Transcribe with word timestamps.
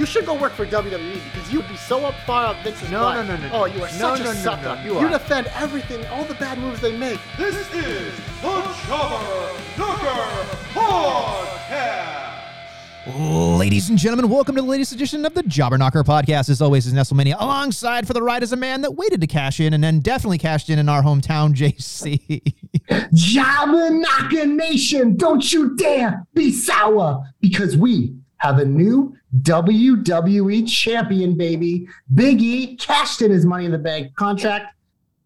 You 0.00 0.06
should 0.06 0.24
go 0.24 0.32
work 0.32 0.54
for 0.54 0.64
WWE 0.64 1.20
because 1.30 1.52
you'd 1.52 1.68
be 1.68 1.76
so 1.76 2.06
up 2.06 2.14
far 2.24 2.46
up 2.46 2.56
Vince's 2.64 2.90
No, 2.90 3.00
butt. 3.02 3.26
no, 3.26 3.36
no, 3.36 3.42
no, 3.42 3.48
oh, 3.48 3.50
no. 3.50 3.62
Oh, 3.64 3.66
you 3.66 3.82
are 3.84 3.88
No, 3.98 4.16
such 4.16 4.20
no, 4.20 4.30
a 4.30 4.34
no, 4.34 4.40
sucker. 4.40 4.74
no, 4.76 4.82
you 4.82 4.92
you 4.98 5.06
are. 5.06 5.10
defend 5.10 5.46
everything, 5.48 6.06
all 6.06 6.24
the 6.24 6.32
bad 6.36 6.56
moves 6.56 6.80
they 6.80 6.96
make. 6.96 7.20
This 7.36 7.54
is 7.54 7.68
the 7.68 8.10
Jobber 8.40 9.52
Knocker 9.76 10.56
Podcast. 10.74 12.28
Ladies 13.58 13.90
and 13.90 13.98
gentlemen, 13.98 14.30
welcome 14.30 14.54
to 14.56 14.62
the 14.62 14.66
latest 14.66 14.92
edition 14.92 15.26
of 15.26 15.34
the 15.34 15.42
Jobber 15.42 15.76
Knocker 15.76 16.02
podcast. 16.02 16.48
As 16.48 16.62
always, 16.62 16.86
is 16.86 16.94
Nestlemania. 16.94 17.34
Alongside 17.38 18.06
for 18.06 18.14
the 18.14 18.22
ride 18.22 18.42
is 18.42 18.52
a 18.52 18.56
man 18.56 18.80
that 18.80 18.92
waited 18.92 19.20
to 19.20 19.26
cash 19.26 19.60
in 19.60 19.74
and 19.74 19.84
then 19.84 20.00
definitely 20.00 20.38
cashed 20.38 20.70
in 20.70 20.78
in 20.78 20.88
our 20.88 21.02
hometown, 21.02 21.54
JC. 21.58 22.54
Jobber 23.12 23.90
Knocker 23.90 24.46
Nation, 24.46 25.18
don't 25.18 25.52
you 25.52 25.76
dare 25.76 26.26
be 26.32 26.50
sour 26.52 27.22
because 27.42 27.76
we 27.76 28.14
have 28.40 28.58
a 28.58 28.64
new 28.64 29.16
WWE 29.42 30.68
champion, 30.68 31.36
baby. 31.36 31.86
Big 32.14 32.42
E 32.42 32.76
cashed 32.76 33.22
in 33.22 33.30
his 33.30 33.46
money 33.46 33.66
in 33.66 33.72
the 33.72 33.78
bank 33.78 34.14
contract 34.16 34.74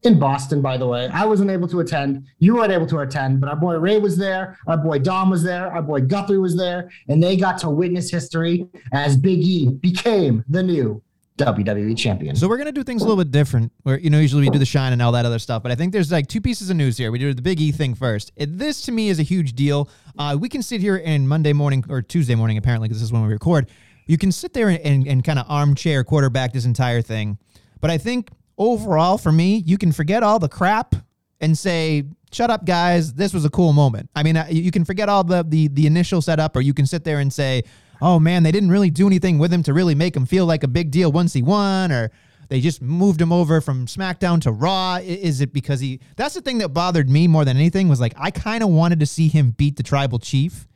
in 0.02 0.18
Boston, 0.18 0.60
by 0.60 0.76
the 0.76 0.86
way. 0.86 1.08
I 1.12 1.24
wasn't 1.24 1.50
able 1.50 1.66
to 1.68 1.80
attend. 1.80 2.26
You 2.38 2.56
weren't 2.56 2.72
able 2.72 2.86
to 2.88 2.98
attend, 2.98 3.40
but 3.40 3.48
our 3.48 3.56
boy 3.56 3.76
Ray 3.76 3.98
was 3.98 4.16
there. 4.16 4.58
Our 4.66 4.76
boy 4.76 4.98
Dom 4.98 5.30
was 5.30 5.42
there. 5.42 5.72
Our 5.72 5.82
boy 5.82 6.02
Guthrie 6.02 6.38
was 6.38 6.56
there. 6.56 6.90
And 7.08 7.22
they 7.22 7.36
got 7.36 7.58
to 7.58 7.70
witness 7.70 8.10
history 8.10 8.66
as 8.92 9.16
Big 9.16 9.40
E 9.40 9.70
became 9.70 10.44
the 10.48 10.62
new 10.62 11.02
WWE 11.38 11.96
champion. 11.98 12.36
so 12.36 12.48
we're 12.48 12.58
gonna 12.58 12.70
do 12.70 12.84
things 12.84 13.02
a 13.02 13.04
little 13.04 13.22
bit 13.22 13.32
different. 13.32 13.72
Where 13.82 13.98
you 13.98 14.08
know 14.08 14.20
usually 14.20 14.42
we 14.42 14.50
do 14.50 14.58
the 14.58 14.64
shine 14.64 14.92
and 14.92 15.02
all 15.02 15.12
that 15.12 15.26
other 15.26 15.40
stuff, 15.40 15.64
but 15.64 15.72
I 15.72 15.74
think 15.74 15.92
there's 15.92 16.12
like 16.12 16.28
two 16.28 16.40
pieces 16.40 16.70
of 16.70 16.76
news 16.76 16.96
here. 16.96 17.10
We 17.10 17.18
do 17.18 17.34
the 17.34 17.42
Big 17.42 17.60
E 17.60 17.72
thing 17.72 17.94
first. 17.94 18.30
It, 18.36 18.56
this 18.56 18.82
to 18.82 18.92
me 18.92 19.08
is 19.08 19.18
a 19.18 19.24
huge 19.24 19.54
deal. 19.54 19.88
Uh, 20.16 20.36
we 20.40 20.48
can 20.48 20.62
sit 20.62 20.80
here 20.80 21.02
and 21.04 21.28
Monday 21.28 21.52
morning 21.52 21.84
or 21.88 22.02
Tuesday 22.02 22.36
morning 22.36 22.56
apparently 22.56 22.88
because 22.88 23.00
this 23.00 23.06
is 23.06 23.12
when 23.12 23.22
we 23.22 23.32
record. 23.32 23.68
You 24.06 24.16
can 24.16 24.30
sit 24.30 24.52
there 24.52 24.68
and, 24.68 24.78
and, 24.80 25.08
and 25.08 25.24
kind 25.24 25.38
of 25.40 25.46
armchair 25.48 26.04
quarterback 26.04 26.52
this 26.52 26.66
entire 26.66 27.02
thing, 27.02 27.38
but 27.80 27.90
I 27.90 27.98
think 27.98 28.30
overall 28.56 29.18
for 29.18 29.32
me, 29.32 29.62
you 29.66 29.76
can 29.76 29.90
forget 29.90 30.22
all 30.22 30.38
the 30.38 30.48
crap 30.48 30.94
and 31.40 31.58
say, 31.58 32.04
"Shut 32.30 32.48
up, 32.48 32.64
guys! 32.64 33.14
This 33.14 33.34
was 33.34 33.44
a 33.44 33.50
cool 33.50 33.72
moment." 33.72 34.08
I 34.14 34.22
mean, 34.22 34.36
uh, 34.36 34.46
you 34.48 34.70
can 34.70 34.84
forget 34.84 35.08
all 35.08 35.24
the 35.24 35.42
the 35.42 35.66
the 35.68 35.86
initial 35.86 36.22
setup, 36.22 36.54
or 36.54 36.60
you 36.60 36.74
can 36.74 36.86
sit 36.86 37.02
there 37.02 37.18
and 37.18 37.32
say, 37.32 37.64
"Oh 38.00 38.18
man, 38.18 38.42
they 38.42 38.52
didn't 38.52 38.70
really 38.70 38.90
do 38.90 39.06
anything 39.06 39.38
with 39.38 39.52
him 39.52 39.62
to 39.64 39.72
really 39.72 39.94
make 39.94 40.16
him 40.16 40.26
feel 40.26 40.46
like 40.46 40.62
a 40.62 40.68
big 40.68 40.90
deal 40.90 41.12
once 41.12 41.32
he 41.32 41.42
won," 41.42 41.92
or 41.92 42.10
they 42.48 42.60
just 42.60 42.82
moved 42.82 43.20
him 43.20 43.32
over 43.32 43.60
from 43.60 43.86
SmackDown 43.86 44.40
to 44.42 44.52
Raw. 44.52 44.96
Is 44.96 45.40
it 45.40 45.52
because 45.52 45.80
he? 45.80 46.00
That's 46.16 46.34
the 46.34 46.40
thing 46.40 46.58
that 46.58 46.68
bothered 46.70 47.08
me 47.08 47.26
more 47.26 47.44
than 47.44 47.56
anything 47.56 47.88
was 47.88 48.00
like 48.00 48.14
I 48.16 48.30
kind 48.30 48.62
of 48.62 48.68
wanted 48.70 49.00
to 49.00 49.06
see 49.06 49.28
him 49.28 49.50
beat 49.52 49.76
the 49.76 49.82
Tribal 49.82 50.18
Chief, 50.18 50.66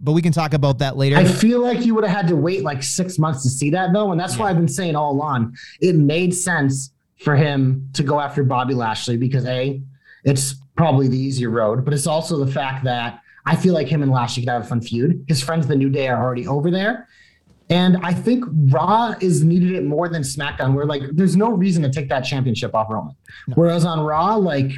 but 0.00 0.12
we 0.12 0.22
can 0.22 0.32
talk 0.32 0.54
about 0.54 0.78
that 0.78 0.96
later. 0.96 1.16
I 1.16 1.24
feel 1.24 1.60
like 1.60 1.84
you 1.84 1.94
would 1.94 2.04
have 2.04 2.16
had 2.16 2.28
to 2.28 2.36
wait 2.36 2.62
like 2.62 2.82
six 2.82 3.18
months 3.18 3.42
to 3.44 3.48
see 3.48 3.70
that 3.70 3.92
though, 3.92 4.12
and 4.12 4.20
that's 4.20 4.36
why 4.36 4.50
I've 4.50 4.56
been 4.56 4.68
saying 4.68 4.96
all 4.96 5.12
along 5.12 5.56
it 5.80 5.94
made 5.94 6.34
sense 6.34 6.92
for 7.22 7.36
him 7.36 7.88
to 7.94 8.02
go 8.02 8.20
after 8.20 8.42
Bobby 8.42 8.74
Lashley 8.74 9.16
because 9.16 9.46
a, 9.46 9.80
it's 10.24 10.56
probably 10.76 11.08
the 11.08 11.18
easier 11.18 11.50
road, 11.50 11.84
but 11.84 11.94
it's 11.94 12.06
also 12.06 12.44
the 12.44 12.50
fact 12.50 12.84
that 12.84 13.21
I 13.44 13.56
feel 13.56 13.74
like 13.74 13.88
him 13.88 14.02
and 14.02 14.12
Lashley 14.12 14.42
could 14.42 14.50
have 14.50 14.62
a 14.62 14.66
fun 14.66 14.80
feud. 14.80 15.24
His 15.28 15.42
friends, 15.42 15.66
the 15.66 15.76
New 15.76 15.90
Day, 15.90 16.08
are 16.08 16.22
already 16.22 16.46
over 16.46 16.70
there. 16.70 17.08
And 17.70 17.96
I 18.02 18.12
think 18.12 18.44
Raw 18.70 19.14
is 19.20 19.42
needed 19.42 19.72
it 19.72 19.84
more 19.84 20.08
than 20.08 20.22
SmackDown, 20.22 20.74
where 20.74 20.84
like 20.84 21.02
there's 21.12 21.36
no 21.36 21.50
reason 21.50 21.82
to 21.82 21.90
take 21.90 22.08
that 22.10 22.20
championship 22.20 22.74
off 22.74 22.90
Roman. 22.90 23.16
Whereas 23.54 23.84
on 23.84 24.00
Raw, 24.00 24.36
like 24.36 24.72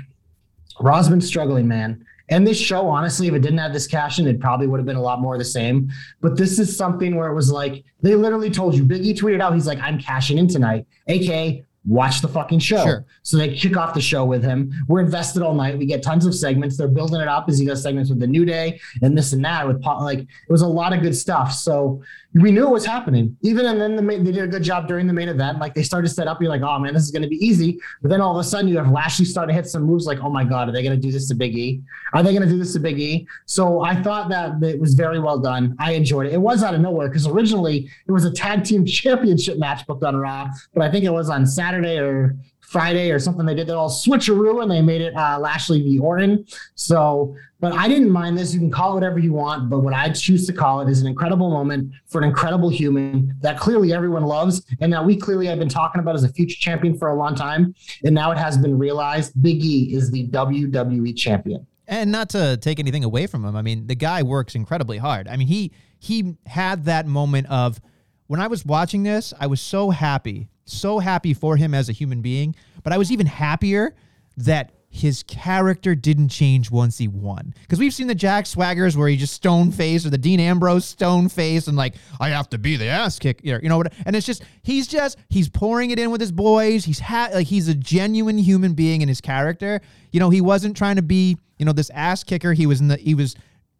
Raw's 0.80 1.08
been 1.08 1.20
struggling, 1.20 1.66
man. 1.66 2.06
And 2.30 2.46
this 2.46 2.58
show, 2.58 2.88
honestly, 2.88 3.26
if 3.26 3.34
it 3.34 3.40
didn't 3.40 3.58
have 3.58 3.72
this 3.72 3.86
cash 3.86 4.18
in, 4.18 4.26
it 4.26 4.40
probably 4.40 4.66
would 4.66 4.78
have 4.78 4.86
been 4.86 4.96
a 4.96 5.02
lot 5.02 5.20
more 5.20 5.34
of 5.34 5.38
the 5.38 5.44
same. 5.44 5.90
But 6.20 6.36
this 6.36 6.58
is 6.58 6.74
something 6.74 7.16
where 7.16 7.28
it 7.28 7.34
was 7.34 7.50
like 7.50 7.84
they 8.00 8.14
literally 8.14 8.50
told 8.50 8.74
you. 8.74 8.84
Biggie 8.84 9.18
tweeted 9.18 9.40
out, 9.40 9.54
he's 9.54 9.66
like, 9.66 9.80
"I'm 9.80 9.98
cashing 9.98 10.38
in 10.38 10.48
tonight," 10.48 10.86
aka 11.08 11.64
watch 11.86 12.20
the 12.20 12.28
fucking 12.28 12.58
show. 12.58 12.84
Sure. 12.84 13.04
So 13.22 13.36
they 13.36 13.54
kick 13.54 13.76
off 13.76 13.94
the 13.94 14.00
show 14.00 14.24
with 14.24 14.42
him. 14.42 14.72
We're 14.88 15.00
invested 15.00 15.42
all 15.42 15.54
night. 15.54 15.78
We 15.78 15.86
get 15.86 16.02
tons 16.02 16.26
of 16.26 16.34
segments. 16.34 16.76
They're 16.76 16.88
building 16.88 17.20
it 17.20 17.28
up 17.28 17.48
as 17.48 17.58
he 17.58 17.66
does 17.66 17.82
segments 17.82 18.10
with 18.10 18.20
the 18.20 18.26
New 18.26 18.44
Day 18.44 18.80
and 19.02 19.16
this 19.16 19.32
and 19.32 19.44
that. 19.44 19.66
With 19.66 19.82
po- 19.82 19.98
like 19.98 20.20
it 20.20 20.28
was 20.48 20.62
a 20.62 20.66
lot 20.66 20.92
of 20.92 21.02
good 21.02 21.16
stuff. 21.16 21.52
So 21.52 22.02
we 22.34 22.50
knew 22.50 22.66
it 22.66 22.70
was 22.70 22.84
happening. 22.84 23.36
Even 23.42 23.64
and 23.66 23.80
then 23.80 23.94
the 23.94 24.02
main, 24.02 24.24
they 24.24 24.32
did 24.32 24.42
a 24.42 24.48
good 24.48 24.64
job 24.64 24.88
during 24.88 25.06
the 25.06 25.12
main 25.12 25.28
event. 25.28 25.60
Like 25.60 25.72
they 25.72 25.84
started 25.84 26.08
to 26.08 26.14
set 26.14 26.26
up. 26.26 26.42
You're 26.42 26.50
like, 26.50 26.62
oh 26.62 26.80
man, 26.80 26.92
this 26.92 27.04
is 27.04 27.12
going 27.12 27.22
to 27.22 27.28
be 27.28 27.36
easy. 27.36 27.78
But 28.02 28.08
then 28.08 28.20
all 28.20 28.32
of 28.32 28.44
a 28.44 28.48
sudden 28.48 28.66
you 28.66 28.76
have 28.76 28.90
Lashley 28.90 29.24
start 29.24 29.48
to 29.48 29.54
hit 29.54 29.66
some 29.66 29.84
moves. 29.84 30.04
Like, 30.04 30.18
oh 30.20 30.28
my 30.28 30.44
god, 30.44 30.68
are 30.68 30.72
they 30.72 30.82
going 30.82 30.96
to 30.96 31.00
do 31.00 31.12
this 31.12 31.28
to 31.28 31.34
Big 31.34 31.56
E? 31.56 31.80
Are 32.12 32.24
they 32.24 32.32
going 32.32 32.42
to 32.42 32.48
do 32.48 32.58
this 32.58 32.72
to 32.72 32.80
Big 32.80 32.98
E? 32.98 33.28
So 33.46 33.82
I 33.82 34.02
thought 34.02 34.28
that 34.30 34.60
it 34.62 34.80
was 34.80 34.94
very 34.94 35.20
well 35.20 35.38
done. 35.38 35.76
I 35.78 35.92
enjoyed 35.92 36.26
it. 36.26 36.32
It 36.32 36.40
was 36.40 36.64
out 36.64 36.74
of 36.74 36.80
nowhere 36.80 37.08
because 37.08 37.28
originally 37.28 37.88
it 38.06 38.12
was 38.12 38.24
a 38.24 38.32
tag 38.32 38.64
team 38.64 38.84
championship 39.04 39.58
match 39.58 39.86
booked 39.86 40.02
on 40.02 40.16
Raw, 40.16 40.48
but 40.74 40.82
I 40.82 40.90
think 40.90 41.04
it 41.04 41.10
was 41.10 41.30
on 41.30 41.46
Saturday 41.46 41.98
or 41.98 42.36
Friday 42.74 43.12
or 43.12 43.20
something. 43.20 43.46
They 43.46 43.54
did 43.54 43.68
that 43.68 43.76
all 43.76 43.88
switcheroo 43.88 44.60
and 44.60 44.68
they 44.68 44.82
made 44.82 45.00
it 45.00 45.14
uh, 45.16 45.38
Lashley 45.38 45.80
v 45.80 46.00
Orton. 46.00 46.44
So, 46.74 47.36
but 47.60 47.72
I 47.72 47.86
didn't 47.86 48.10
mind 48.10 48.36
this. 48.36 48.52
You 48.52 48.58
can 48.58 48.72
call 48.72 48.90
it 48.90 48.94
whatever 48.94 49.20
you 49.20 49.32
want, 49.32 49.70
but 49.70 49.78
what 49.78 49.94
I 49.94 50.10
choose 50.10 50.44
to 50.48 50.52
call 50.52 50.80
it 50.80 50.88
is 50.88 51.00
an 51.00 51.06
incredible 51.06 51.50
moment 51.50 51.92
for 52.08 52.20
an 52.20 52.24
incredible 52.24 52.68
human 52.68 53.32
that 53.42 53.60
clearly 53.60 53.92
everyone 53.92 54.24
loves, 54.24 54.66
and 54.80 54.92
that 54.92 55.04
we 55.06 55.16
clearly 55.16 55.46
have 55.46 55.60
been 55.60 55.68
talking 55.68 56.00
about 56.00 56.16
as 56.16 56.24
a 56.24 56.32
future 56.32 56.58
champion 56.58 56.98
for 56.98 57.08
a 57.10 57.14
long 57.14 57.36
time, 57.36 57.76
and 58.04 58.12
now 58.12 58.32
it 58.32 58.38
has 58.38 58.58
been 58.58 58.76
realized. 58.76 59.40
Big 59.40 59.64
E 59.64 59.94
is 59.94 60.10
the 60.10 60.26
WWE 60.28 61.16
champion. 61.16 61.64
and 61.86 62.10
not 62.10 62.28
to 62.30 62.56
take 62.56 62.80
anything 62.80 63.04
away 63.04 63.26
from 63.26 63.44
him 63.44 63.54
i 63.54 63.62
mean 63.62 63.86
the 63.86 63.94
guy 63.94 64.22
works 64.22 64.54
incredibly 64.54 64.98
hard 64.98 65.28
i 65.28 65.36
mean 65.36 65.46
he 65.46 65.70
he 65.98 66.34
had 66.46 66.86
that 66.86 67.06
moment 67.06 67.46
of 67.48 67.78
when 68.26 68.40
i 68.40 68.46
was 68.46 68.64
watching 68.64 69.02
this 69.02 69.34
i 69.38 69.46
was 69.46 69.60
so 69.60 69.90
happy 69.90 70.48
so 70.64 70.98
happy 70.98 71.34
for 71.34 71.56
him 71.56 71.74
as 71.74 71.88
a 71.88 71.92
human 71.92 72.20
being 72.20 72.54
but 72.82 72.92
i 72.92 72.98
was 72.98 73.10
even 73.12 73.26
happier 73.26 73.94
that 74.36 74.72
his 74.94 75.24
character 75.24 75.96
didn't 75.96 76.28
change 76.28 76.70
once 76.70 76.98
he 76.98 77.08
won. 77.08 77.52
Because 77.62 77.80
we've 77.80 77.92
seen 77.92 78.06
the 78.06 78.14
jack 78.14 78.44
swaggers 78.44 78.94
where 78.94 79.08
he 79.08 79.16
just 79.16 79.34
stone 79.34 79.72
face 79.72 80.06
or 80.06 80.10
the 80.10 80.18
dean 80.18 80.38
ambrose 80.38 80.84
stone 80.84 81.28
face 81.28 81.66
and 81.66 81.76
like 81.76 81.96
i 82.20 82.28
have 82.28 82.48
to 82.50 82.58
be 82.58 82.76
the 82.76 82.86
ass 82.86 83.18
kick 83.18 83.40
you 83.42 83.52
know, 83.52 83.60
you 83.60 83.68
know 83.68 83.78
what? 83.78 83.92
And 84.06 84.14
it's 84.14 84.24
just 84.24 84.44
he's 84.62 84.86
just 84.86 85.18
he's 85.28 85.48
pouring 85.48 85.90
it 85.90 85.98
in 85.98 86.12
with 86.12 86.20
his 86.20 86.30
boys. 86.30 86.84
He's 86.84 87.00
ha- 87.00 87.30
like 87.34 87.48
he's 87.48 87.66
a 87.66 87.74
genuine 87.74 88.38
human 88.38 88.74
being 88.74 89.02
in 89.02 89.08
his 89.08 89.20
character. 89.20 89.80
You 90.12 90.20
know 90.20 90.30
he 90.30 90.40
wasn't 90.40 90.76
trying 90.76 90.96
to 90.96 91.02
be 91.02 91.38
you 91.58 91.66
know 91.66 91.72
this 91.72 91.90
ass 91.90 92.22
kicker. 92.22 92.52
He 92.52 92.66
was 92.66 92.80
in 92.80 92.86
the 92.86 92.96
he 92.96 93.16
was 93.16 93.34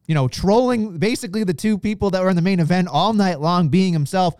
you 0.09 0.17
know 0.17 0.27
trolling 0.27 0.99
basically 0.99 1.45
the 1.45 1.55
two 1.55 1.79
people 1.79 2.11
that 2.11 2.25
were 2.25 2.31
in 2.31 2.37
the 2.37 2.43
main 2.43 2.59
event 2.59 2.89
all 2.89 3.13
night 3.13 3.39
long 3.41 3.69
being 3.69 3.93
himself 3.93 4.35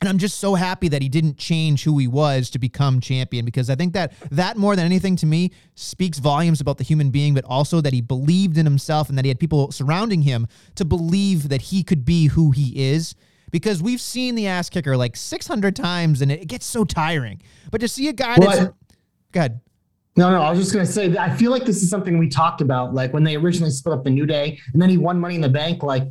and 0.00 0.08
I'm 0.08 0.18
just 0.18 0.38
so 0.38 0.54
happy 0.54 0.88
that 0.88 1.00
he 1.00 1.08
didn't 1.08 1.38
change 1.38 1.84
who 1.84 1.96
he 1.98 2.06
was 2.06 2.50
to 2.50 2.58
become 2.58 3.00
champion 3.00 3.44
because 3.44 3.70
I 3.70 3.74
think 3.76 3.94
that 3.94 4.12
that 4.30 4.56
more 4.56 4.76
than 4.76 4.84
anything 4.84 5.16
to 5.16 5.26
me 5.26 5.52
speaks 5.74 6.18
volumes 6.18 6.60
about 6.60 6.76
the 6.76 6.84
human 6.84 7.10
being, 7.10 7.32
but 7.32 7.44
also 7.46 7.80
that 7.80 7.92
he 7.94 8.02
believed 8.02 8.58
in 8.58 8.66
himself 8.66 9.08
and 9.08 9.16
that 9.16 9.24
he 9.24 9.28
had 9.30 9.40
people 9.40 9.72
surrounding 9.72 10.22
him 10.22 10.48
to 10.74 10.84
believe 10.84 11.48
that 11.48 11.62
he 11.62 11.82
could 11.82 12.04
be 12.04 12.26
who 12.26 12.50
he 12.50 12.90
is. 12.90 13.14
Because 13.50 13.82
we've 13.82 14.00
seen 14.00 14.34
the 14.34 14.48
ass 14.48 14.68
kicker 14.68 14.96
like 14.96 15.16
600 15.16 15.74
times 15.74 16.20
and 16.20 16.30
it 16.30 16.46
gets 16.46 16.66
so 16.66 16.84
tiring. 16.84 17.40
But 17.70 17.80
to 17.80 17.88
see 17.88 18.08
a 18.08 18.12
guy 18.12 18.36
Well, 18.38 18.48
that's. 18.50 18.60
I- 18.60 18.72
Go 19.32 19.40
ahead. 19.40 19.60
No, 20.16 20.30
no, 20.30 20.40
I 20.40 20.50
was 20.50 20.58
just 20.58 20.72
gonna 20.72 20.86
say 20.86 21.08
that 21.08 21.20
I 21.20 21.34
feel 21.36 21.50
like 21.50 21.64
this 21.64 21.82
is 21.82 21.90
something 21.90 22.18
we 22.18 22.28
talked 22.28 22.60
about, 22.62 22.94
like 22.94 23.12
when 23.12 23.22
they 23.22 23.36
originally 23.36 23.70
split 23.70 23.96
up 23.98 24.04
the 24.04 24.10
New 24.10 24.24
Day 24.24 24.58
and 24.72 24.80
then 24.80 24.88
he 24.88 24.96
won 24.96 25.20
Money 25.20 25.34
in 25.34 25.42
the 25.42 25.48
Bank. 25.48 25.82
Like, 25.82 26.04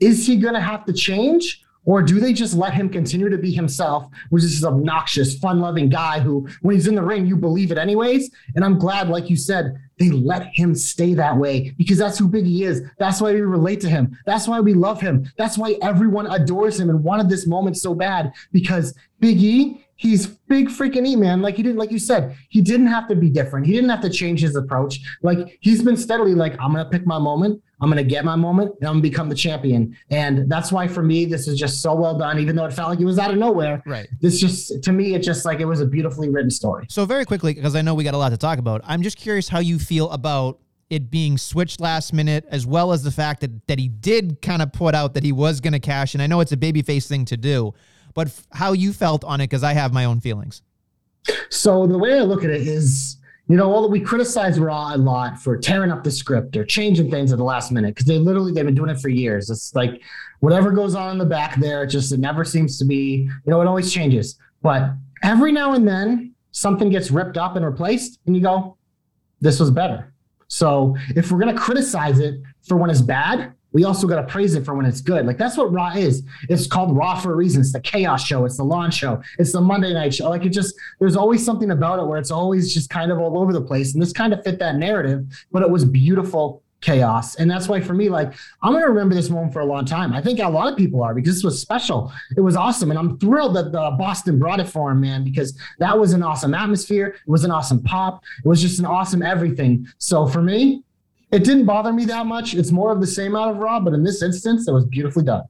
is 0.00 0.26
he 0.26 0.36
gonna 0.36 0.60
have 0.60 0.84
to 0.86 0.92
change? 0.92 1.62
Or 1.88 2.02
do 2.02 2.20
they 2.20 2.34
just 2.34 2.54
let 2.54 2.74
him 2.74 2.90
continue 2.90 3.30
to 3.30 3.38
be 3.38 3.50
himself, 3.50 4.04
which 4.28 4.44
is 4.44 4.60
this 4.60 4.64
obnoxious, 4.64 5.38
fun-loving 5.38 5.88
guy 5.88 6.20
who, 6.20 6.46
when 6.60 6.74
he's 6.74 6.86
in 6.86 6.96
the 6.96 7.02
ring, 7.02 7.26
you 7.26 7.34
believe 7.34 7.72
it 7.72 7.78
anyways? 7.78 8.30
And 8.54 8.62
I'm 8.62 8.78
glad, 8.78 9.08
like 9.08 9.30
you 9.30 9.36
said, 9.36 9.74
they 9.98 10.10
let 10.10 10.48
him 10.52 10.74
stay 10.74 11.14
that 11.14 11.34
way 11.34 11.70
because 11.78 11.96
that's 11.96 12.18
who 12.18 12.28
Big 12.28 12.46
E 12.46 12.64
is. 12.64 12.82
That's 12.98 13.22
why 13.22 13.32
we 13.32 13.40
relate 13.40 13.80
to 13.80 13.88
him. 13.88 14.18
That's 14.26 14.46
why 14.46 14.60
we 14.60 14.74
love 14.74 15.00
him. 15.00 15.32
That's 15.38 15.56
why 15.56 15.78
everyone 15.80 16.26
adores 16.26 16.78
him 16.78 16.90
and 16.90 17.02
wanted 17.02 17.30
this 17.30 17.46
moment 17.46 17.78
so 17.78 17.94
bad 17.94 18.34
because 18.52 18.92
Big 19.18 19.42
E 19.42 19.82
He's 19.98 20.28
big 20.28 20.68
freaking 20.68 21.04
E, 21.04 21.16
man. 21.16 21.42
Like 21.42 21.56
he 21.56 21.62
didn't, 21.64 21.76
like 21.76 21.90
you 21.90 21.98
said, 21.98 22.36
he 22.50 22.60
didn't 22.62 22.86
have 22.86 23.08
to 23.08 23.16
be 23.16 23.28
different. 23.28 23.66
He 23.66 23.72
didn't 23.72 23.90
have 23.90 24.00
to 24.02 24.10
change 24.10 24.40
his 24.40 24.54
approach. 24.54 25.00
Like 25.22 25.58
he's 25.60 25.82
been 25.82 25.96
steadily 25.96 26.36
like, 26.36 26.52
I'm 26.60 26.70
gonna 26.70 26.88
pick 26.88 27.04
my 27.04 27.18
moment. 27.18 27.60
I'm 27.80 27.88
gonna 27.88 28.02
get 28.04 28.24
my 28.24 28.34
moment, 28.36 28.72
and 28.80 28.88
I'm 28.88 28.94
gonna 28.94 29.02
become 29.02 29.28
the 29.28 29.34
champion. 29.34 29.96
And 30.10 30.50
that's 30.50 30.72
why 30.72 30.88
for 30.88 31.02
me, 31.02 31.24
this 31.24 31.46
is 31.46 31.58
just 31.58 31.80
so 31.80 31.94
well 31.94 32.18
done. 32.18 32.38
Even 32.38 32.56
though 32.56 32.64
it 32.64 32.72
felt 32.72 32.90
like 32.90 33.00
it 33.00 33.04
was 33.04 33.18
out 33.18 33.30
of 33.30 33.38
nowhere, 33.38 33.82
Right. 33.86 34.08
This 34.20 34.40
just 34.40 34.82
to 34.82 34.92
me, 34.92 35.14
it 35.14 35.22
just 35.22 35.44
like 35.44 35.60
it 35.60 35.64
was 35.64 35.80
a 35.80 35.86
beautifully 35.86 36.28
written 36.28 36.50
story. 36.50 36.86
So 36.88 37.04
very 37.06 37.24
quickly, 37.24 37.54
because 37.54 37.76
I 37.76 37.82
know 37.82 37.94
we 37.94 38.04
got 38.04 38.14
a 38.14 38.18
lot 38.18 38.30
to 38.30 38.36
talk 38.36 38.58
about, 38.58 38.80
I'm 38.84 39.02
just 39.02 39.16
curious 39.16 39.48
how 39.48 39.60
you 39.60 39.78
feel 39.78 40.10
about 40.10 40.58
it 40.90 41.10
being 41.10 41.36
switched 41.36 41.80
last 41.80 42.12
minute, 42.14 42.46
as 42.50 42.66
well 42.66 42.92
as 42.92 43.02
the 43.02 43.10
fact 43.10 43.42
that 43.42 43.66
that 43.68 43.78
he 43.78 43.88
did 43.88 44.40
kind 44.42 44.62
of 44.62 44.72
put 44.72 44.94
out 44.94 45.14
that 45.14 45.22
he 45.22 45.32
was 45.32 45.60
going 45.60 45.74
to 45.74 45.78
cash. 45.78 46.14
And 46.14 46.22
I 46.22 46.26
know 46.26 46.40
it's 46.40 46.52
a 46.52 46.56
babyface 46.56 47.06
thing 47.06 47.26
to 47.26 47.36
do, 47.36 47.74
but 48.14 48.28
f- 48.28 48.46
how 48.52 48.72
you 48.72 48.92
felt 48.92 49.22
on 49.22 49.40
it, 49.40 49.44
because 49.48 49.62
I 49.62 49.74
have 49.74 49.92
my 49.92 50.06
own 50.06 50.20
feelings. 50.20 50.62
So 51.50 51.86
the 51.86 51.98
way 51.98 52.14
I 52.18 52.22
look 52.22 52.42
at 52.42 52.50
it 52.50 52.66
is, 52.66 53.17
you 53.48 53.56
know, 53.56 53.72
all 53.72 53.82
that 53.82 53.88
we 53.88 54.00
criticize 54.00 54.60
Raw 54.60 54.94
a 54.94 54.98
lot 54.98 55.40
for 55.40 55.56
tearing 55.56 55.90
up 55.90 56.04
the 56.04 56.10
script 56.10 56.54
or 56.56 56.64
changing 56.64 57.10
things 57.10 57.32
at 57.32 57.38
the 57.38 57.44
last 57.44 57.72
minute 57.72 57.94
because 57.94 58.06
they 58.06 58.18
literally 58.18 58.52
they've 58.52 58.66
been 58.66 58.74
doing 58.74 58.90
it 58.90 59.00
for 59.00 59.08
years. 59.08 59.48
It's 59.48 59.74
like 59.74 60.02
whatever 60.40 60.70
goes 60.70 60.94
on 60.94 61.12
in 61.12 61.18
the 61.18 61.24
back 61.24 61.58
there, 61.58 61.84
it 61.84 61.88
just 61.88 62.12
it 62.12 62.20
never 62.20 62.44
seems 62.44 62.78
to 62.78 62.84
be, 62.84 63.22
you 63.22 63.50
know, 63.50 63.60
it 63.62 63.66
always 63.66 63.92
changes. 63.92 64.38
But 64.62 64.90
every 65.22 65.50
now 65.50 65.72
and 65.72 65.88
then 65.88 66.34
something 66.50 66.90
gets 66.90 67.10
ripped 67.10 67.38
up 67.38 67.56
and 67.56 67.64
replaced, 67.64 68.18
and 68.26 68.36
you 68.36 68.42
go, 68.42 68.76
this 69.40 69.58
was 69.58 69.70
better. 69.70 70.12
So 70.48 70.96
if 71.16 71.32
we're 71.32 71.38
gonna 71.38 71.58
criticize 71.58 72.18
it 72.18 72.40
for 72.66 72.76
when 72.76 72.90
it's 72.90 73.00
bad, 73.00 73.54
we 73.72 73.84
also 73.84 74.06
got 74.06 74.16
to 74.16 74.26
praise 74.26 74.54
it 74.54 74.64
for 74.64 74.74
when 74.74 74.86
it's 74.86 75.00
good. 75.00 75.26
Like 75.26 75.38
that's 75.38 75.56
what 75.56 75.72
Raw 75.72 75.92
is. 75.92 76.22
It's 76.48 76.66
called 76.66 76.96
Raw 76.96 77.18
for 77.18 77.32
a 77.32 77.36
reason. 77.36 77.60
It's 77.60 77.72
the 77.72 77.80
chaos 77.80 78.24
show. 78.24 78.44
It's 78.44 78.56
the 78.56 78.64
launch 78.64 78.94
show. 78.94 79.22
It's 79.38 79.52
the 79.52 79.60
Monday 79.60 79.92
night 79.92 80.14
show. 80.14 80.30
Like 80.30 80.44
it 80.44 80.50
just, 80.50 80.74
there's 80.98 81.16
always 81.16 81.44
something 81.44 81.70
about 81.70 81.98
it 81.98 82.06
where 82.06 82.18
it's 82.18 82.30
always 82.30 82.72
just 82.72 82.90
kind 82.90 83.12
of 83.12 83.18
all 83.18 83.38
over 83.38 83.52
the 83.52 83.60
place. 83.60 83.92
And 83.92 84.02
this 84.02 84.12
kind 84.12 84.32
of 84.32 84.42
fit 84.42 84.58
that 84.58 84.76
narrative, 84.76 85.26
but 85.52 85.62
it 85.62 85.70
was 85.70 85.84
beautiful 85.84 86.62
chaos. 86.80 87.34
And 87.34 87.50
that's 87.50 87.68
why 87.68 87.80
for 87.80 87.94
me, 87.94 88.08
like 88.08 88.32
I'm 88.62 88.72
going 88.72 88.84
to 88.84 88.88
remember 88.88 89.14
this 89.14 89.30
moment 89.30 89.52
for 89.52 89.60
a 89.60 89.66
long 89.66 89.84
time. 89.84 90.12
I 90.12 90.22
think 90.22 90.38
a 90.38 90.48
lot 90.48 90.70
of 90.70 90.78
people 90.78 91.02
are 91.02 91.14
because 91.14 91.34
this 91.34 91.44
was 91.44 91.60
special. 91.60 92.12
It 92.36 92.40
was 92.40 92.56
awesome. 92.56 92.90
And 92.90 92.98
I'm 92.98 93.18
thrilled 93.18 93.56
that 93.56 93.72
the 93.72 93.94
Boston 93.98 94.38
brought 94.38 94.60
it 94.60 94.68
for 94.68 94.92
him, 94.92 95.00
man, 95.00 95.24
because 95.24 95.58
that 95.78 95.98
was 95.98 96.12
an 96.12 96.22
awesome 96.22 96.54
atmosphere. 96.54 97.08
It 97.08 97.30
was 97.30 97.44
an 97.44 97.50
awesome 97.50 97.82
pop. 97.82 98.22
It 98.44 98.48
was 98.48 98.60
just 98.60 98.78
an 98.78 98.86
awesome 98.86 99.22
everything. 99.22 99.88
So 99.98 100.26
for 100.26 100.42
me, 100.42 100.84
it 101.30 101.44
didn't 101.44 101.66
bother 101.66 101.92
me 101.92 102.04
that 102.06 102.26
much. 102.26 102.54
It's 102.54 102.70
more 102.70 102.92
of 102.92 103.00
the 103.00 103.06
same 103.06 103.36
out 103.36 103.50
of 103.50 103.58
Raw, 103.58 103.80
but 103.80 103.92
in 103.92 104.02
this 104.02 104.22
instance, 104.22 104.66
it 104.68 104.72
was 104.72 104.84
beautifully 104.86 105.24
done. 105.24 105.44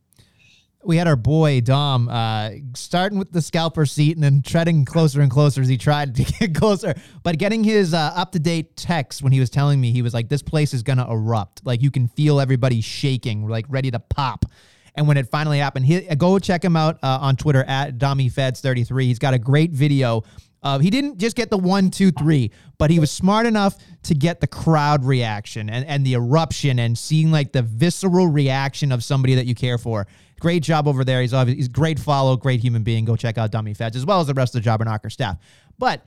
We 0.84 0.96
had 0.96 1.08
our 1.08 1.16
boy 1.16 1.60
Dom 1.60 2.08
uh, 2.08 2.50
starting 2.74 3.18
with 3.18 3.32
the 3.32 3.42
scalper 3.42 3.84
seat 3.84 4.16
and 4.16 4.22
then 4.22 4.42
treading 4.42 4.84
closer 4.84 5.20
and 5.20 5.30
closer 5.30 5.60
as 5.60 5.68
he 5.68 5.76
tried 5.76 6.14
to 6.14 6.24
get 6.38 6.54
closer. 6.54 6.94
But 7.22 7.38
getting 7.38 7.64
his 7.64 7.94
uh, 7.94 8.12
up 8.14 8.32
to 8.32 8.38
date 8.38 8.76
text 8.76 9.22
when 9.22 9.32
he 9.32 9.40
was 9.40 9.50
telling 9.50 9.80
me, 9.80 9.92
he 9.92 10.02
was 10.02 10.14
like, 10.14 10.28
"This 10.28 10.42
place 10.42 10.72
is 10.72 10.82
gonna 10.82 11.10
erupt. 11.10 11.66
Like 11.66 11.82
you 11.82 11.90
can 11.90 12.08
feel 12.08 12.40
everybody 12.40 12.80
shaking, 12.80 13.48
like 13.48 13.66
ready 13.68 13.90
to 13.90 13.98
pop." 13.98 14.46
And 14.94 15.06
when 15.06 15.16
it 15.16 15.28
finally 15.28 15.58
happened, 15.58 15.86
he, 15.86 16.00
go 16.16 16.38
check 16.40 16.64
him 16.64 16.74
out 16.74 16.98
uh, 17.04 17.18
on 17.20 17.36
Twitter 17.36 17.62
at 17.64 17.98
DommyFeds33. 17.98 19.02
He's 19.02 19.20
got 19.20 19.32
a 19.32 19.38
great 19.38 19.70
video. 19.70 20.24
Uh, 20.68 20.78
he 20.78 20.90
didn't 20.90 21.16
just 21.16 21.34
get 21.34 21.48
the 21.48 21.56
one, 21.56 21.90
two, 21.90 22.10
three, 22.10 22.50
but 22.76 22.90
he 22.90 22.98
was 22.98 23.10
smart 23.10 23.46
enough 23.46 23.78
to 24.02 24.14
get 24.14 24.42
the 24.42 24.46
crowd 24.46 25.02
reaction 25.02 25.70
and, 25.70 25.86
and 25.86 26.04
the 26.04 26.12
eruption 26.12 26.78
and 26.78 26.98
seeing 26.98 27.30
like 27.30 27.52
the 27.52 27.62
visceral 27.62 28.26
reaction 28.26 28.92
of 28.92 29.02
somebody 29.02 29.34
that 29.34 29.46
you 29.46 29.54
care 29.54 29.78
for. 29.78 30.06
Great 30.40 30.62
job 30.62 30.86
over 30.86 31.04
there. 31.04 31.22
He's 31.22 31.32
obviously 31.32 31.60
he's 31.60 31.68
great 31.68 31.98
follow, 31.98 32.36
great 32.36 32.60
human 32.60 32.82
being. 32.82 33.06
Go 33.06 33.16
check 33.16 33.38
out 33.38 33.50
Dummy 33.50 33.72
Feds 33.72 33.96
as 33.96 34.04
well 34.04 34.20
as 34.20 34.26
the 34.26 34.34
rest 34.34 34.54
of 34.54 34.60
the 34.60 34.64
Jobber 34.64 34.84
Knocker 34.84 35.08
staff. 35.08 35.38
But 35.78 36.04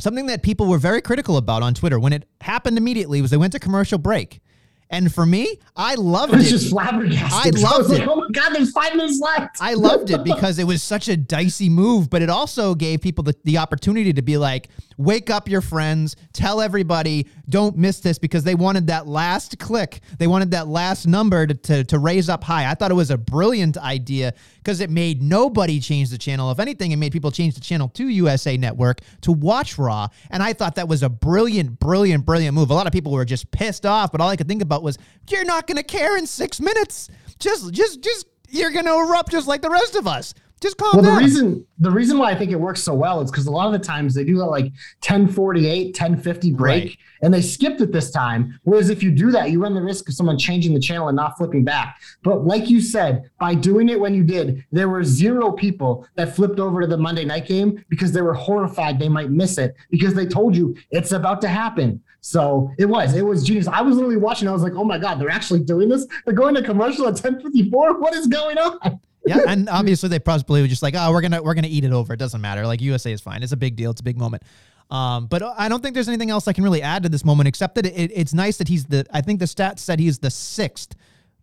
something 0.00 0.26
that 0.26 0.42
people 0.42 0.66
were 0.66 0.78
very 0.78 1.00
critical 1.00 1.36
about 1.36 1.62
on 1.62 1.72
Twitter 1.72 2.00
when 2.00 2.12
it 2.12 2.28
happened 2.40 2.78
immediately 2.78 3.22
was 3.22 3.30
they 3.30 3.36
went 3.36 3.52
to 3.52 3.60
commercial 3.60 3.98
break. 3.98 4.40
And 4.88 5.12
for 5.12 5.26
me, 5.26 5.58
I 5.74 5.94
loved 5.96 6.32
it. 6.32 6.36
I 6.36 6.38
was 6.38 6.46
it. 6.46 6.50
just 6.50 6.70
flabbergasted. 6.70 7.56
I 7.56 7.58
I 7.66 7.70
loved 7.70 7.90
like, 7.90 8.02
it. 8.02 8.08
oh 8.08 8.16
my 8.16 8.28
God, 8.32 8.54
there's 8.54 8.70
five 8.70 8.94
minutes 8.94 9.20
left. 9.20 9.56
I 9.60 9.74
loved 9.74 10.10
it 10.10 10.22
because 10.22 10.58
it 10.58 10.64
was 10.64 10.82
such 10.82 11.08
a 11.08 11.16
dicey 11.16 11.68
move, 11.68 12.08
but 12.08 12.22
it 12.22 12.30
also 12.30 12.74
gave 12.74 13.00
people 13.00 13.24
the, 13.24 13.34
the 13.44 13.58
opportunity 13.58 14.12
to 14.12 14.22
be 14.22 14.36
like, 14.36 14.68
wake 14.96 15.28
up 15.28 15.48
your 15.48 15.60
friends, 15.60 16.16
tell 16.32 16.60
everybody, 16.60 17.26
don't 17.48 17.76
miss 17.76 18.00
this 18.00 18.18
because 18.18 18.44
they 18.44 18.54
wanted 18.54 18.86
that 18.86 19.06
last 19.06 19.58
click. 19.58 20.00
They 20.18 20.26
wanted 20.26 20.52
that 20.52 20.68
last 20.68 21.06
number 21.06 21.46
to, 21.46 21.54
to, 21.54 21.84
to 21.84 21.98
raise 21.98 22.28
up 22.28 22.44
high. 22.44 22.70
I 22.70 22.74
thought 22.74 22.90
it 22.90 22.94
was 22.94 23.10
a 23.10 23.18
brilliant 23.18 23.76
idea 23.76 24.34
because 24.66 24.80
it 24.80 24.90
made 24.90 25.22
nobody 25.22 25.78
change 25.78 26.10
the 26.10 26.18
channel. 26.18 26.50
If 26.50 26.58
anything, 26.58 26.90
it 26.90 26.96
made 26.96 27.12
people 27.12 27.30
change 27.30 27.54
the 27.54 27.60
channel 27.60 27.88
to 27.90 28.08
USA 28.08 28.56
Network 28.56 29.00
to 29.20 29.30
watch 29.30 29.78
Raw. 29.78 30.08
And 30.28 30.42
I 30.42 30.54
thought 30.54 30.74
that 30.74 30.88
was 30.88 31.04
a 31.04 31.08
brilliant, 31.08 31.78
brilliant, 31.78 32.26
brilliant 32.26 32.52
move. 32.52 32.70
A 32.70 32.74
lot 32.74 32.88
of 32.88 32.92
people 32.92 33.12
were 33.12 33.24
just 33.24 33.48
pissed 33.52 33.86
off, 33.86 34.10
but 34.10 34.20
all 34.20 34.28
I 34.28 34.34
could 34.34 34.48
think 34.48 34.62
about 34.62 34.82
was, 34.82 34.98
you're 35.30 35.44
not 35.44 35.68
going 35.68 35.76
to 35.76 35.84
care 35.84 36.16
in 36.16 36.26
six 36.26 36.60
minutes. 36.60 37.08
Just, 37.38 37.72
just, 37.72 38.00
just, 38.00 38.26
you're 38.48 38.72
going 38.72 38.86
to 38.86 38.94
erupt 38.94 39.30
just 39.30 39.46
like 39.46 39.62
the 39.62 39.70
rest 39.70 39.94
of 39.94 40.08
us. 40.08 40.34
Just 40.66 40.78
calm 40.78 40.90
Well, 40.94 41.02
down. 41.04 41.14
the 41.16 41.20
reason 41.22 41.66
the 41.78 41.90
reason 41.90 42.18
why 42.18 42.30
I 42.30 42.34
think 42.34 42.50
it 42.50 42.58
works 42.58 42.82
so 42.82 42.92
well 42.94 43.20
is 43.20 43.30
because 43.30 43.46
a 43.46 43.50
lot 43.50 43.66
of 43.66 43.72
the 43.72 43.78
times 43.86 44.14
they 44.14 44.24
do 44.24 44.36
that 44.38 44.46
like 44.46 44.72
1048, 45.06 45.94
1050 45.94 46.52
break, 46.54 46.84
Right. 46.84 46.96
and 47.22 47.32
they 47.32 47.42
skipped 47.42 47.80
it 47.82 47.92
this 47.92 48.10
time. 48.10 48.58
Whereas 48.64 48.88
if 48.90 49.02
you 49.02 49.10
do 49.10 49.30
that, 49.30 49.50
you 49.50 49.62
run 49.62 49.74
the 49.74 49.82
risk 49.82 50.08
of 50.08 50.14
someone 50.14 50.38
changing 50.38 50.74
the 50.74 50.80
channel 50.80 51.08
and 51.08 51.14
not 51.16 51.36
flipping 51.36 51.64
back. 51.64 52.00
But 52.24 52.46
like 52.46 52.68
you 52.70 52.80
said, 52.80 53.30
by 53.38 53.54
doing 53.54 53.88
it 53.90 54.00
when 54.00 54.14
you 54.14 54.24
did, 54.24 54.64
there 54.72 54.88
were 54.88 55.04
zero 55.04 55.52
people 55.52 56.06
that 56.16 56.34
flipped 56.34 56.58
over 56.58 56.80
to 56.80 56.86
the 56.86 56.96
Monday 56.96 57.24
night 57.24 57.46
game 57.46 57.84
because 57.88 58.10
they 58.12 58.22
were 58.22 58.34
horrified 58.34 58.98
they 58.98 59.08
might 59.08 59.30
miss 59.30 59.58
it 59.58 59.74
because 59.90 60.14
they 60.14 60.26
told 60.26 60.56
you 60.56 60.74
it's 60.90 61.12
about 61.12 61.40
to 61.42 61.48
happen. 61.48 62.02
So 62.22 62.72
it 62.78 62.86
was, 62.86 63.14
it 63.14 63.24
was 63.24 63.44
genius. 63.44 63.68
I 63.68 63.82
was 63.82 63.94
literally 63.94 64.16
watching. 64.16 64.48
I 64.48 64.52
was 64.52 64.62
like, 64.62 64.74
oh 64.74 64.82
my 64.84 64.98
God, 64.98 65.20
they're 65.20 65.30
actually 65.30 65.60
doing 65.60 65.88
this. 65.88 66.06
They're 66.24 66.34
going 66.34 66.54
to 66.56 66.62
commercial 66.62 67.04
at 67.06 67.12
1054. 67.14 68.00
What 68.00 68.14
is 68.14 68.26
going 68.26 68.58
on? 68.58 68.98
Yeah, 69.26 69.40
and 69.48 69.68
obviously 69.68 70.08
they 70.08 70.18
probably 70.18 70.62
were 70.62 70.68
just 70.68 70.82
like, 70.82 70.94
oh, 70.96 71.10
we're 71.12 71.20
gonna 71.22 71.42
we're 71.42 71.54
gonna 71.54 71.68
eat 71.68 71.84
it 71.84 71.92
over. 71.92 72.12
It 72.14 72.18
doesn't 72.18 72.40
matter. 72.40 72.66
Like 72.66 72.80
USA 72.80 73.12
is 73.12 73.20
fine. 73.20 73.42
It's 73.42 73.52
a 73.52 73.56
big 73.56 73.76
deal. 73.76 73.90
It's 73.90 74.00
a 74.00 74.04
big 74.04 74.18
moment. 74.18 74.42
Um, 74.90 75.26
but 75.26 75.42
I 75.42 75.68
don't 75.68 75.82
think 75.82 75.94
there's 75.94 76.08
anything 76.08 76.30
else 76.30 76.46
I 76.46 76.52
can 76.52 76.62
really 76.62 76.80
add 76.82 77.02
to 77.02 77.08
this 77.08 77.24
moment 77.24 77.48
except 77.48 77.74
that 77.74 77.86
it, 77.86 78.12
it's 78.14 78.32
nice 78.32 78.56
that 78.58 78.68
he's 78.68 78.84
the. 78.84 79.04
I 79.12 79.20
think 79.20 79.40
the 79.40 79.46
stats 79.46 79.80
said 79.80 79.98
he's 79.98 80.18
the 80.20 80.30
sixth 80.30 80.94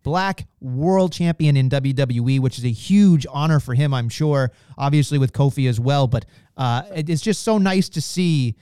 black 0.02 0.46
world 0.60 1.12
champion 1.12 1.56
in 1.56 1.68
WWE, 1.70 2.40
which 2.40 2.58
is 2.58 2.64
a 2.64 2.70
huge 2.70 3.26
honor 3.30 3.60
for 3.60 3.74
him. 3.74 3.92
I'm 3.94 4.08
sure. 4.08 4.50
Obviously 4.78 5.18
with 5.18 5.32
Kofi 5.32 5.68
as 5.68 5.78
well, 5.80 6.06
but 6.06 6.24
uh, 6.56 6.82
it- 6.94 7.08
it's 7.10 7.22
just 7.22 7.42
so 7.42 7.58
nice 7.58 7.88
to 7.90 8.00
see 8.00 8.54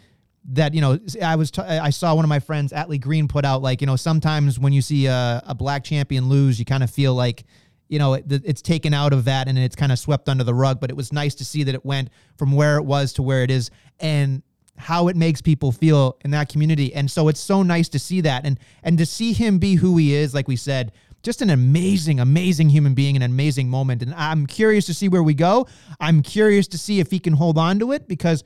that 0.52 0.74
you 0.74 0.80
know 0.80 0.98
I 1.22 1.36
was 1.36 1.52
t- 1.52 1.62
I 1.62 1.90
saw 1.90 2.16
one 2.16 2.24
of 2.24 2.28
my 2.28 2.40
friends 2.40 2.72
Atlee 2.72 3.00
Green 3.00 3.28
put 3.28 3.44
out 3.44 3.62
like 3.62 3.80
you 3.80 3.86
know 3.86 3.94
sometimes 3.94 4.58
when 4.58 4.72
you 4.72 4.82
see 4.82 5.06
a, 5.06 5.40
a 5.46 5.54
black 5.54 5.84
champion 5.84 6.28
lose 6.28 6.58
you 6.58 6.64
kind 6.64 6.82
of 6.82 6.90
feel 6.90 7.14
like 7.14 7.44
you 7.92 7.98
know 7.98 8.14
it, 8.14 8.24
it's 8.26 8.62
taken 8.62 8.94
out 8.94 9.12
of 9.12 9.26
that 9.26 9.48
and 9.48 9.58
it's 9.58 9.76
kind 9.76 9.92
of 9.92 9.98
swept 9.98 10.28
under 10.28 10.42
the 10.42 10.54
rug 10.54 10.80
but 10.80 10.88
it 10.88 10.96
was 10.96 11.12
nice 11.12 11.34
to 11.34 11.44
see 11.44 11.62
that 11.62 11.74
it 11.74 11.84
went 11.84 12.08
from 12.38 12.52
where 12.52 12.78
it 12.78 12.82
was 12.82 13.12
to 13.12 13.22
where 13.22 13.42
it 13.42 13.50
is 13.50 13.70
and 14.00 14.42
how 14.78 15.08
it 15.08 15.14
makes 15.14 15.42
people 15.42 15.70
feel 15.70 16.16
in 16.24 16.30
that 16.30 16.48
community 16.48 16.94
and 16.94 17.10
so 17.10 17.28
it's 17.28 17.38
so 17.38 17.62
nice 17.62 17.90
to 17.90 17.98
see 17.98 18.22
that 18.22 18.46
and 18.46 18.58
and 18.82 18.96
to 18.96 19.04
see 19.04 19.34
him 19.34 19.58
be 19.58 19.74
who 19.74 19.98
he 19.98 20.14
is 20.14 20.32
like 20.32 20.48
we 20.48 20.56
said 20.56 20.90
just 21.22 21.42
an 21.42 21.50
amazing 21.50 22.18
amazing 22.18 22.70
human 22.70 22.94
being 22.94 23.14
an 23.14 23.22
amazing 23.22 23.68
moment 23.68 24.02
and 24.02 24.14
I'm 24.14 24.46
curious 24.46 24.86
to 24.86 24.94
see 24.94 25.10
where 25.10 25.22
we 25.22 25.34
go 25.34 25.68
I'm 26.00 26.22
curious 26.22 26.66
to 26.68 26.78
see 26.78 26.98
if 26.98 27.10
he 27.10 27.18
can 27.18 27.34
hold 27.34 27.58
on 27.58 27.78
to 27.80 27.92
it 27.92 28.08
because 28.08 28.42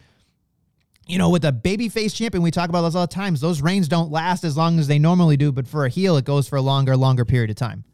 you 1.08 1.18
know, 1.18 1.30
with 1.30 1.44
a 1.44 1.52
babyface 1.52 2.12
champion, 2.12 2.42
we 2.42 2.50
talk 2.50 2.68
about 2.68 2.82
this 2.82 2.96
all 2.96 3.06
the 3.06 3.14
times. 3.14 3.40
Those 3.40 3.62
reigns 3.62 3.86
don't 3.86 4.10
last 4.10 4.42
as 4.42 4.56
long 4.56 4.80
as 4.80 4.88
they 4.88 4.98
normally 4.98 5.36
do, 5.36 5.52
but 5.52 5.68
for 5.68 5.84
a 5.84 5.88
heel, 5.88 6.16
it 6.16 6.24
goes 6.24 6.48
for 6.48 6.56
a 6.56 6.60
longer, 6.60 6.96
longer 6.96 7.24
period 7.24 7.48
of 7.48 7.54
time. 7.54 7.84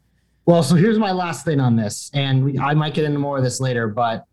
Well, 0.45 0.61
so 0.61 0.75
here's 0.75 0.99
my 0.99 1.11
last 1.11 1.45
thing 1.45 1.59
on 1.59 1.75
this, 1.75 2.11
and 2.13 2.43
we, 2.43 2.59
I 2.59 2.73
might 2.73 2.93
get 2.93 3.05
into 3.05 3.19
more 3.19 3.37
of 3.37 3.43
this 3.43 3.61
later, 3.61 3.87
but 3.87 4.25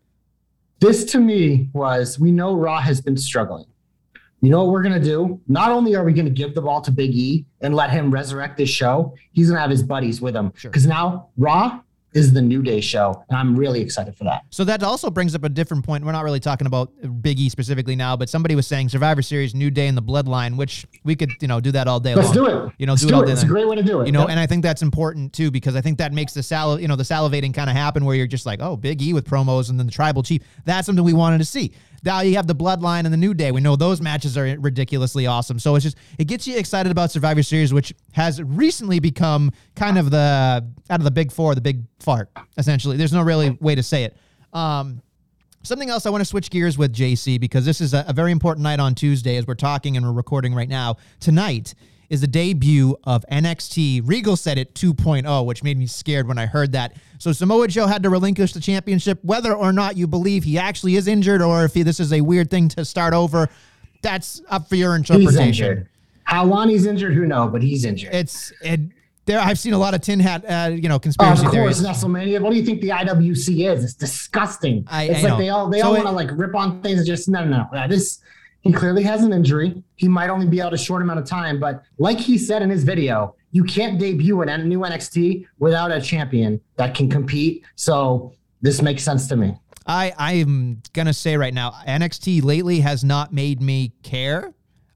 this 0.79 1.05
to 1.05 1.19
me 1.19 1.69
was 1.73 2.19
we 2.19 2.31
know 2.31 2.55
Raw 2.55 2.81
has 2.81 2.99
been 2.99 3.15
struggling. 3.15 3.65
You 4.41 4.49
know 4.49 4.63
what 4.63 4.71
we're 4.71 4.81
going 4.81 4.99
to 4.99 5.03
do? 5.07 5.39
Not 5.47 5.71
only 5.71 5.95
are 5.95 6.03
we 6.03 6.13
going 6.13 6.25
to 6.25 6.31
give 6.31 6.55
the 6.55 6.61
ball 6.61 6.81
to 6.81 6.91
Big 6.91 7.11
E 7.11 7.45
and 7.61 7.75
let 7.75 7.91
him 7.91 8.11
resurrect 8.11 8.57
this 8.57 8.69
show, 8.69 9.15
he's 9.31 9.47
going 9.47 9.57
to 9.57 9.61
have 9.61 9.69
his 9.69 9.83
buddies 9.83 10.19
with 10.19 10.35
him. 10.35 10.51
Sure. 10.55 10.71
Because 10.71 10.87
now 10.87 11.29
Raw 11.37 11.79
is 12.13 12.33
the 12.33 12.41
New 12.41 12.61
Day 12.61 12.81
show, 12.81 13.23
and 13.29 13.37
I'm 13.37 13.55
really 13.55 13.79
excited 13.81 14.15
for 14.15 14.25
that. 14.25 14.43
So 14.49 14.63
that 14.65 14.83
also 14.83 15.09
brings 15.09 15.33
up 15.33 15.43
a 15.43 15.49
different 15.49 15.85
point. 15.85 16.03
We're 16.03 16.11
not 16.11 16.23
really 16.23 16.39
talking 16.39 16.67
about 16.67 16.91
Big 17.21 17.39
E 17.39 17.49
specifically 17.49 17.95
now, 17.95 18.17
but 18.17 18.29
somebody 18.29 18.55
was 18.55 18.67
saying 18.67 18.89
Survivor 18.89 19.21
Series, 19.21 19.55
New 19.55 19.71
Day, 19.71 19.87
and 19.87 19.97
the 19.97 20.01
Bloodline, 20.01 20.57
which 20.57 20.85
we 21.03 21.15
could, 21.15 21.31
you 21.41 21.47
know, 21.47 21.59
do 21.59 21.71
that 21.71 21.87
all 21.87 21.99
day 21.99 22.15
Let's 22.15 22.35
long. 22.35 22.35
do 22.35 22.45
it. 22.47 22.73
You 22.77 22.85
know, 22.85 22.93
Let's 22.93 23.03
do 23.03 23.09
it 23.09 23.13
all 23.13 23.23
day 23.23 23.31
It's 23.31 23.43
a 23.43 23.47
great 23.47 23.67
way 23.67 23.75
to 23.75 23.83
do 23.83 24.01
it. 24.01 24.07
You 24.07 24.11
know, 24.11 24.27
and 24.27 24.39
I 24.39 24.45
think 24.45 24.63
that's 24.63 24.81
important 24.81 25.31
too 25.33 25.51
because 25.51 25.75
I 25.75 25.81
think 25.81 25.97
that 25.99 26.11
makes 26.11 26.33
the 26.33 26.43
sal, 26.43 26.79
you 26.79 26.87
know, 26.87 26.95
the 26.95 27.03
salivating 27.03 27.53
kind 27.53 27.69
of 27.69 27.75
happen 27.75 28.03
where 28.03 28.15
you're 28.15 28.27
just 28.27 28.45
like, 28.45 28.59
oh, 28.61 28.75
Big 28.75 29.01
E 29.01 29.13
with 29.13 29.25
promos 29.25 29.69
and 29.69 29.79
then 29.79 29.85
the 29.85 29.91
Tribal 29.91 30.23
Chief. 30.23 30.41
That's 30.65 30.85
something 30.85 31.03
we 31.03 31.13
wanted 31.13 31.37
to 31.37 31.45
see. 31.45 31.71
Now 32.03 32.21
you 32.21 32.35
have 32.35 32.47
the 32.47 32.55
Bloodline 32.55 33.05
and 33.05 33.13
the 33.13 33.17
New 33.17 33.33
Day. 33.33 33.51
We 33.51 33.61
know 33.61 33.75
those 33.75 34.01
matches 34.01 34.37
are 34.37 34.43
ridiculously 34.59 35.27
awesome. 35.27 35.59
So 35.59 35.75
it's 35.75 35.83
just 35.83 35.97
it 36.17 36.25
gets 36.25 36.47
you 36.47 36.57
excited 36.57 36.91
about 36.91 37.11
Survivor 37.11 37.43
Series, 37.43 37.73
which 37.73 37.93
has 38.13 38.41
recently 38.41 38.99
become 38.99 39.51
kind 39.75 39.97
of 39.97 40.09
the 40.09 40.65
out 40.89 40.99
of 40.99 41.03
the 41.03 41.11
big 41.11 41.31
four, 41.31 41.53
the 41.55 41.61
big 41.61 41.83
fart. 41.99 42.29
Essentially, 42.57 42.97
there's 42.97 43.13
no 43.13 43.21
really 43.21 43.51
way 43.61 43.75
to 43.75 43.83
say 43.83 44.03
it. 44.03 44.17
Um, 44.53 45.01
Something 45.63 45.91
else 45.91 46.07
I 46.07 46.09
want 46.09 46.21
to 46.21 46.25
switch 46.25 46.49
gears 46.49 46.75
with, 46.75 46.91
JC, 46.91 47.39
because 47.39 47.65
this 47.65 47.81
is 47.81 47.93
a, 47.93 48.03
a 48.07 48.13
very 48.13 48.31
important 48.31 48.63
night 48.63 48.79
on 48.79 48.95
Tuesday 48.95 49.37
as 49.37 49.45
we're 49.45 49.53
talking 49.53 49.95
and 49.95 50.03
we're 50.03 50.11
recording 50.11 50.55
right 50.55 50.67
now. 50.67 50.97
Tonight 51.19 51.75
is 52.11 52.19
the 52.21 52.27
debut 52.27 52.95
of 53.05 53.23
NXT. 53.31 54.01
Regal 54.05 54.35
said 54.35 54.57
it 54.57 54.75
2.0, 54.75 55.45
which 55.45 55.63
made 55.63 55.77
me 55.77 55.87
scared 55.87 56.27
when 56.27 56.37
I 56.37 56.45
heard 56.45 56.73
that. 56.73 56.97
So 57.19 57.31
Samoa 57.31 57.67
Joe 57.69 57.87
had 57.87 58.03
to 58.03 58.09
relinquish 58.09 58.51
the 58.51 58.59
championship, 58.59 59.19
whether 59.23 59.53
or 59.53 59.71
not 59.71 59.95
you 59.95 60.07
believe 60.07 60.43
he 60.43 60.57
actually 60.57 60.97
is 60.97 61.07
injured 61.07 61.41
or 61.41 61.63
if 61.63 61.73
he, 61.73 61.83
this 61.83 61.99
is 62.01 62.11
a 62.11 62.19
weird 62.19 62.51
thing 62.51 62.67
to 62.69 62.83
start 62.83 63.13
over. 63.13 63.47
That's 64.01 64.41
up 64.49 64.67
for 64.67 64.75
your 64.75 64.97
He's 64.97 65.09
interpretation. 65.09 65.43
injured. 65.47 65.89
How 66.25 66.43
long 66.43 66.67
he's 66.69 66.85
injured, 66.85 67.13
who 67.13 67.25
knows? 67.25 67.51
But 67.51 67.63
he's 67.63 67.85
injured. 67.85 68.13
It's 68.13 68.51
it. 68.61 68.79
There, 69.25 69.39
I've 69.39 69.59
seen 69.59 69.73
a 69.73 69.77
lot 69.77 69.93
of 69.93 70.01
tin 70.01 70.19
hat, 70.19 70.43
uh, 70.45 70.71
you 70.73 70.89
know, 70.89 70.97
conspiracy. 70.99 71.43
Oh, 71.43 71.45
of 71.47 71.53
course, 71.53 71.79
theories. 71.79 71.81
WrestleMania. 72.03 72.41
What 72.41 72.49
do 72.49 72.57
you 72.57 72.65
think 72.65 72.81
the 72.81 72.89
IWC 72.89 73.71
is? 73.71 73.83
It's 73.83 73.93
disgusting. 73.93 74.83
I- 74.89 75.03
it's 75.03 75.19
I 75.19 75.21
like 75.21 75.29
know. 75.29 75.37
they 75.37 75.49
all 75.49 75.69
they 75.69 75.79
So 75.79 75.87
all 75.87 75.93
want 75.93 76.05
to 76.07 76.11
like 76.11 76.29
rip 76.33 76.55
on 76.55 76.81
things. 76.81 76.97
and 76.99 77.07
Just 77.07 77.29
no, 77.29 77.45
no, 77.45 77.67
no. 77.71 77.87
This 77.87 78.19
he 78.61 78.71
clearly 78.71 79.03
has 79.03 79.23
an 79.23 79.33
injury. 79.33 79.83
He 79.95 80.07
might 80.07 80.29
only 80.29 80.47
be 80.47 80.61
out 80.61 80.73
a 80.73 80.77
short 80.77 81.01
amount 81.01 81.19
of 81.19 81.25
time, 81.25 81.59
but 81.59 81.83
like 81.97 82.19
he 82.19 82.37
said 82.37 82.61
in 82.61 82.69
his 82.69 82.83
video, 82.83 83.35
you 83.51 83.63
can't 83.63 83.99
debut 83.99 84.41
an 84.41 84.69
new 84.69 84.79
NXT 84.79 85.45
without 85.59 85.91
a 85.91 85.99
champion 85.99 86.61
that 86.77 86.95
can 86.95 87.09
compete. 87.09 87.63
So 87.75 88.33
this 88.61 88.81
makes 88.81 89.03
sense 89.03 89.27
to 89.27 89.35
me. 89.35 89.57
I 89.87 90.13
I 90.17 90.33
am 90.33 90.81
gonna 90.93 91.13
say 91.13 91.37
right 91.37 91.53
now, 91.53 91.71
NXT 91.87 92.43
lately 92.43 92.81
has 92.81 93.03
not 93.03 93.33
made 93.33 93.61
me 93.61 93.93
care. 94.03 94.53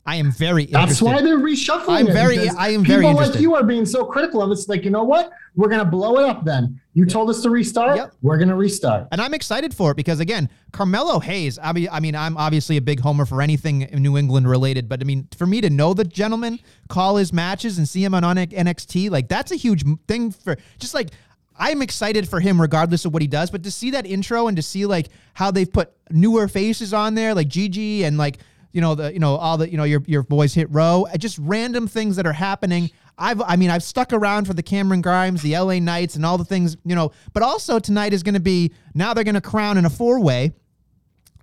I 0.07 0.17
am 0.17 0.31
very 0.31 0.67
That's 0.67 1.01
why 1.01 1.21
they're 1.21 1.39
reshuffling. 1.39 1.89
I'm 1.89 2.05
very- 2.05 2.47
I 2.47 2.69
am 2.69 2.83
very 2.85 2.99
people 3.01 3.09
interested. 3.11 3.33
like 3.35 3.41
you 3.41 3.55
are 3.55 3.63
being 3.63 3.85
so 3.87 4.05
critical 4.05 4.41
of 4.43 4.51
it. 4.51 4.53
It's 4.53 4.67
like 4.69 4.83
you 4.85 4.91
know 4.91 5.03
what? 5.03 5.31
We're 5.55 5.67
gonna 5.69 5.83
blow 5.85 6.19
it 6.19 6.25
up. 6.29 6.45
Then 6.45 6.79
you 6.93 7.05
told 7.05 7.29
us 7.31 7.41
to 7.41 7.49
restart. 7.49 7.97
Yep. 7.97 8.13
We're 8.21 8.37
gonna 8.37 8.55
restart. 8.55 9.07
and 9.11 9.19
I'm 9.19 9.33
excited 9.33 9.73
for 9.73 9.91
it 9.91 9.97
because 9.97 10.19
again, 10.19 10.49
Carmelo 10.71 11.19
Hayes. 11.19 11.57
I 11.61 11.73
mean, 11.73 11.87
I 11.91 11.99
mean, 11.99 12.15
I'm 12.15 12.37
obviously 12.37 12.77
a 12.77 12.81
big 12.81 12.99
homer 12.99 13.25
for 13.25 13.41
anything 13.41 13.79
New 13.93 14.15
England 14.17 14.47
related, 14.47 14.87
but 14.87 15.01
I 15.01 15.05
mean, 15.05 15.27
for 15.35 15.47
me 15.47 15.59
to 15.61 15.71
know 15.71 15.95
the 15.95 16.03
gentleman, 16.05 16.59
call 16.87 17.15
his 17.15 17.33
matches, 17.33 17.79
and 17.79 17.89
see 17.89 18.03
him 18.03 18.13
on 18.13 18.21
NXT, 18.23 19.09
like 19.09 19.27
that's 19.27 19.51
a 19.51 19.55
huge 19.55 19.83
thing 20.07 20.31
for 20.31 20.55
just 20.77 20.93
like. 20.93 21.09
I'm 21.57 21.81
excited 21.81 22.27
for 22.27 22.41
him 22.41 22.59
regardless 22.59 23.05
of 23.05 23.13
what 23.13 23.21
he 23.21 23.29
does, 23.29 23.49
but 23.49 23.63
to 23.63 23.71
see 23.71 23.91
that 23.91 24.05
intro 24.05 24.47
and 24.49 24.57
to 24.57 24.61
see 24.61 24.85
like 24.85 25.07
how 25.33 25.51
they've 25.51 25.71
put 25.71 25.89
newer 26.09 26.49
faces 26.49 26.93
on 26.93 27.15
there, 27.15 27.33
like 27.33 27.47
Gigi 27.47 28.03
and 28.03 28.17
like 28.17 28.39
you 28.75 28.81
know 28.81 28.93
the 28.93 29.11
you 29.13 29.19
know 29.19 29.35
all 29.37 29.57
the 29.57 29.69
you 29.71 29.77
know 29.77 29.85
your 29.85 30.03
your 30.05 30.21
boys 30.21 30.53
hit 30.53 30.69
row, 30.69 31.07
uh, 31.11 31.17
just 31.17 31.37
random 31.39 31.87
things 31.87 32.17
that 32.17 32.27
are 32.27 32.33
happening. 32.33 32.91
I've 33.17 33.41
I 33.41 33.55
mean 33.55 33.69
I've 33.69 33.83
stuck 33.83 34.11
around 34.11 34.45
for 34.45 34.53
the 34.53 34.61
Cameron 34.61 35.01
Grimes, 35.01 35.41
the 35.41 35.57
LA 35.57 35.79
Knights, 35.79 36.17
and 36.17 36.25
all 36.25 36.37
the 36.37 36.43
things 36.43 36.75
you 36.83 36.93
know. 36.93 37.13
But 37.33 37.41
also 37.41 37.79
tonight 37.79 38.13
is 38.13 38.21
going 38.21 38.33
to 38.35 38.41
be 38.41 38.73
now 38.93 39.13
they're 39.13 39.23
going 39.23 39.35
to 39.35 39.41
crown 39.41 39.77
in 39.77 39.85
a 39.85 39.89
four 39.89 40.19
way. 40.19 40.53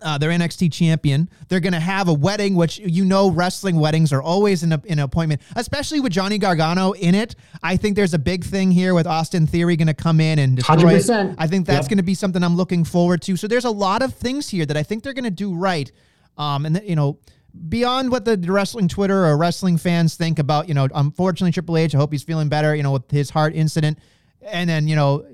Uh, 0.04 0.18
their 0.18 0.30
NXT 0.30 0.72
champion. 0.72 1.30
They're 1.48 1.60
going 1.60 1.74
to 1.74 1.78
have 1.80 2.08
a 2.08 2.12
wedding, 2.12 2.56
which 2.56 2.80
you 2.80 3.04
know, 3.04 3.30
wrestling 3.30 3.76
weddings 3.76 4.12
are 4.12 4.20
always 4.20 4.64
in, 4.64 4.72
a, 4.72 4.82
in 4.84 4.98
an 4.98 5.04
appointment, 5.04 5.40
especially 5.54 6.00
with 6.00 6.10
Johnny 6.12 6.38
Gargano 6.38 6.90
in 6.90 7.14
it. 7.14 7.36
I 7.62 7.76
think 7.76 7.94
there's 7.94 8.12
a 8.12 8.18
big 8.18 8.42
thing 8.44 8.72
here 8.72 8.94
with 8.94 9.06
Austin 9.06 9.46
Theory 9.46 9.76
going 9.76 9.86
to 9.86 9.94
come 9.94 10.20
in 10.20 10.40
and 10.40 10.56
destroy 10.56 10.74
100%. 10.74 11.36
I 11.38 11.46
think 11.46 11.66
that's 11.66 11.84
Yep. 11.84 11.88
going 11.88 11.98
to 11.98 12.02
be 12.02 12.14
something 12.14 12.42
I'm 12.42 12.56
looking 12.56 12.82
forward 12.82 13.22
to. 13.22 13.36
So 13.36 13.46
there's 13.46 13.64
a 13.64 13.70
lot 13.70 14.02
of 14.02 14.12
things 14.12 14.48
here 14.48 14.66
that 14.66 14.76
I 14.76 14.82
think 14.82 15.04
they're 15.04 15.12
going 15.12 15.22
to 15.22 15.30
do 15.30 15.54
right. 15.54 15.88
Um, 16.36 16.66
and, 16.66 16.80
you 16.84 16.96
know, 16.96 17.18
beyond 17.68 18.10
what 18.10 18.24
the 18.24 18.38
wrestling 18.38 18.88
Twitter 18.88 19.26
or 19.26 19.36
wrestling 19.36 19.76
fans 19.76 20.14
think 20.14 20.38
about, 20.38 20.68
you 20.68 20.74
know, 20.74 20.88
unfortunately, 20.94 21.52
Triple 21.52 21.76
H, 21.76 21.94
I 21.94 21.98
hope 21.98 22.12
he's 22.12 22.22
feeling 22.22 22.48
better, 22.48 22.74
you 22.74 22.82
know, 22.82 22.92
with 22.92 23.10
his 23.10 23.30
heart 23.30 23.54
incident. 23.54 23.98
And 24.40 24.68
then, 24.68 24.88
you 24.88 24.96
know, 24.96 25.26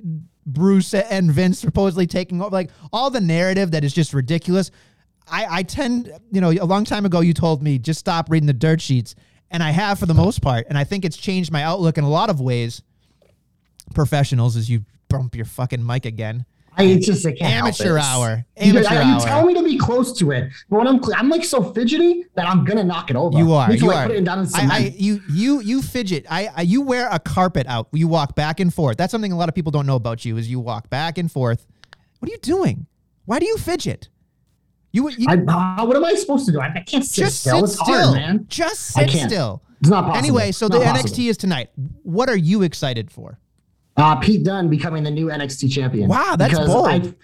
Bruce 0.45 0.95
and 0.95 1.31
Vince 1.31 1.59
supposedly 1.59 2.07
taking 2.07 2.43
over, 2.43 2.51
like 2.51 2.71
all 2.93 3.11
the 3.11 3.21
narrative 3.21 3.71
that 3.71 3.85
is 3.85 3.93
just 3.93 4.13
ridiculous. 4.15 4.71
I, 5.31 5.59
I 5.59 5.63
tend, 5.63 6.13
you 6.33 6.41
know, 6.41 6.51
a 6.51 6.65
long 6.65 6.85
time 6.85 7.05
ago, 7.07 7.21
you 7.21 7.35
told 7.35 7.63
me 7.63 7.79
just 7.79 8.01
stop 8.01 8.31
reading 8.31 8.47
the 8.47 8.53
dirt 8.53 8.81
sheets. 8.81 9.15
And 9.51 9.63
I 9.63 9.71
have 9.71 9.99
for 9.99 10.07
the 10.07 10.15
most 10.15 10.43
part. 10.43 10.67
And 10.69 10.77
I 10.77 10.85
think 10.85 11.05
it's 11.05 11.17
changed 11.17 11.53
my 11.53 11.63
outlook 11.63 11.97
in 11.97 12.05
a 12.05 12.09
lot 12.09 12.29
of 12.29 12.41
ways. 12.41 12.83
Professionals, 13.95 14.57
as 14.57 14.69
you 14.69 14.85
bump 15.09 15.35
your 15.35 15.47
fucking 15.47 15.85
mic 15.85 16.05
again. 16.05 16.45
I 16.79 16.85
it's 16.85 17.07
just 17.07 17.27
I 17.27 17.33
can't 17.33 17.53
Amateur 17.53 17.99
hour. 17.99 18.47
You, 18.57 18.71
Amateur 18.71 18.95
you 18.95 19.01
hour. 19.01 19.21
tell 19.21 19.45
me 19.45 19.55
to 19.55 19.65
be 19.65 19.77
close 19.77 20.17
to 20.19 20.31
it, 20.31 20.51
but 20.71 20.79
when 20.79 20.87
I'm 20.87 21.01
I'm 21.17 21.29
like 21.29 21.45
so 21.45 21.73
fidgety 21.73 22.25
that 22.35 22.47
I'm 22.47 22.65
gonna 22.65 22.85
knock 22.85 23.11
it 23.11 23.17
over. 23.17 23.37
You 23.37 23.53
are. 23.53 23.73
You 23.73 23.89
like, 23.89 23.97
are. 23.97 24.07
Put 24.07 24.17
it 24.17 24.25
down 24.25 24.39
in. 24.39 24.47
I, 24.55 24.69
I, 24.71 24.95
you, 24.97 25.21
you, 25.29 25.61
you 25.61 25.83
fidget. 25.83 26.25
I, 26.31 26.49
I, 26.57 26.63
you 26.63 26.83
wear 26.83 27.09
a 27.11 27.19
carpet 27.19 27.67
out. 27.67 27.89
You 27.93 28.07
walk 28.07 28.37
back 28.37 28.61
and 28.61 28.73
forth. 28.73 28.97
That's 28.97 29.11
something 29.11 29.33
a 29.33 29.37
lot 29.37 29.49
of 29.49 29.57
people 29.57 29.73
don't 29.73 29.87
know 29.87 29.97
about 29.97 30.25
you. 30.25 30.37
Is 30.37 30.49
you 30.49 30.61
walk 30.61 30.89
back 30.89 31.19
and 31.19 31.31
forth. 31.31 31.67
What 32.21 32.29
are 32.31 32.33
you 32.33 32.39
doing? 32.39 32.87
Why 33.25 33.41
do 33.41 33.47
you 33.47 33.57
fidget? 33.59 34.09
You, 34.93 35.11
you 35.11 35.27
I- 35.29 35.35
uh, 35.81 35.85
what 35.85 35.97
am 35.97 36.05
I 36.05 36.15
supposed 36.15 36.47
to 36.47 36.53
do? 36.53 36.61
I, 36.61 36.69
I 36.75 36.81
can't 36.81 37.05
sit 37.05 37.23
just 37.25 37.41
still. 37.41 37.57
sit 37.57 37.65
It's 37.65 37.73
still, 37.75 38.05
hard, 38.13 38.15
man. 38.15 38.47
Just 38.49 38.97
I 38.97 39.07
sit 39.07 39.29
still. 39.29 39.63
It's 39.81 39.91
not 39.91 40.05
possible. 40.05 40.19
Anyway, 40.19 40.53
so 40.53 40.67
Not 40.67 40.79
the 40.79 40.85
possible. 40.85 41.09
NXT 41.11 41.29
is 41.31 41.37
tonight. 41.37 41.71
What 42.03 42.29
are 42.29 42.37
you 42.37 42.63
excited 42.63 43.11
for? 43.11 43.39
Uh, 43.99 44.17
Pete 44.17 44.45
Dunne 44.45 44.69
becoming 44.69 45.03
the 45.03 45.11
new 45.11 45.27
NXT 45.27 45.71
champion. 45.73 46.09
Wow, 46.09 46.37
that's 46.37 46.55
Because 46.55 46.69
bold. 46.69 46.87
I, 46.87 47.15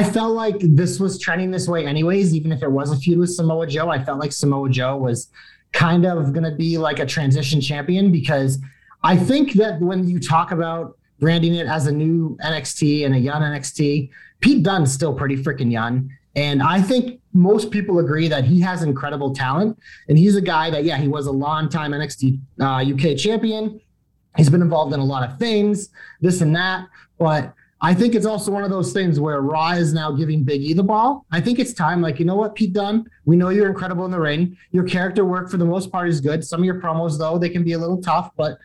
I 0.00 0.04
felt 0.04 0.34
like 0.34 0.56
this 0.60 1.00
was 1.00 1.18
trending 1.18 1.50
this 1.50 1.66
way, 1.66 1.84
anyways. 1.84 2.32
Even 2.34 2.52
if 2.52 2.62
it 2.62 2.70
was 2.70 2.92
a 2.92 2.96
feud 2.96 3.18
with 3.18 3.30
Samoa 3.30 3.66
Joe, 3.66 3.90
I 3.90 4.02
felt 4.02 4.20
like 4.20 4.30
Samoa 4.32 4.70
Joe 4.70 4.96
was 4.96 5.28
kind 5.72 6.06
of 6.06 6.32
going 6.32 6.44
to 6.44 6.54
be 6.54 6.78
like 6.78 7.00
a 7.00 7.06
transition 7.06 7.60
champion 7.60 8.12
because 8.12 8.58
I 9.02 9.16
think 9.16 9.54
that 9.54 9.80
when 9.80 10.08
you 10.08 10.20
talk 10.20 10.52
about 10.52 10.96
branding 11.18 11.54
it 11.54 11.66
as 11.66 11.86
a 11.86 11.92
new 11.92 12.36
NXT 12.44 13.04
and 13.04 13.14
a 13.14 13.18
young 13.18 13.42
NXT, 13.42 14.10
Pete 14.40 14.62
Dunne's 14.62 14.92
still 14.92 15.14
pretty 15.14 15.36
freaking 15.36 15.70
young. 15.70 16.10
And 16.36 16.62
I 16.62 16.80
think 16.80 17.20
most 17.32 17.70
people 17.72 17.98
agree 17.98 18.28
that 18.28 18.44
he 18.44 18.60
has 18.60 18.82
incredible 18.82 19.34
talent. 19.34 19.78
And 20.08 20.16
he's 20.16 20.36
a 20.36 20.40
guy 20.40 20.70
that, 20.70 20.84
yeah, 20.84 20.96
he 20.96 21.08
was 21.08 21.26
a 21.26 21.32
long 21.32 21.68
time 21.68 21.90
NXT 21.90 22.40
uh, 22.60 22.84
UK 22.94 23.16
champion. 23.16 23.80
He's 24.36 24.50
been 24.50 24.62
involved 24.62 24.92
in 24.94 25.00
a 25.00 25.04
lot 25.04 25.28
of 25.28 25.38
things, 25.38 25.90
this 26.20 26.40
and 26.40 26.54
that. 26.54 26.86
But 27.18 27.54
I 27.82 27.94
think 27.94 28.14
it's 28.14 28.26
also 28.26 28.52
one 28.52 28.62
of 28.62 28.70
those 28.70 28.92
things 28.92 29.18
where 29.18 29.40
Raw 29.40 29.70
is 29.70 29.92
now 29.94 30.12
giving 30.12 30.44
Big 30.44 30.62
E 30.62 30.72
the 30.74 30.82
ball. 30.82 31.24
I 31.32 31.40
think 31.40 31.58
it's 31.58 31.72
time, 31.72 32.02
like, 32.02 32.18
you 32.18 32.26
know 32.26 32.36
what, 32.36 32.54
Pete 32.54 32.74
Dunne, 32.74 33.06
we 33.24 33.36
know 33.36 33.48
you're 33.48 33.68
incredible 33.68 34.04
in 34.04 34.10
the 34.10 34.20
ring. 34.20 34.56
Your 34.70 34.84
character 34.84 35.24
work 35.24 35.50
for 35.50 35.56
the 35.56 35.64
most 35.64 35.90
part 35.90 36.08
is 36.08 36.20
good. 36.20 36.44
Some 36.44 36.60
of 36.60 36.66
your 36.66 36.80
promos, 36.80 37.18
though, 37.18 37.38
they 37.38 37.48
can 37.48 37.64
be 37.64 37.72
a 37.72 37.78
little 37.78 38.00
tough, 38.00 38.30
but 38.36 38.58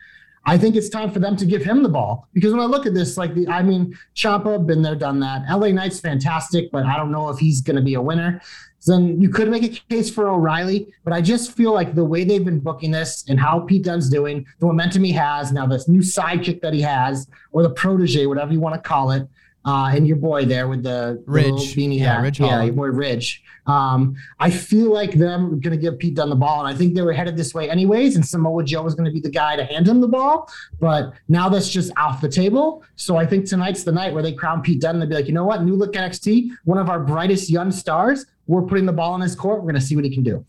I 0.44 0.58
think 0.58 0.76
it's 0.76 0.90
time 0.90 1.10
for 1.10 1.18
them 1.18 1.34
to 1.38 1.46
give 1.46 1.64
him 1.64 1.82
the 1.82 1.88
ball. 1.88 2.28
Because 2.34 2.52
when 2.52 2.60
I 2.60 2.66
look 2.66 2.86
at 2.86 2.94
this, 2.94 3.16
like, 3.16 3.34
the, 3.34 3.48
I 3.48 3.62
mean, 3.62 3.98
Ciampa, 4.14 4.64
been 4.64 4.82
there, 4.82 4.94
done 4.94 5.18
that. 5.20 5.42
LA 5.50 5.68
Knight's 5.68 5.98
fantastic, 5.98 6.70
but 6.70 6.84
I 6.84 6.96
don't 6.96 7.10
know 7.10 7.30
if 7.30 7.38
he's 7.38 7.62
going 7.62 7.76
to 7.76 7.82
be 7.82 7.94
a 7.94 8.02
winner. 8.02 8.40
Then 8.86 9.20
you 9.20 9.28
could 9.28 9.50
make 9.50 9.64
a 9.64 9.68
case 9.68 10.08
for 10.08 10.28
O'Reilly, 10.28 10.92
but 11.04 11.12
I 11.12 11.20
just 11.20 11.52
feel 11.52 11.72
like 11.72 11.94
the 11.94 12.04
way 12.04 12.24
they've 12.24 12.44
been 12.44 12.60
booking 12.60 12.92
this 12.92 13.24
and 13.28 13.38
how 13.38 13.60
Pete 13.60 13.84
Dunne's 13.84 14.08
doing, 14.08 14.46
the 14.60 14.66
momentum 14.66 15.04
he 15.04 15.12
has, 15.12 15.52
now 15.52 15.66
this 15.66 15.88
new 15.88 16.00
sidekick 16.00 16.60
that 16.62 16.72
he 16.72 16.80
has, 16.82 17.28
or 17.52 17.62
the 17.62 17.70
protege, 17.70 18.26
whatever 18.26 18.52
you 18.52 18.60
want 18.60 18.74
to 18.74 18.88
call 18.88 19.10
it, 19.10 19.28
uh, 19.66 19.90
and 19.92 20.06
your 20.06 20.16
boy 20.16 20.44
there 20.44 20.68
with 20.68 20.82
the 20.82 21.22
the 21.26 21.32
little 21.32 21.58
beanie 21.58 21.98
Yeah, 21.98 22.14
hat. 22.14 22.22
Ridge 22.22 22.40
yeah, 22.40 22.62
your 22.62 22.72
boy 22.72 22.86
Ridge. 22.86 23.42
Um, 23.66 24.14
I 24.38 24.48
feel 24.48 24.92
like 24.92 25.12
them 25.14 25.58
going 25.58 25.72
to 25.72 25.76
give 25.76 25.98
Pete 25.98 26.14
Dunne 26.14 26.30
the 26.30 26.36
ball, 26.36 26.64
and 26.64 26.72
I 26.72 26.78
think 26.78 26.94
they 26.94 27.02
were 27.02 27.12
headed 27.12 27.36
this 27.36 27.52
way 27.52 27.68
anyways. 27.68 28.14
And 28.14 28.24
Samoa 28.24 28.62
Joe 28.62 28.82
was 28.82 28.94
going 28.94 29.06
to 29.06 29.10
be 29.10 29.18
the 29.18 29.30
guy 29.30 29.56
to 29.56 29.64
hand 29.64 29.88
him 29.88 30.00
the 30.00 30.06
ball, 30.06 30.48
but 30.78 31.12
now 31.28 31.48
that's 31.48 31.68
just 31.68 31.90
off 31.96 32.20
the 32.20 32.28
table. 32.28 32.84
So 32.94 33.16
I 33.16 33.26
think 33.26 33.44
tonight's 33.46 33.82
the 33.82 33.90
night 33.90 34.14
where 34.14 34.22
they 34.22 34.32
crown 34.32 34.62
Pete 34.62 34.80
Dunne. 34.80 35.00
They'll 35.00 35.08
be 35.08 35.16
like, 35.16 35.26
you 35.26 35.32
know 35.32 35.44
what, 35.44 35.64
new 35.64 35.74
look 35.74 35.94
NXT, 35.94 36.50
one 36.64 36.78
of 36.78 36.88
our 36.88 37.00
brightest 37.00 37.50
young 37.50 37.72
stars. 37.72 38.26
We're 38.46 38.62
putting 38.62 38.86
the 38.86 38.92
ball 38.92 39.16
in 39.16 39.20
his 39.20 39.34
court. 39.34 39.58
We're 39.58 39.72
going 39.72 39.80
to 39.80 39.86
see 39.86 39.96
what 39.96 40.04
he 40.04 40.14
can 40.14 40.22
do. 40.22 40.44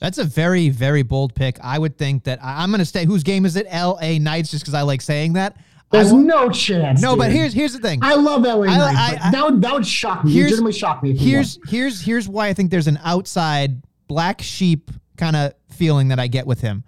That's 0.00 0.18
a 0.18 0.24
very, 0.24 0.68
very 0.68 1.02
bold 1.02 1.34
pick. 1.34 1.58
I 1.62 1.78
would 1.78 1.96
think 1.96 2.24
that 2.24 2.38
I, 2.44 2.62
I'm 2.62 2.70
going 2.70 2.80
to 2.80 2.84
stay. 2.84 3.04
Whose 3.06 3.22
game 3.22 3.46
is 3.46 3.56
it? 3.56 3.66
L.A. 3.70 4.18
Knights, 4.18 4.50
just 4.50 4.62
because 4.62 4.74
I 4.74 4.82
like 4.82 5.00
saying 5.00 5.32
that. 5.32 5.56
There's 5.90 6.12
will- 6.12 6.20
no 6.20 6.50
chance. 6.50 7.00
no, 7.00 7.16
but 7.16 7.30
here's 7.32 7.52
here's 7.54 7.72
the 7.72 7.78
thing. 7.78 8.00
I 8.02 8.14
love 8.14 8.42
LA 8.44 8.64
I- 8.66 8.76
Knights, 8.76 8.98
I- 9.22 9.28
I- 9.28 9.30
that 9.30 9.44
would 9.44 9.62
that 9.62 9.72
would 9.74 9.86
shock 9.86 10.24
me. 10.24 10.34
Legitimately 10.34 10.72
shock 10.72 11.02
me. 11.02 11.16
Here's 11.16 11.58
here's 11.68 12.02
here's 12.02 12.28
why 12.28 12.48
I 12.48 12.52
think 12.54 12.70
there's 12.70 12.88
an 12.88 12.98
outside 13.02 13.82
black 14.06 14.42
sheep 14.42 14.90
kind 15.16 15.34
of 15.36 15.52
feeling 15.70 16.08
that 16.08 16.18
I 16.18 16.26
get 16.26 16.46
with 16.46 16.60
him. 16.60 16.84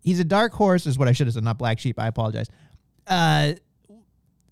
He's 0.00 0.20
a 0.20 0.24
dark 0.24 0.52
horse, 0.52 0.86
is 0.86 0.98
what 0.98 1.08
I 1.08 1.12
should 1.12 1.26
have 1.26 1.34
said, 1.34 1.44
not 1.44 1.58
black 1.58 1.78
sheep. 1.78 1.98
I 1.98 2.06
apologize. 2.06 2.48
Uh, 3.06 3.52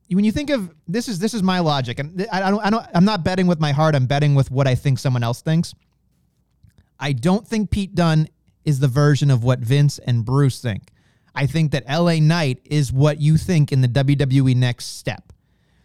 when 0.08 0.24
you 0.24 0.32
think 0.32 0.50
of 0.50 0.72
this 0.86 1.08
is 1.08 1.18
this 1.18 1.34
is 1.34 1.42
my 1.42 1.58
logic, 1.60 1.98
and 1.98 2.26
I, 2.30 2.42
I 2.42 2.50
don't 2.50 2.60
I 2.64 2.70
don't 2.70 2.86
I'm 2.94 3.04
not 3.04 3.24
betting 3.24 3.46
with 3.48 3.58
my 3.60 3.72
heart. 3.72 3.94
I'm 3.94 4.06
betting 4.06 4.34
with 4.36 4.50
what 4.50 4.68
I 4.68 4.74
think 4.76 4.98
someone 4.98 5.22
else 5.24 5.42
thinks. 5.42 5.74
I 7.00 7.12
don't 7.12 7.46
think 7.46 7.70
Pete 7.70 7.94
Dunne 7.94 8.28
is 8.64 8.78
the 8.78 8.88
version 8.88 9.30
of 9.30 9.42
what 9.42 9.58
Vince 9.58 9.98
and 9.98 10.24
Bruce 10.24 10.60
think. 10.60 10.90
I 11.34 11.46
think 11.46 11.72
that 11.72 11.84
LA 11.88 12.20
Knight 12.20 12.60
is 12.64 12.92
what 12.92 13.20
you 13.20 13.36
think 13.36 13.72
in 13.72 13.80
the 13.80 13.88
WWE 13.88 14.54
next 14.56 14.96
step. 14.98 15.32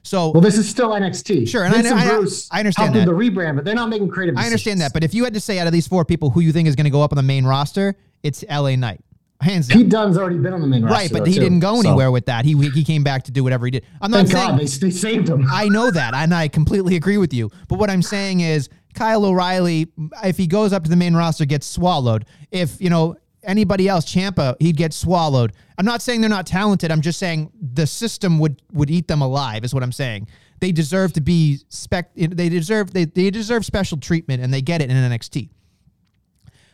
So 0.04 0.32
Well, 0.32 0.42
this 0.42 0.58
is 0.58 0.68
still 0.70 0.90
NXT. 0.92 1.48
Sure, 1.48 1.64
and 1.66 1.74
I 1.76 1.82
know- 1.82 1.96
I- 1.96 2.08
Bruce 2.08 2.48
I 2.52 2.60
understand 2.60 2.96
that. 2.96 3.06
the 3.06 3.12
rebrand, 3.12 3.56
but 3.56 3.66
they're 3.66 3.76
not 3.76 3.90
making 3.90 4.10
creative. 4.10 4.38
I 4.38 4.46
understand 4.46 4.80
that, 4.82 4.94
but 4.94 5.04
if 5.04 5.14
you 5.14 5.24
had 5.24 5.34
to 5.34 5.40
say 5.40 5.60
out 5.60 5.68
of 5.68 5.74
these 5.74 5.88
four 5.88 6.06
people 6.06 6.30
who 6.30 6.40
you 6.40 6.52
think 6.52 6.68
is 6.68 6.76
going 6.76 6.86
to 6.86 6.90
go 6.92 7.02
up 7.02 7.12
on 7.12 7.18
the 7.18 7.24
main 7.24 7.46
roster, 7.46 7.96
it's 8.24 8.44
LA 8.50 8.76
Knight. 8.76 9.02
hands 9.42 9.68
down. 9.68 9.78
Pete 9.78 9.90
Dunne's 9.90 10.18
already 10.18 10.38
been 10.38 10.54
on 10.54 10.62
the 10.62 10.68
main 10.68 10.84
roster. 10.84 10.96
Right, 10.98 11.12
but 11.12 11.26
he 11.28 11.34
too. 11.36 11.40
didn't 11.42 11.60
go 11.62 11.82
So, 11.82 11.88
anywhere 11.88 12.12
with 12.12 12.26
that. 12.28 12.44
He 12.46 12.54
he 12.72 12.84
came 12.84 13.04
back 13.04 13.24
to 13.24 13.32
do 13.32 13.44
whatever 13.44 13.66
he 13.66 13.72
did. 13.72 13.86
I'm 14.02 14.12
not 14.12 14.18
Thank 14.28 14.32
saying 14.32 14.50
God 14.52 14.60
they, 14.60 14.66
they 14.66 14.92
saved 14.92 15.30
him. 15.30 15.46
I 15.50 15.68
know 15.70 15.90
that, 15.92 16.14
and 16.14 16.34
I 16.34 16.48
completely 16.50 16.96
agree 16.96 17.18
with 17.18 17.34
you. 17.34 17.50
But 17.68 17.80
what 17.80 17.90
I'm 17.90 18.02
saying 18.02 18.40
is, 18.42 18.68
Kyle 18.96 19.24
O'Reilly, 19.26 19.88
if 20.24 20.36
he 20.38 20.46
goes 20.48 20.74
up 20.74 20.84
to 20.86 20.90
the 20.90 20.96
main 20.98 21.14
roster, 21.16 21.46
gets 21.46 21.68
swallowed. 21.68 22.26
If 22.52 22.82
you 22.82 22.90
know 22.90 23.16
anybody 23.44 23.88
else, 23.88 24.06
Ciampa, 24.06 24.56
he'd 24.60 24.78
get 24.78 24.94
swallowed. 24.94 25.54
I'm 25.78 25.86
not 25.86 26.02
saying 26.02 26.22
they're 26.22 26.30
not 26.30 26.46
talented. 26.46 26.92
I'm 26.92 27.02
just 27.02 27.20
saying 27.20 27.52
the 27.74 27.88
system 27.88 28.40
would 28.40 28.62
would 28.74 28.90
eat 28.90 29.08
them 29.08 29.22
alive. 29.22 29.64
Is 29.64 29.74
what 29.74 29.84
I'm 29.84 29.92
saying. 29.92 30.28
They 30.60 30.72
deserve 30.72 31.14
to 31.14 31.22
be 31.22 31.60
spec. 31.70 32.14
They 32.16 32.50
deserve 32.50 32.92
they, 32.92 33.06
they 33.06 33.30
deserve 33.30 33.66
special 33.66 33.98
treatment, 33.98 34.44
and 34.44 34.54
they 34.54 34.62
get 34.62 34.82
it 34.82 34.90
in 34.90 34.98
NXT. 34.98 35.50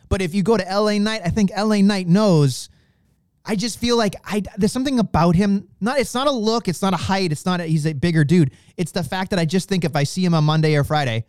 But 0.08 0.22
if 0.22 0.34
you 0.34 0.42
go 0.42 0.56
to 0.56 0.64
LA 0.64 0.98
Knight, 0.98 1.22
I 1.24 1.30
think 1.30 1.50
LA 1.56 1.80
Knight 1.82 2.08
knows. 2.08 2.68
I 3.48 3.54
just 3.54 3.78
feel 3.78 3.96
like 3.96 4.16
I 4.24 4.42
there's 4.56 4.72
something 4.72 4.98
about 4.98 5.36
him. 5.36 5.68
Not 5.80 6.00
it's 6.00 6.14
not 6.14 6.26
a 6.26 6.32
look, 6.32 6.66
it's 6.66 6.82
not 6.82 6.94
a 6.94 6.96
height, 6.96 7.30
it's 7.30 7.46
not 7.46 7.60
a, 7.60 7.64
he's 7.64 7.86
a 7.86 7.92
bigger 7.92 8.24
dude. 8.24 8.50
It's 8.76 8.90
the 8.90 9.04
fact 9.04 9.30
that 9.30 9.38
I 9.38 9.44
just 9.44 9.68
think 9.68 9.84
if 9.84 9.94
I 9.94 10.02
see 10.02 10.24
him 10.24 10.34
on 10.34 10.42
Monday 10.42 10.74
or 10.74 10.82
Friday, 10.82 11.26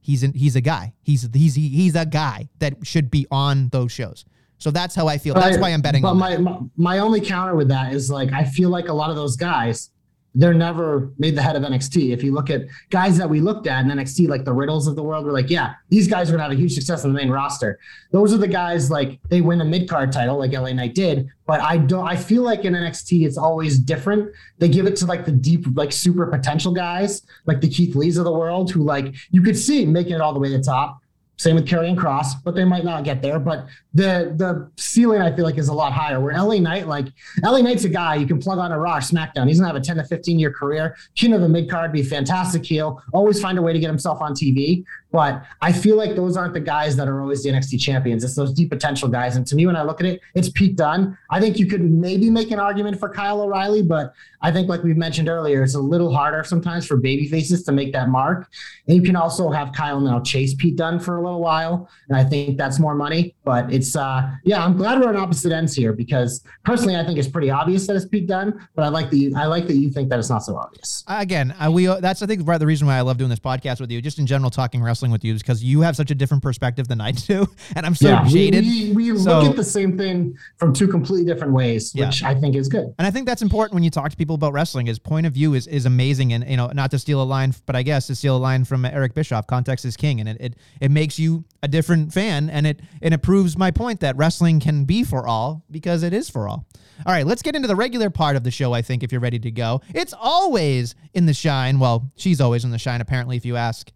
he's 0.00 0.24
an, 0.24 0.32
he's 0.32 0.56
a 0.56 0.60
guy. 0.60 0.94
He's 1.02 1.28
he's 1.32 1.54
he's 1.54 1.94
a 1.94 2.06
guy 2.06 2.48
that 2.58 2.84
should 2.84 3.08
be 3.08 3.28
on 3.30 3.68
those 3.68 3.92
shows. 3.92 4.24
So 4.64 4.70
that's 4.70 4.94
how 4.94 5.08
I 5.08 5.18
feel. 5.18 5.34
That's 5.34 5.58
why 5.58 5.68
I'm 5.74 5.82
betting 5.82 6.00
But 6.00 6.12
on 6.12 6.16
my, 6.16 6.38
my 6.38 6.58
my 6.78 6.98
only 7.00 7.20
counter 7.20 7.54
with 7.54 7.68
that 7.68 7.92
is 7.92 8.10
like 8.10 8.32
I 8.32 8.44
feel 8.44 8.70
like 8.70 8.88
a 8.88 8.94
lot 8.94 9.10
of 9.10 9.16
those 9.16 9.36
guys, 9.36 9.90
they're 10.34 10.54
never 10.54 11.12
made 11.18 11.36
the 11.36 11.42
head 11.42 11.54
of 11.54 11.62
NXT. 11.62 12.14
If 12.14 12.24
you 12.24 12.32
look 12.32 12.48
at 12.48 12.62
guys 12.88 13.18
that 13.18 13.28
we 13.28 13.42
looked 13.42 13.66
at 13.66 13.84
in 13.84 13.90
NXT, 13.90 14.26
like 14.26 14.46
the 14.46 14.54
Riddles 14.54 14.86
of 14.86 14.96
the 14.96 15.02
world, 15.02 15.26
we're 15.26 15.32
like, 15.32 15.50
yeah, 15.50 15.74
these 15.90 16.08
guys 16.08 16.30
are 16.30 16.32
gonna 16.32 16.44
have 16.44 16.52
a 16.52 16.54
huge 16.54 16.72
success 16.72 17.04
on 17.04 17.12
the 17.12 17.18
main 17.18 17.28
roster. 17.28 17.78
Those 18.10 18.32
are 18.32 18.38
the 18.38 18.48
guys 18.48 18.90
like 18.90 19.20
they 19.28 19.42
win 19.42 19.60
a 19.60 19.66
mid 19.66 19.86
card 19.86 20.12
title, 20.12 20.38
like 20.38 20.52
LA 20.52 20.72
Knight 20.72 20.94
did. 20.94 21.28
But 21.46 21.60
I 21.60 21.76
don't. 21.76 22.08
I 22.08 22.16
feel 22.16 22.40
like 22.40 22.64
in 22.64 22.72
NXT, 22.72 23.26
it's 23.26 23.36
always 23.36 23.78
different. 23.78 24.32
They 24.60 24.70
give 24.70 24.86
it 24.86 24.96
to 24.96 25.04
like 25.04 25.26
the 25.26 25.32
deep, 25.32 25.66
like 25.74 25.92
super 25.92 26.24
potential 26.24 26.72
guys, 26.72 27.20
like 27.44 27.60
the 27.60 27.68
Keith 27.68 27.94
Lees 27.94 28.16
of 28.16 28.24
the 28.24 28.32
world, 28.32 28.70
who 28.70 28.82
like 28.82 29.14
you 29.30 29.42
could 29.42 29.58
see 29.58 29.84
making 29.84 30.14
it 30.14 30.22
all 30.22 30.32
the 30.32 30.40
way 30.40 30.48
to 30.48 30.56
the 30.56 30.64
top. 30.64 31.02
Same 31.36 31.56
with 31.56 31.66
Karrion 31.66 31.96
Kross, 31.96 32.32
but 32.44 32.54
they 32.54 32.64
might 32.64 32.84
not 32.84 33.02
get 33.04 33.20
there. 33.20 33.38
But 33.38 33.66
the 33.92 34.34
the 34.36 34.70
ceiling 34.76 35.20
I 35.20 35.34
feel 35.34 35.44
like 35.44 35.58
is 35.58 35.68
a 35.68 35.74
lot 35.74 35.92
higher. 35.92 36.20
Where 36.20 36.32
LA 36.32 36.58
Knight, 36.58 36.86
like 36.86 37.06
LA 37.42 37.58
Knight's 37.58 37.84
a 37.84 37.88
guy 37.88 38.14
you 38.14 38.26
can 38.26 38.38
plug 38.38 38.58
on 38.58 38.70
a 38.70 38.78
Raw, 38.78 38.98
SmackDown. 38.98 39.48
He's 39.48 39.58
gonna 39.58 39.72
have 39.72 39.80
a 39.80 39.84
10 39.84 39.96
to 39.96 40.04
15 40.04 40.38
year 40.38 40.52
career. 40.52 40.96
King 41.16 41.32
of 41.32 41.40
the 41.40 41.48
mid 41.48 41.68
card, 41.68 41.92
be 41.92 42.02
fantastic 42.02 42.64
heel, 42.64 43.02
always 43.12 43.40
find 43.40 43.58
a 43.58 43.62
way 43.62 43.72
to 43.72 43.78
get 43.78 43.88
himself 43.88 44.20
on 44.20 44.32
TV. 44.32 44.84
But 45.14 45.44
I 45.62 45.70
feel 45.70 45.96
like 45.96 46.16
those 46.16 46.36
aren't 46.36 46.54
the 46.54 46.60
guys 46.60 46.96
that 46.96 47.06
are 47.06 47.20
always 47.20 47.44
the 47.44 47.50
NXT 47.50 47.80
champions. 47.80 48.24
It's 48.24 48.34
those 48.34 48.52
deep 48.52 48.68
potential 48.68 49.08
guys. 49.08 49.36
And 49.36 49.46
to 49.46 49.54
me, 49.54 49.64
when 49.64 49.76
I 49.76 49.84
look 49.84 50.00
at 50.00 50.06
it, 50.06 50.20
it's 50.34 50.48
Pete 50.48 50.74
Dunne. 50.74 51.16
I 51.30 51.38
think 51.38 51.56
you 51.56 51.66
could 51.66 51.88
maybe 51.88 52.28
make 52.30 52.50
an 52.50 52.58
argument 52.58 52.98
for 52.98 53.08
Kyle 53.08 53.40
O'Reilly, 53.40 53.82
but 53.82 54.12
I 54.42 54.50
think, 54.50 54.68
like 54.68 54.82
we've 54.82 54.96
mentioned 54.96 55.28
earlier, 55.28 55.62
it's 55.62 55.76
a 55.76 55.80
little 55.80 56.12
harder 56.12 56.42
sometimes 56.42 56.84
for 56.84 56.96
baby 56.96 57.28
faces 57.28 57.62
to 57.62 57.72
make 57.72 57.92
that 57.92 58.08
mark. 58.08 58.50
And 58.88 58.96
you 58.96 59.02
can 59.02 59.14
also 59.14 59.50
have 59.50 59.72
Kyle 59.72 60.00
now 60.00 60.18
chase 60.20 60.52
Pete 60.52 60.74
Dunne 60.74 60.98
for 60.98 61.16
a 61.16 61.22
little 61.22 61.40
while. 61.40 61.88
And 62.08 62.18
I 62.18 62.24
think 62.24 62.58
that's 62.58 62.80
more 62.80 62.96
money. 62.96 63.36
But 63.44 63.72
it's, 63.72 63.94
uh, 63.94 64.32
yeah, 64.44 64.64
I'm 64.64 64.76
glad 64.76 65.00
we're 65.00 65.08
on 65.08 65.16
opposite 65.16 65.52
ends 65.52 65.76
here 65.76 65.92
because 65.92 66.44
personally, 66.64 66.96
I 66.96 67.06
think 67.06 67.20
it's 67.20 67.28
pretty 67.28 67.50
obvious 67.50 67.86
that 67.86 67.94
it's 67.94 68.04
Pete 68.04 68.26
Dunne. 68.26 68.68
But 68.74 68.84
I 68.84 68.88
like 68.88 69.10
that 69.10 69.16
you, 69.16 69.32
I 69.36 69.46
like 69.46 69.68
that 69.68 69.76
you 69.76 69.90
think 69.90 70.10
that 70.10 70.18
it's 70.18 70.28
not 70.28 70.40
so 70.40 70.56
obvious. 70.56 71.04
again, 71.06 71.54
I, 71.58 71.68
we 71.68 71.86
that's 71.86 72.20
I 72.20 72.26
think 72.26 72.44
the 72.44 72.66
reason 72.66 72.88
why 72.88 72.98
I 72.98 73.02
love 73.02 73.16
doing 73.16 73.30
this 73.30 73.38
podcast 73.38 73.80
with 73.80 73.92
you, 73.92 74.02
just 74.02 74.18
in 74.18 74.26
general 74.26 74.50
talking 74.50 74.82
wrestling 74.82 75.03
with 75.10 75.24
you, 75.24 75.34
is 75.34 75.42
because 75.42 75.62
you 75.64 75.80
have 75.82 75.96
such 75.96 76.10
a 76.10 76.14
different 76.14 76.42
perspective 76.42 76.88
than 76.88 77.00
I 77.00 77.12
do, 77.12 77.46
and 77.76 77.84
I'm 77.86 77.94
so 77.94 78.08
yeah, 78.08 78.24
we- 78.24 78.30
jaded. 78.30 78.64
We, 78.64 78.92
we 79.12 79.18
So- 79.18 79.40
look 79.40 79.50
at 79.50 79.56
the 79.56 79.64
same 79.64 79.96
thing 79.98 80.36
from 80.58 80.72
two 80.72 80.88
completely 80.88 81.26
different 81.32 81.52
ways, 81.52 81.92
Yeah. 81.94 82.06
which 82.06 82.22
I 82.22 82.34
think 82.34 82.56
is 82.56 82.68
good. 82.68 82.94
And 82.98 83.06
I 83.06 83.10
think 83.10 83.26
that's 83.26 83.42
important 83.42 83.74
when 83.74 83.82
you 83.82 83.90
talk 83.90 84.10
to 84.10 84.16
people 84.16 84.34
about 84.34 84.52
wrestling. 84.52 84.86
Is 84.86 84.98
point 84.98 85.26
of 85.26 85.32
view 85.32 85.54
is 85.54 85.66
is 85.66 85.86
amazing, 85.86 86.32
and 86.32 86.48
you 86.48 86.56
know, 86.56 86.68
not 86.74 86.90
to 86.92 86.98
steal 86.98 87.22
a 87.22 87.24
line, 87.24 87.54
but 87.66 87.76
I 87.76 87.82
guess 87.82 88.06
to 88.08 88.14
steal 88.14 88.36
a 88.36 88.38
line 88.38 88.64
from 88.64 88.84
Eric 88.84 89.14
Bischoff, 89.14 89.46
context 89.46 89.84
is 89.84 89.96
king, 89.96 90.20
and 90.20 90.28
it 90.28 90.36
it, 90.40 90.54
it 90.80 90.90
makes 90.90 91.18
you 91.18 91.44
a 91.62 91.68
different 91.68 92.12
fan, 92.12 92.50
and 92.50 92.66
it 92.66 92.80
and 93.02 93.14
it 93.14 93.22
proves 93.22 93.56
my 93.56 93.70
point 93.70 94.00
that 94.00 94.16
wrestling 94.16 94.60
can 94.60 94.84
be 94.84 95.02
for 95.04 95.26
all 95.26 95.64
because 95.70 96.02
it 96.02 96.12
is 96.12 96.28
for 96.30 96.48
all. 96.48 96.66
All 97.06 97.12
right, 97.12 97.26
let's 97.26 97.42
get 97.42 97.56
into 97.56 97.66
the 97.66 97.74
regular 97.74 98.08
part 98.08 98.36
of 98.36 98.44
the 98.44 98.50
show. 98.52 98.72
I 98.72 98.80
think 98.82 99.02
if 99.02 99.10
you're 99.10 99.20
ready 99.20 99.38
to 99.40 99.50
go, 99.50 99.80
it's 99.94 100.14
always 100.16 100.94
in 101.12 101.26
the 101.26 101.34
shine. 101.34 101.78
Well, 101.80 102.12
she's 102.16 102.40
always 102.40 102.64
in 102.64 102.70
the 102.70 102.78
shine, 102.78 103.00
apparently, 103.00 103.36
if 103.36 103.44
you 103.44 103.56
ask 103.56 103.90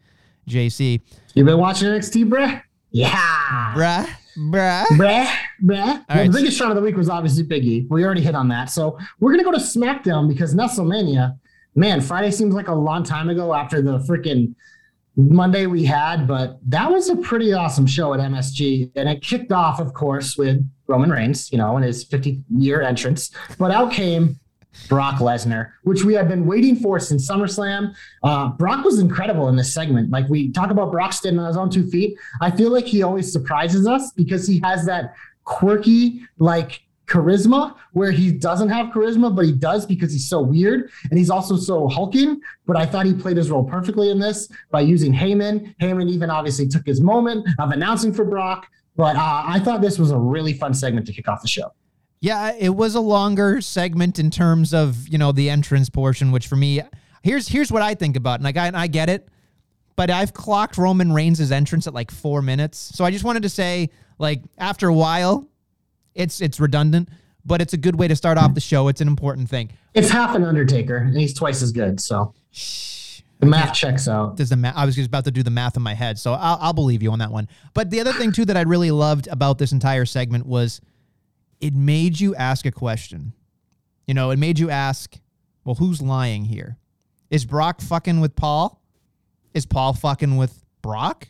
JC. 0.49 1.01
You've 1.35 1.47
been 1.47 1.59
watching 1.59 1.89
NXT, 1.89 2.29
bruh? 2.29 2.63
Yeah. 2.91 3.75
Bruh, 3.75 4.09
bruh. 4.37 4.85
Bruh, 4.87 5.27
bruh. 5.27 5.35
well, 5.63 6.05
right. 6.09 6.27
the 6.31 6.39
biggest 6.39 6.57
shot 6.57 6.71
of 6.71 6.77
the 6.77 6.83
week 6.83 6.97
was 6.97 7.09
obviously 7.11 7.45
Biggie. 7.45 7.87
We 7.91 8.05
already 8.05 8.23
hit 8.23 8.35
on 8.35 8.49
that. 8.49 8.71
So 8.71 8.99
we're 9.21 9.33
going 9.33 9.45
to 9.45 9.45
go 9.45 9.53
to 9.53 9.59
SmackDown 9.59 10.29
because 10.29 10.55
WrestleMania, 10.55 11.39
man, 11.75 12.01
Friday 12.01 12.31
seems 12.31 12.55
like 12.55 12.69
a 12.69 12.75
long 12.75 13.03
time 13.03 13.29
ago 13.29 13.55
after 13.55 13.83
the 13.83 13.99
freaking 13.99 14.55
Monday 15.17 15.67
we 15.67 15.85
had, 15.85 16.27
but 16.29 16.59
that 16.69 16.91
was 16.91 17.09
a 17.09 17.17
pretty 17.17 17.53
awesome 17.53 17.87
show 17.87 18.15
at 18.15 18.21
MSG. 18.21 18.93
And 18.95 19.09
it 19.09 19.21
kicked 19.21 19.51
off, 19.53 19.81
of 19.81 19.93
course, 19.93 20.37
with 20.37 20.65
Roman 20.87 21.11
Reigns, 21.11 21.51
you 21.51 21.59
know, 21.59 21.77
in 21.77 21.83
his 21.83 22.05
50 22.05 22.43
year 22.57 22.83
entrance. 22.83 23.31
But 23.59 23.73
out 23.73 23.93
came 23.93 24.39
Brock 24.89 25.17
Lesnar, 25.17 25.73
which 25.83 26.05
we 26.05 26.15
have 26.15 26.29
been 26.29 26.47
waiting 26.47 26.77
for 26.77 26.99
since 26.99 27.29
SummerSlam. 27.29 27.95
Uh, 28.23 28.49
Brock 28.49 28.85
was 28.85 28.99
incredible 28.99 29.49
in 29.49 29.57
this 29.57 29.73
segment. 29.73 30.11
Like 30.11 30.29
we 30.29 30.51
talk 30.53 30.71
about 30.71 30.91
Brock 30.91 31.13
standing 31.13 31.41
on 31.41 31.47
his 31.47 31.57
own 31.57 31.71
two 31.71 31.87
feet. 31.89 32.19
I 32.41 32.51
feel 32.51 32.71
like 32.71 32.87
he 32.87 33.03
always 33.03 33.33
surprises 33.33 33.87
us 33.87 34.13
because 34.13 34.47
he 34.47 34.61
has 34.61 34.87
that 34.87 35.15
quirky, 35.45 36.23
like 36.39 36.83
charisma 37.07 37.75
where 37.93 38.11
he 38.13 38.31
doesn't 38.31 38.69
have 38.69 38.89
charisma, 38.89 39.35
but 39.35 39.47
he 39.47 39.53
does 39.53 39.87
because 39.87 40.13
he's 40.13 40.29
so 40.29 40.41
weird 40.41 40.91
and 41.11 41.19
he's 41.19 41.31
also 41.31 41.57
so 41.57 41.89
hulking. 41.89 42.41
But 42.67 42.77
I 42.77 42.87
thought 42.87 43.07
he 43.07 43.15
played 43.15 43.37
his 43.37 43.51
role 43.51 43.65
perfectly 43.65 44.11
in 44.11 44.19
this 44.19 44.49
by 44.71 44.83
using 44.83 45.13
Heyman. 45.13 45.75
Heyman 45.81 46.11
even 46.11 46.31
obviously 46.31 46.69
took 46.69 46.87
his 46.87 47.01
moment 47.01 47.49
of 47.59 47.71
announcing 47.71 48.13
for 48.13 48.25
Brock. 48.25 48.69
But 48.97 49.17
uh, 49.17 49.43
I 49.47 49.61
thought 49.61 49.81
this 49.81 49.99
was 49.99 50.11
a 50.11 50.19
really 50.19 50.53
fun 50.53 50.75
segment 50.75 51.07
to 51.07 51.13
kick 51.13 51.29
off 51.29 51.41
the 51.41 51.49
show. 51.49 51.73
Yeah, 52.21 52.53
it 52.59 52.71
was 52.71 52.95
a 52.95 53.01
longer 53.01 53.61
segment 53.61 54.19
in 54.19 54.31
terms 54.31 54.75
of 54.75 55.07
you 55.09 55.19
know 55.19 55.33
the 55.33 55.51
entrance 55.51 55.89
portion, 55.89 56.33
which 56.33 56.47
for 56.47 56.57
me, 56.57 56.81
here's 57.23 57.49
here's 57.49 57.71
what 57.71 57.83
I 57.83 57.95
think 57.95 58.17
about, 58.17 58.35
and 58.37 58.45
like 58.45 58.57
I, 58.57 58.67
and 58.67 58.77
I 58.77 58.89
get 58.89 59.09
it, 59.09 59.29
but 59.95 60.11
I've 60.11 60.33
clocked 60.33 60.79
Roman 60.79 61.13
Reigns' 61.13 61.53
entrance 61.53 61.87
at 61.87 61.95
like 61.95 62.11
four 62.11 62.43
minutes, 62.43 62.79
so 62.79 63.05
I 63.05 63.11
just 63.11 63.25
wanted 63.25 63.45
to 63.45 63.49
say, 63.49 63.91
like 64.19 64.43
after 64.59 64.89
a 64.89 64.95
while, 64.95 65.47
it's 66.15 66.41
it's 66.41 66.59
redundant, 66.59 67.09
but 67.45 67.61
it's 67.63 67.73
a 67.73 67.77
good 67.77 67.97
way 67.97 68.09
to 68.09 68.17
start 68.17 68.37
off 68.37 68.53
the 68.55 68.61
show. 68.61 68.89
It's 68.89 69.01
an 69.01 69.09
important 69.09 69.49
thing. 69.49 69.71
It's 69.95 70.11
half 70.11 70.35
an 70.35 70.43
Undertaker, 70.45 70.97
and 70.97 71.17
he's 71.17 71.35
twice 71.35 71.63
as 71.63 71.71
good. 71.71 72.01
So 72.01 72.35
the 73.39 73.47
math 73.47 73.75
checks 73.75 74.09
out. 74.09 74.37
Does 74.37 74.49
the 74.49 74.57
ma- 74.57 74.73
I 74.75 74.85
was 74.85 74.97
just 74.97 75.07
about 75.07 75.25
to 75.27 75.31
do 75.31 75.45
the 75.45 75.51
math 75.51 75.77
in 75.77 75.83
my 75.83 75.95
head, 75.95 76.19
so 76.19 76.33
I'll, 76.33 76.59
I'll 76.61 76.73
believe 76.73 77.03
you 77.03 77.13
on 77.13 77.21
that 77.21 77.31
one. 77.31 77.49
But 77.75 77.91
the 77.91 78.01
other 78.01 78.13
thing 78.13 78.33
too 78.33 78.45
that 78.47 78.57
I 78.57 78.63
really 78.63 78.91
loved 78.91 79.29
about 79.29 79.59
this 79.59 79.71
entire 79.71 80.05
segment 80.05 80.47
was 80.47 80.81
it 81.61 81.75
made 81.75 82.21
you 82.21 82.35
ask 82.35 82.67
a 82.67 82.73
question. 82.73 83.33
You 84.07 84.15
know, 84.15 84.31
it 84.31 84.39
made 84.39 84.59
you 84.59 84.71
ask, 84.71 85.17
well, 85.65 85.75
who's 85.75 86.01
lying 86.01 86.45
here? 86.45 86.79
Is 87.31 87.45
Brock 87.45 87.81
fucking 87.81 88.21
with 88.21 88.35
Paul? 88.37 88.81
Is 89.55 89.67
Paul 89.67 89.93
fucking 89.93 90.37
with 90.37 90.65
Brock? 90.83 91.29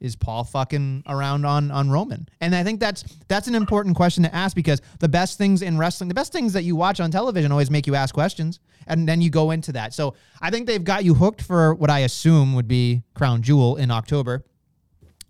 Is 0.00 0.14
Paul 0.14 0.44
fucking 0.44 1.02
around 1.08 1.44
on 1.44 1.70
on 1.72 1.90
Roman? 1.90 2.28
And 2.40 2.54
I 2.54 2.62
think 2.62 2.78
that's 2.78 3.02
that's 3.26 3.48
an 3.48 3.54
important 3.56 3.96
question 3.96 4.22
to 4.22 4.32
ask 4.34 4.54
because 4.54 4.80
the 5.00 5.08
best 5.08 5.38
things 5.38 5.60
in 5.62 5.76
wrestling, 5.76 6.06
the 6.08 6.14
best 6.14 6.30
things 6.32 6.52
that 6.52 6.62
you 6.62 6.76
watch 6.76 7.00
on 7.00 7.10
television 7.10 7.50
always 7.50 7.68
make 7.70 7.86
you 7.86 7.96
ask 7.96 8.14
questions 8.14 8.60
and 8.86 9.08
then 9.08 9.20
you 9.20 9.28
go 9.30 9.50
into 9.50 9.72
that. 9.72 9.92
So 9.94 10.14
I 10.40 10.50
think 10.50 10.66
they've 10.68 10.84
got 10.84 11.04
you 11.04 11.14
hooked 11.14 11.42
for 11.42 11.74
what 11.74 11.90
I 11.90 12.00
assume 12.00 12.54
would 12.54 12.68
be 12.68 13.02
Crown 13.14 13.42
Jewel 13.42 13.74
in 13.76 13.90
October. 13.90 14.44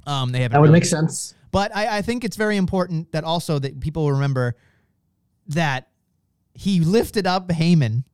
Um, 0.07 0.33
they 0.33 0.43
haven't 0.43 0.53
That 0.55 0.61
would 0.61 0.67
really- 0.69 0.81
make 0.81 0.85
sense. 0.87 1.35
But 1.51 1.75
I, 1.75 1.99
I 1.99 2.03
think 2.03 2.25
it's 2.25 2.37
very 2.37 2.57
important 2.57 3.13
that 3.13 3.25
also 3.25 3.59
that 3.59 3.81
people 3.81 4.11
remember 4.13 4.57
that 5.49 5.89
he 6.55 6.81
lifted 6.81 7.27
up 7.27 7.49
Heyman, 7.49 8.05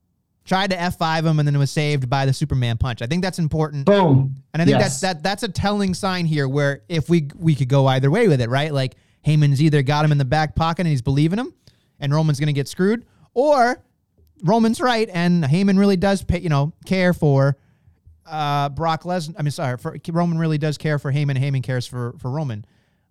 tried 0.44 0.70
to 0.70 0.77
F5 0.77 1.25
him, 1.25 1.38
and 1.38 1.49
then 1.49 1.59
was 1.59 1.70
saved 1.70 2.09
by 2.11 2.27
the 2.27 2.33
Superman 2.33 2.77
punch. 2.79 3.01
I 3.03 3.07
think 3.07 3.23
that's 3.23 3.38
important. 3.38 3.87
Boom. 3.87 4.37
And 4.53 4.61
I 4.62 4.64
think 4.64 4.79
Yes. 4.79 5.01
that's 5.01 5.01
that 5.16 5.23
that's 5.23 5.42
a 5.42 5.49
telling 5.49 5.94
sign 5.94 6.27
here 6.27 6.47
where 6.49 6.83
if 6.88 7.09
we 7.09 7.29
we 7.37 7.55
could 7.55 7.68
go 7.68 7.87
either 7.87 8.11
way 8.11 8.29
with 8.29 8.40
it, 8.40 8.49
right? 8.51 8.73
Like 8.73 8.97
Heyman's 9.27 9.62
either 9.62 9.83
got 9.83 10.05
him 10.05 10.12
in 10.12 10.18
the 10.18 10.25
back 10.25 10.55
pocket 10.55 10.81
and 10.83 10.88
he's 10.88 11.03
believing 11.03 11.38
him, 11.38 11.55
and 11.99 12.12
Roman's 12.14 12.38
gonna 12.38 12.53
get 12.53 12.68
screwed, 12.68 13.07
or 13.33 13.83
Roman's 14.42 14.81
right 14.81 15.09
and 15.12 15.42
Heyman 15.42 15.79
really 15.79 15.97
does 15.97 16.23
pay, 16.23 16.40
you 16.40 16.51
know, 16.51 16.73
care 16.85 17.14
for 17.14 17.57
uh, 18.27 18.68
Brock 18.70 19.05
Lesnar. 19.05 19.35
I 19.38 19.42
mean, 19.42 19.51
sorry, 19.51 19.79
for 19.79 19.97
Roman 20.12 20.38
really 20.38 20.59
does 20.59 20.77
care 20.77 20.99
for 20.99 21.11
Heyman. 21.12 21.38
Heyman 21.38 21.62
cares 21.62 21.87
for 21.87 22.14
for 22.18 22.31
Roman. 22.31 22.64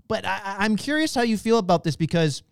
But 0.08 0.26
I, 0.26 0.58
I'm 0.60 0.76
curious 0.76 1.16
how 1.16 1.22
you 1.22 1.38
feel 1.38 1.58
about 1.58 1.84
this 1.84 1.96
because 1.96 2.44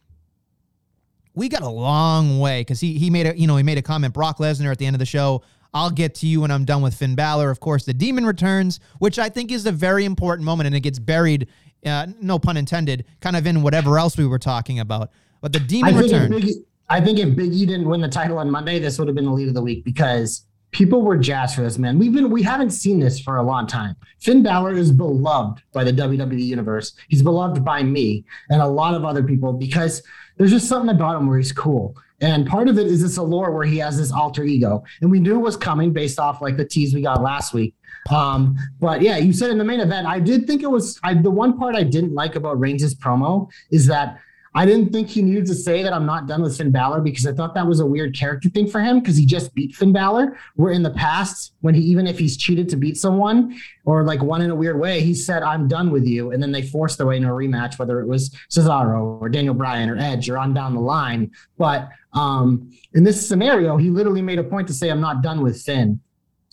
we 1.34 1.50
got 1.50 1.62
a 1.62 1.70
long 1.70 2.40
way. 2.40 2.62
Because 2.62 2.80
he 2.80 2.98
he 2.98 3.10
made 3.10 3.28
a 3.28 3.38
you 3.38 3.48
know 3.48 3.58
he 3.58 3.64
made 3.64 3.78
a 3.78 3.82
comment. 3.82 4.14
Brock 4.14 4.38
Lesnar 4.38 4.72
at 4.72 4.78
the 4.78 4.86
end 4.86 4.96
of 4.96 5.00
the 5.00 5.06
show. 5.06 5.44
I'll 5.74 5.90
get 5.90 6.16
to 6.16 6.28
you 6.28 6.42
when 6.42 6.52
I'm 6.52 6.66
done 6.66 6.82
with 6.82 6.94
Finn 6.94 7.16
Balor. 7.16 7.50
Of 7.50 7.62
course, 7.62 7.86
the 7.86 7.94
Demon 7.94 8.26
returns, 8.26 8.82
which 9.00 9.18
I 9.18 9.30
think 9.30 9.52
is 9.52 9.66
a 9.66 9.72
very 9.72 10.04
important 10.04 10.46
moment, 10.46 10.68
and 10.68 10.76
it 10.76 10.82
gets 10.82 11.00
buried, 11.00 11.48
uh, 11.86 12.08
no 12.20 12.40
pun 12.40 12.58
intended, 12.58 13.06
kind 13.22 13.38
of 13.38 13.48
in 13.48 13.62
whatever 13.62 13.98
else 13.98 14.18
we 14.18 14.28
were 14.28 14.40
talking 14.40 14.80
about. 14.82 15.12
But 15.40 15.54
the 15.54 15.62
demon 15.62 15.96
returns 15.96 16.14
I 16.14 16.18
think, 16.18 16.24
if 16.24 16.30
returned. 16.30 16.42
Big, 16.42 16.56
E- 16.56 16.64
I 16.90 17.02
think 17.02 17.20
if 17.20 17.36
Big 17.38 17.54
E 17.54 17.66
didn't 17.66 17.88
win 17.88 18.02
the 18.02 18.10
title 18.10 18.38
on 18.38 18.52
Monday, 18.52 18.80
this 18.80 19.00
would 19.00 19.08
have 19.08 19.16
been 19.16 19.26
the 19.26 19.32
lead 19.32 19.48
of 19.48 19.54
the 19.54 19.62
week 19.62 19.86
because 19.86 20.46
people 20.72 21.02
were 21.02 21.18
jazzed 21.18 21.56
for 21.56 21.62
this 21.62 21.78
man. 21.78 22.00
We've 22.00 22.14
been 22.14 22.30
we 22.30 22.44
haven't 22.44 22.72
seen 22.72 23.00
this 23.00 23.20
for 23.20 23.38
a 23.38 23.44
long 23.44 23.68
time. 23.68 23.96
Finn 24.20 24.44
Balor 24.44 24.76
is 24.76 24.92
beloved 24.92 25.62
by 25.74 25.84
the 25.84 25.92
WWE 25.94 26.44
universe. 26.44 26.94
He's 27.10 27.22
beloved 27.22 27.64
by 27.64 27.84
me 27.84 28.24
and 28.50 28.62
a 28.62 28.68
lot 28.68 28.94
of 28.94 29.04
other 29.04 29.24
people 29.24 29.54
because 29.54 30.02
there's 30.38 30.52
just 30.52 30.68
something 30.68 30.96
about 30.96 31.18
him 31.18 31.28
where 31.28 31.38
he's 31.38 31.52
cool. 31.52 31.96
And 32.22 32.46
part 32.46 32.68
of 32.68 32.78
it 32.78 32.88
is 32.88 33.02
this 33.02 33.18
allure 33.18 33.52
where 33.52 33.66
he 33.66 33.78
has 33.80 33.98
this 33.98 34.12
alter 34.12 34.44
ego. 34.44 34.84
And 35.02 35.10
we 35.10 35.20
knew 35.20 35.36
it 35.36 35.42
was 35.42 35.58
coming 35.58 35.92
based 35.92 36.20
off 36.20 36.42
like 36.42 36.56
the 36.56 36.66
tease 36.66 36.94
we 36.94 37.02
got 37.02 37.22
last 37.22 37.54
week. 37.54 37.74
Um, 38.12 38.58
but 38.80 39.02
yeah, 39.02 39.18
you 39.18 39.34
said 39.34 39.50
in 39.52 39.58
the 39.58 39.64
main 39.64 39.80
event, 39.80 40.08
I 40.08 40.20
did 40.20 40.48
think 40.48 40.64
it 40.64 40.70
was 40.70 41.00
I, 41.04 41.16
the 41.16 41.32
one 41.32 41.58
part 41.58 41.76
I 41.76 41.84
didn't 41.84 42.14
like 42.14 42.36
about 42.36 42.60
Reigns' 42.60 42.96
promo 42.96 43.50
is 43.72 43.88
that 43.88 44.20
I 44.54 44.66
didn't 44.66 44.92
think 44.92 45.08
he 45.08 45.22
needed 45.22 45.46
to 45.46 45.56
say 45.56 45.82
that 45.82 45.94
I'm 45.94 46.06
not 46.06 46.28
done 46.28 46.42
with 46.42 46.58
Finn 46.58 46.72
Balor 46.72 47.02
because 47.02 47.26
I 47.26 47.32
thought 47.32 47.54
that 47.56 47.66
was 47.66 47.80
a 47.80 47.86
weird 47.86 48.14
character 48.14 48.50
thing 48.50 48.68
for 48.68 48.82
him 48.82 49.00
because 49.00 49.16
he 49.16 49.26
just 49.26 49.54
beat 49.54 49.74
Finn 49.74 49.94
Balor. 49.94 50.38
Where 50.56 50.74
in 50.74 50.84
the 50.84 50.92
past, 50.92 51.54
when 51.62 51.74
he 51.74 51.82
even 51.84 52.06
if 52.06 52.20
he's 52.20 52.36
cheated 52.36 52.68
to 52.70 52.76
beat 52.76 52.98
someone 52.98 53.58
or 53.86 54.04
like 54.04 54.22
won 54.22 54.42
in 54.42 54.52
a 54.52 54.56
weird 54.56 54.78
way, 54.78 55.00
he 55.00 55.14
said, 55.14 55.42
I'm 55.42 55.70
done 55.70 55.90
with 55.90 56.06
you. 56.06 56.32
And 56.32 56.44
then 56.44 56.52
they 56.52 56.64
forced 56.64 56.98
their 56.98 57.08
way 57.08 57.16
into 57.16 57.30
a 57.30 57.32
rematch, 57.32 57.80
whether 57.80 58.02
it 58.02 58.08
was 58.08 58.36
Cesaro 58.50 59.22
or 59.22 59.30
Daniel 59.30 59.54
Bryan 59.54 59.90
or 59.90 59.98
Edge 59.98 60.30
or 60.30 60.38
on 60.38 60.54
down 60.54 60.74
the 60.74 60.82
line. 60.82 61.32
But 61.58 61.88
um, 62.14 62.72
in 62.94 63.06
this 63.06 63.26
scenario, 63.26 63.78
he 63.78 63.90
literally 63.90 64.22
made 64.22 64.40
a 64.40 64.44
point 64.44 64.68
to 64.68 64.74
say, 64.74 64.90
I'm 64.90 65.02
not 65.02 65.24
done 65.24 65.42
with 65.42 65.62
Finn. 65.62 66.02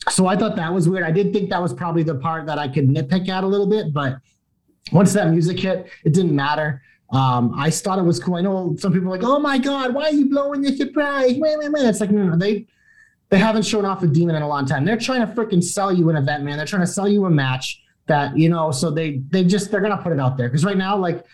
So 0.08 0.26
I 0.26 0.37
thought 0.37 0.54
that 0.54 0.72
was 0.72 0.88
weird. 0.88 1.02
I 1.02 1.11
did 1.11 1.32
think 1.32 1.50
that 1.50 1.61
was 1.61 1.74
probably 1.74 2.04
the 2.04 2.14
part 2.14 2.46
that 2.46 2.58
I 2.58 2.68
could 2.68 2.88
nitpick 2.88 3.28
at 3.28 3.42
a 3.42 3.46
little 3.46 3.66
bit, 3.66 3.92
but 3.92 4.18
once 4.92 5.12
that 5.12 5.30
music 5.30 5.58
hit, 5.58 5.90
it 6.04 6.14
didn't 6.14 6.34
matter. 6.34 6.80
Um, 7.11 7.55
I 7.57 7.71
thought 7.71 7.99
it 7.99 8.03
was 8.03 8.21
cool. 8.21 8.35
I 8.35 8.42
know 8.42 8.77
some 8.79 8.92
people 8.92 9.09
are 9.09 9.16
like, 9.16 9.25
"Oh 9.25 9.38
my 9.38 9.57
god, 9.59 9.94
why 9.94 10.05
are 10.05 10.12
you 10.12 10.29
blowing 10.29 10.61
the 10.61 10.77
surprise?" 10.77 11.37
Wait, 11.38 11.59
wait, 11.59 11.73
wait. 11.73 11.87
It's 11.87 12.01
like 12.01 12.11
no, 12.11 12.25
no, 12.25 12.37
they 12.37 12.66
they 13.31 13.38
haven't 13.38 13.62
shown 13.62 13.85
off 13.85 14.03
a 14.03 14.07
demon 14.07 14.37
in 14.37 14.42
a 14.42 14.49
long 14.49 14.66
time. 14.66 14.85
They're 14.85 14.99
trying 14.99 15.27
to 15.27 15.33
freaking 15.33 15.62
sell 15.62 15.92
you 15.92 16.09
an 16.11 16.16
event, 16.16 16.44
man. 16.44 16.57
They're 16.57 16.66
trying 16.66 16.83
to 16.83 16.87
sell 16.87 17.09
you 17.09 17.25
a 17.25 17.31
match 17.31 17.83
that 18.07 18.37
you 18.37 18.51
know. 18.51 18.71
So 18.73 18.90
they 18.90 19.23
they 19.31 19.44
just 19.44 19.71
they're 19.71 19.81
gonna 19.81 20.03
put 20.03 20.12
it 20.12 20.21
out 20.21 20.37
there 20.37 20.49
because 20.49 20.64
right 20.64 20.77
now, 20.77 20.97
like 20.97 21.25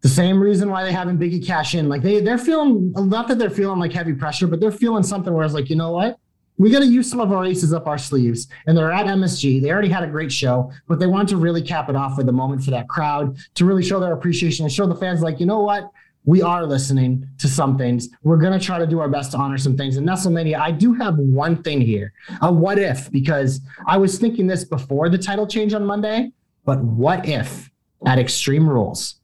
the 0.00 0.08
same 0.08 0.40
reason 0.40 0.70
why 0.70 0.84
they 0.84 0.92
haven't 0.92 1.18
Biggie 1.18 1.44
cash 1.44 1.74
in, 1.74 1.88
like 1.88 2.02
they 2.02 2.20
they're 2.20 2.38
feeling 2.38 2.92
not 2.96 3.28
that 3.28 3.38
they're 3.38 3.50
feeling 3.50 3.78
like 3.78 3.92
heavy 3.92 4.14
pressure, 4.14 4.46
but 4.46 4.58
they're 4.58 4.72
feeling 4.72 5.02
something 5.02 5.32
where 5.34 5.44
it's 5.44 5.54
like, 5.54 5.68
you 5.68 5.76
know 5.76 5.92
what? 5.92 6.18
We 6.58 6.70
got 6.70 6.80
to 6.80 6.86
use 6.86 7.08
some 7.08 7.20
of 7.20 7.32
our 7.32 7.44
aces 7.44 7.72
up 7.72 7.86
our 7.86 7.98
sleeves. 7.98 8.48
And 8.66 8.76
they're 8.76 8.92
at 8.92 9.06
MSG. 9.06 9.62
They 9.62 9.70
already 9.70 9.88
had 9.88 10.02
a 10.02 10.08
great 10.08 10.32
show, 10.32 10.72
but 10.88 10.98
they 10.98 11.06
wanted 11.06 11.28
to 11.28 11.36
really 11.36 11.62
cap 11.62 11.88
it 11.88 11.96
off 11.96 12.18
with 12.18 12.28
a 12.28 12.32
moment 12.32 12.64
for 12.64 12.72
that 12.72 12.88
crowd 12.88 13.38
to 13.54 13.64
really 13.64 13.82
show 13.82 14.00
their 14.00 14.12
appreciation 14.12 14.64
and 14.64 14.72
show 14.72 14.86
the 14.86 14.94
fans, 14.94 15.22
like, 15.22 15.40
you 15.40 15.46
know 15.46 15.60
what? 15.60 15.90
We 16.24 16.42
are 16.42 16.66
listening 16.66 17.26
to 17.38 17.48
some 17.48 17.78
things. 17.78 18.08
We're 18.22 18.36
going 18.36 18.58
to 18.58 18.64
try 18.64 18.78
to 18.78 18.86
do 18.86 19.00
our 19.00 19.08
best 19.08 19.30
to 19.32 19.38
honor 19.38 19.56
some 19.56 19.76
things. 19.76 19.96
And 19.96 20.06
WrestleMania, 20.06 20.58
I 20.58 20.72
do 20.72 20.92
have 20.94 21.16
one 21.16 21.62
thing 21.62 21.80
here 21.80 22.12
a 22.42 22.52
what 22.52 22.78
if, 22.78 23.10
because 23.10 23.60
I 23.86 23.96
was 23.96 24.18
thinking 24.18 24.46
this 24.46 24.64
before 24.64 25.08
the 25.08 25.16
title 25.16 25.46
change 25.46 25.72
on 25.72 25.86
Monday, 25.86 26.32
but 26.66 26.82
what 26.82 27.26
if 27.26 27.70
at 28.04 28.18
Extreme 28.18 28.68
Rules, 28.68 29.20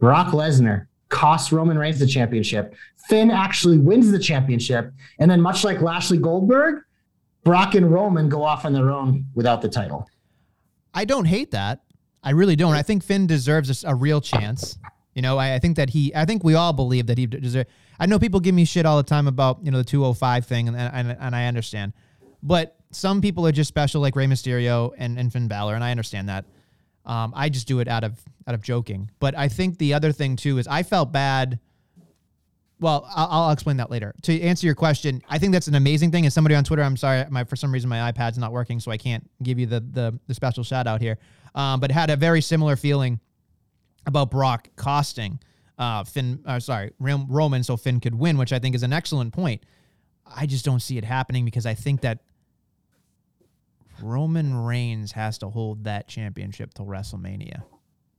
Brock 0.00 0.28
Lesnar 0.28 0.87
costs 1.08 1.52
Roman 1.52 1.78
Reigns 1.78 1.98
the 1.98 2.06
championship. 2.06 2.74
Finn 3.08 3.30
actually 3.30 3.78
wins 3.78 4.10
the 4.10 4.18
championship. 4.18 4.92
And 5.18 5.30
then, 5.30 5.40
much 5.40 5.64
like 5.64 5.80
Lashley 5.80 6.18
Goldberg, 6.18 6.82
Brock 7.44 7.74
and 7.74 7.90
Roman 7.90 8.28
go 8.28 8.42
off 8.42 8.64
on 8.64 8.72
their 8.72 8.90
own 8.90 9.24
without 9.34 9.62
the 9.62 9.68
title. 9.68 10.08
I 10.92 11.04
don't 11.04 11.24
hate 11.24 11.52
that. 11.52 11.80
I 12.22 12.30
really 12.30 12.56
don't. 12.56 12.74
I 12.74 12.82
think 12.82 13.04
Finn 13.04 13.26
deserves 13.26 13.84
a, 13.84 13.88
a 13.88 13.94
real 13.94 14.20
chance. 14.20 14.78
You 15.14 15.22
know, 15.22 15.38
I, 15.38 15.54
I, 15.54 15.58
think 15.58 15.76
that 15.76 15.90
he, 15.90 16.14
I 16.14 16.24
think 16.24 16.44
we 16.44 16.54
all 16.54 16.72
believe 16.72 17.06
that 17.06 17.18
he 17.18 17.26
deserves. 17.26 17.68
I 17.98 18.06
know 18.06 18.18
people 18.18 18.38
give 18.40 18.54
me 18.54 18.64
shit 18.64 18.86
all 18.86 18.96
the 18.96 19.02
time 19.02 19.26
about, 19.26 19.58
you 19.64 19.70
know, 19.70 19.78
the 19.78 19.84
205 19.84 20.46
thing, 20.46 20.68
and, 20.68 20.76
and, 20.76 21.16
and 21.18 21.34
I 21.34 21.46
understand. 21.46 21.92
But 22.42 22.76
some 22.90 23.20
people 23.20 23.46
are 23.46 23.52
just 23.52 23.68
special, 23.68 24.00
like 24.00 24.14
Rey 24.14 24.26
Mysterio 24.26 24.92
and, 24.96 25.18
and 25.18 25.32
Finn 25.32 25.48
Balor, 25.48 25.74
and 25.74 25.82
I 25.82 25.90
understand 25.90 26.28
that. 26.28 26.44
Um, 27.08 27.32
I 27.34 27.48
just 27.48 27.66
do 27.66 27.80
it 27.80 27.88
out 27.88 28.04
of 28.04 28.20
out 28.46 28.54
of 28.54 28.62
joking. 28.62 29.10
But 29.18 29.36
I 29.36 29.48
think 29.48 29.78
the 29.78 29.94
other 29.94 30.12
thing 30.12 30.36
too 30.36 30.58
is 30.58 30.68
I 30.68 30.82
felt 30.82 31.10
bad. 31.10 31.58
Well, 32.80 33.10
I'll, 33.12 33.28
I'll, 33.30 33.50
explain 33.50 33.78
that 33.78 33.90
later. 33.90 34.14
To 34.22 34.40
answer 34.40 34.64
your 34.64 34.76
question, 34.76 35.20
I 35.28 35.38
think 35.38 35.52
that's 35.52 35.66
an 35.66 35.74
amazing 35.74 36.12
thing. 36.12 36.26
As 36.26 36.34
somebody 36.34 36.54
on 36.54 36.62
Twitter, 36.62 36.82
I'm 36.82 36.96
sorry, 36.96 37.24
my 37.28 37.42
for 37.42 37.56
some 37.56 37.72
reason 37.72 37.88
my 37.88 38.12
iPad's 38.12 38.38
not 38.38 38.52
working, 38.52 38.78
so 38.78 38.92
I 38.92 38.96
can't 38.96 39.28
give 39.42 39.58
you 39.58 39.66
the 39.66 39.80
the, 39.80 40.18
the 40.28 40.34
special 40.34 40.62
shout 40.62 40.86
out 40.86 41.00
here. 41.00 41.18
Um, 41.54 41.80
but 41.80 41.90
had 41.90 42.10
a 42.10 42.16
very 42.16 42.40
similar 42.40 42.76
feeling 42.76 43.18
about 44.06 44.30
Brock 44.30 44.68
costing 44.76 45.40
uh, 45.78 46.04
Finn. 46.04 46.40
Uh, 46.44 46.60
sorry, 46.60 46.92
Roman, 46.98 47.62
so 47.62 47.76
Finn 47.76 48.00
could 48.00 48.14
win, 48.14 48.36
which 48.36 48.52
I 48.52 48.58
think 48.58 48.74
is 48.74 48.82
an 48.82 48.92
excellent 48.92 49.32
point. 49.32 49.62
I 50.26 50.46
just 50.46 50.64
don't 50.64 50.80
see 50.80 50.98
it 50.98 51.04
happening 51.04 51.44
because 51.44 51.64
I 51.64 51.74
think 51.74 52.02
that 52.02 52.20
Roman 54.02 54.54
Reigns 54.54 55.12
has 55.12 55.38
to 55.38 55.48
hold 55.48 55.84
that 55.84 56.08
championship 56.08 56.74
till 56.74 56.86
WrestleMania. 56.86 57.62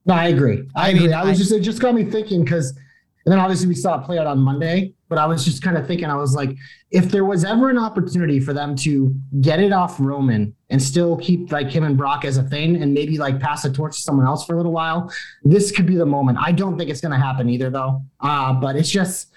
No, 0.06 0.14
I 0.14 0.28
agree. 0.28 0.68
I, 0.76 0.88
I 0.88 0.90
agree. 0.90 1.08
Mean, 1.08 1.14
I 1.14 1.24
was 1.26 1.38
I, 1.38 1.42
just 1.42 1.52
it 1.52 1.62
just 1.62 1.82
got 1.82 1.94
me 1.94 2.06
thinking 2.06 2.44
because 2.44 2.78
and 3.26 3.32
then 3.34 3.40
obviously 3.40 3.68
we 3.68 3.76
saw 3.76 4.00
it 4.00 4.06
play 4.06 4.18
out 4.18 4.28
on 4.28 4.40
Monday, 4.40 4.94
but 5.08 5.18
I 5.18 5.26
was 5.26 5.44
just 5.44 5.62
kind 5.62 5.78
of 5.78 5.86
thinking, 5.86 6.06
I 6.06 6.16
was 6.16 6.34
like, 6.34 6.56
if 6.90 7.12
there 7.12 7.26
was 7.26 7.44
ever 7.44 7.70
an 7.70 7.78
opportunity 7.78 8.40
for 8.40 8.54
them 8.54 8.76
to 8.78 9.14
get 9.42 9.60
it 9.60 9.72
off 9.72 10.00
Roman 10.00 10.56
and 10.70 10.82
still 10.82 11.18
keep 11.18 11.52
like 11.52 11.70
him 11.70 11.84
and 11.84 11.98
Brock 11.98 12.26
as 12.26 12.38
a 12.38 12.44
thing 12.44 12.82
and 12.82 12.94
maybe 12.94 13.18
like 13.18 13.40
pass 13.40 13.64
the 13.64 13.72
torch 13.72 13.98
to 13.98 14.02
someone 14.02 14.26
else 14.26 14.46
for 14.46 14.54
a 14.54 14.58
little 14.58 14.72
while, 14.72 15.14
this 15.44 15.72
could 15.72 15.86
be 15.86 15.96
the 15.96 16.06
moment. 16.06 16.38
I 16.42 16.52
don't 16.52 16.78
think 16.78 16.90
it's 16.90 17.02
going 17.02 17.12
to 17.12 17.24
happen 17.24 17.50
either 17.50 17.70
though. 17.70 18.02
Uh, 18.20 18.54
but 18.54 18.76
it's 18.76 18.90
just, 18.90 19.28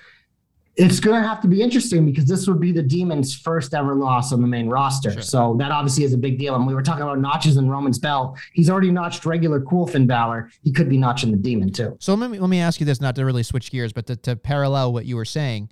it's 0.74 1.00
going 1.00 1.20
to 1.20 1.28
have 1.28 1.40
to 1.42 1.48
be 1.48 1.61
interesting 1.61 2.06
because 2.06 2.24
this 2.24 2.48
would 2.48 2.58
be 2.58 2.72
the 2.72 2.82
Demons' 2.82 3.37
first 3.37 3.74
ever 3.74 3.94
loss 3.94 4.32
on 4.32 4.40
the 4.40 4.46
main 4.46 4.68
roster. 4.70 5.11
Sure. 5.11 5.22
So 5.22 5.56
that 5.58 5.70
obviously 5.70 6.04
is 6.04 6.14
a 6.14 6.18
big 6.18 6.38
deal. 6.38 6.54
And 6.54 6.66
we 6.66 6.74
were 6.74 6.82
talking 6.82 7.02
about 7.02 7.18
notches 7.18 7.58
in 7.58 7.68
Roman's 7.68 7.98
belt. 7.98 8.38
He's 8.54 8.70
already 8.70 8.90
notched 8.90 9.26
regular 9.26 9.61
cool 9.61 9.87
Finn 9.87 10.06
Balor. 10.06 10.50
He 10.62 10.72
could 10.72 10.88
be 10.88 10.96
notching 10.96 11.30
the 11.30 11.37
Demon 11.37 11.72
too. 11.72 11.96
So 12.00 12.14
let 12.14 12.30
me 12.30 12.38
let 12.38 12.48
me 12.48 12.61
ask 12.61 12.80
you 12.80 12.87
this, 12.87 13.00
not 13.02 13.16
to 13.16 13.24
really 13.24 13.42
switch 13.42 13.70
gears, 13.70 13.92
but 13.92 14.06
to, 14.06 14.16
to 14.16 14.35
parallel 14.35 14.94
what 14.94 15.04
you 15.04 15.16
were 15.16 15.26
saying. 15.26 15.70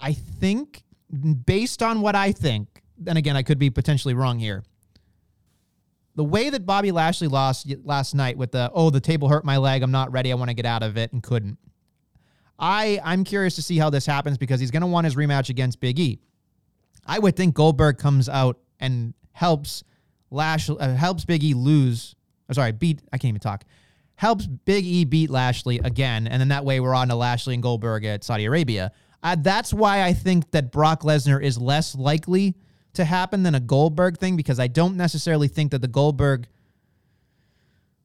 I 0.00 0.14
think, 0.14 0.82
based 1.44 1.82
on 1.82 2.00
what 2.00 2.14
I 2.14 2.32
think, 2.32 2.82
and 3.06 3.18
again, 3.18 3.36
I 3.36 3.42
could 3.42 3.58
be 3.58 3.68
potentially 3.68 4.14
wrong 4.14 4.38
here. 4.38 4.64
The 6.16 6.24
way 6.24 6.48
that 6.48 6.64
Bobby 6.64 6.90
Lashley 6.90 7.28
lost 7.28 7.70
last 7.84 8.14
night 8.14 8.38
with 8.38 8.52
the 8.52 8.70
oh 8.72 8.88
the 8.88 9.00
table 9.00 9.28
hurt 9.28 9.44
my 9.44 9.58
leg, 9.58 9.82
I'm 9.82 9.90
not 9.90 10.10
ready, 10.10 10.32
I 10.32 10.36
want 10.36 10.48
to 10.48 10.54
get 10.54 10.64
out 10.64 10.82
of 10.82 10.96
it, 10.96 11.12
and 11.12 11.22
couldn't 11.22 11.58
I 12.58 13.00
I'm 13.04 13.24
curious 13.24 13.56
to 13.56 13.62
see 13.62 13.78
how 13.78 13.90
this 13.90 14.06
happens 14.06 14.38
because 14.38 14.60
he's 14.60 14.70
going 14.70 14.82
to 14.82 14.86
want 14.86 15.04
his 15.04 15.16
rematch 15.16 15.50
against 15.50 15.80
Big 15.80 15.98
E. 15.98 16.20
I 17.06 17.18
would 17.18 17.36
think 17.36 17.54
Goldberg 17.54 17.98
comes 17.98 18.28
out 18.28 18.58
and 18.80 19.14
helps 19.32 19.84
Lash 20.30 20.68
uh, 20.68 20.94
helps 20.94 21.24
Big 21.24 21.44
E 21.44 21.54
lose. 21.54 22.14
I'm 22.48 22.54
sorry, 22.54 22.72
beat. 22.72 23.00
I 23.12 23.18
can't 23.18 23.30
even 23.30 23.40
talk. 23.40 23.64
Helps 24.16 24.46
Big 24.46 24.84
E 24.84 25.04
beat 25.04 25.30
Lashley 25.30 25.78
again, 25.78 26.26
and 26.26 26.40
then 26.40 26.48
that 26.48 26.64
way 26.64 26.80
we're 26.80 26.94
on 26.94 27.08
to 27.08 27.14
Lashley 27.14 27.54
and 27.54 27.62
Goldberg 27.62 28.04
at 28.04 28.24
Saudi 28.24 28.44
Arabia. 28.44 28.92
Uh, 29.22 29.36
that's 29.38 29.72
why 29.72 30.02
I 30.02 30.12
think 30.12 30.50
that 30.50 30.70
Brock 30.70 31.02
Lesnar 31.02 31.42
is 31.42 31.56
less 31.58 31.94
likely 31.94 32.54
to 32.94 33.04
happen 33.04 33.42
than 33.42 33.54
a 33.54 33.60
Goldberg 33.60 34.18
thing 34.18 34.36
because 34.36 34.60
I 34.60 34.66
don't 34.66 34.96
necessarily 34.96 35.48
think 35.48 35.70
that 35.70 35.80
the 35.80 35.88
Goldberg 35.88 36.46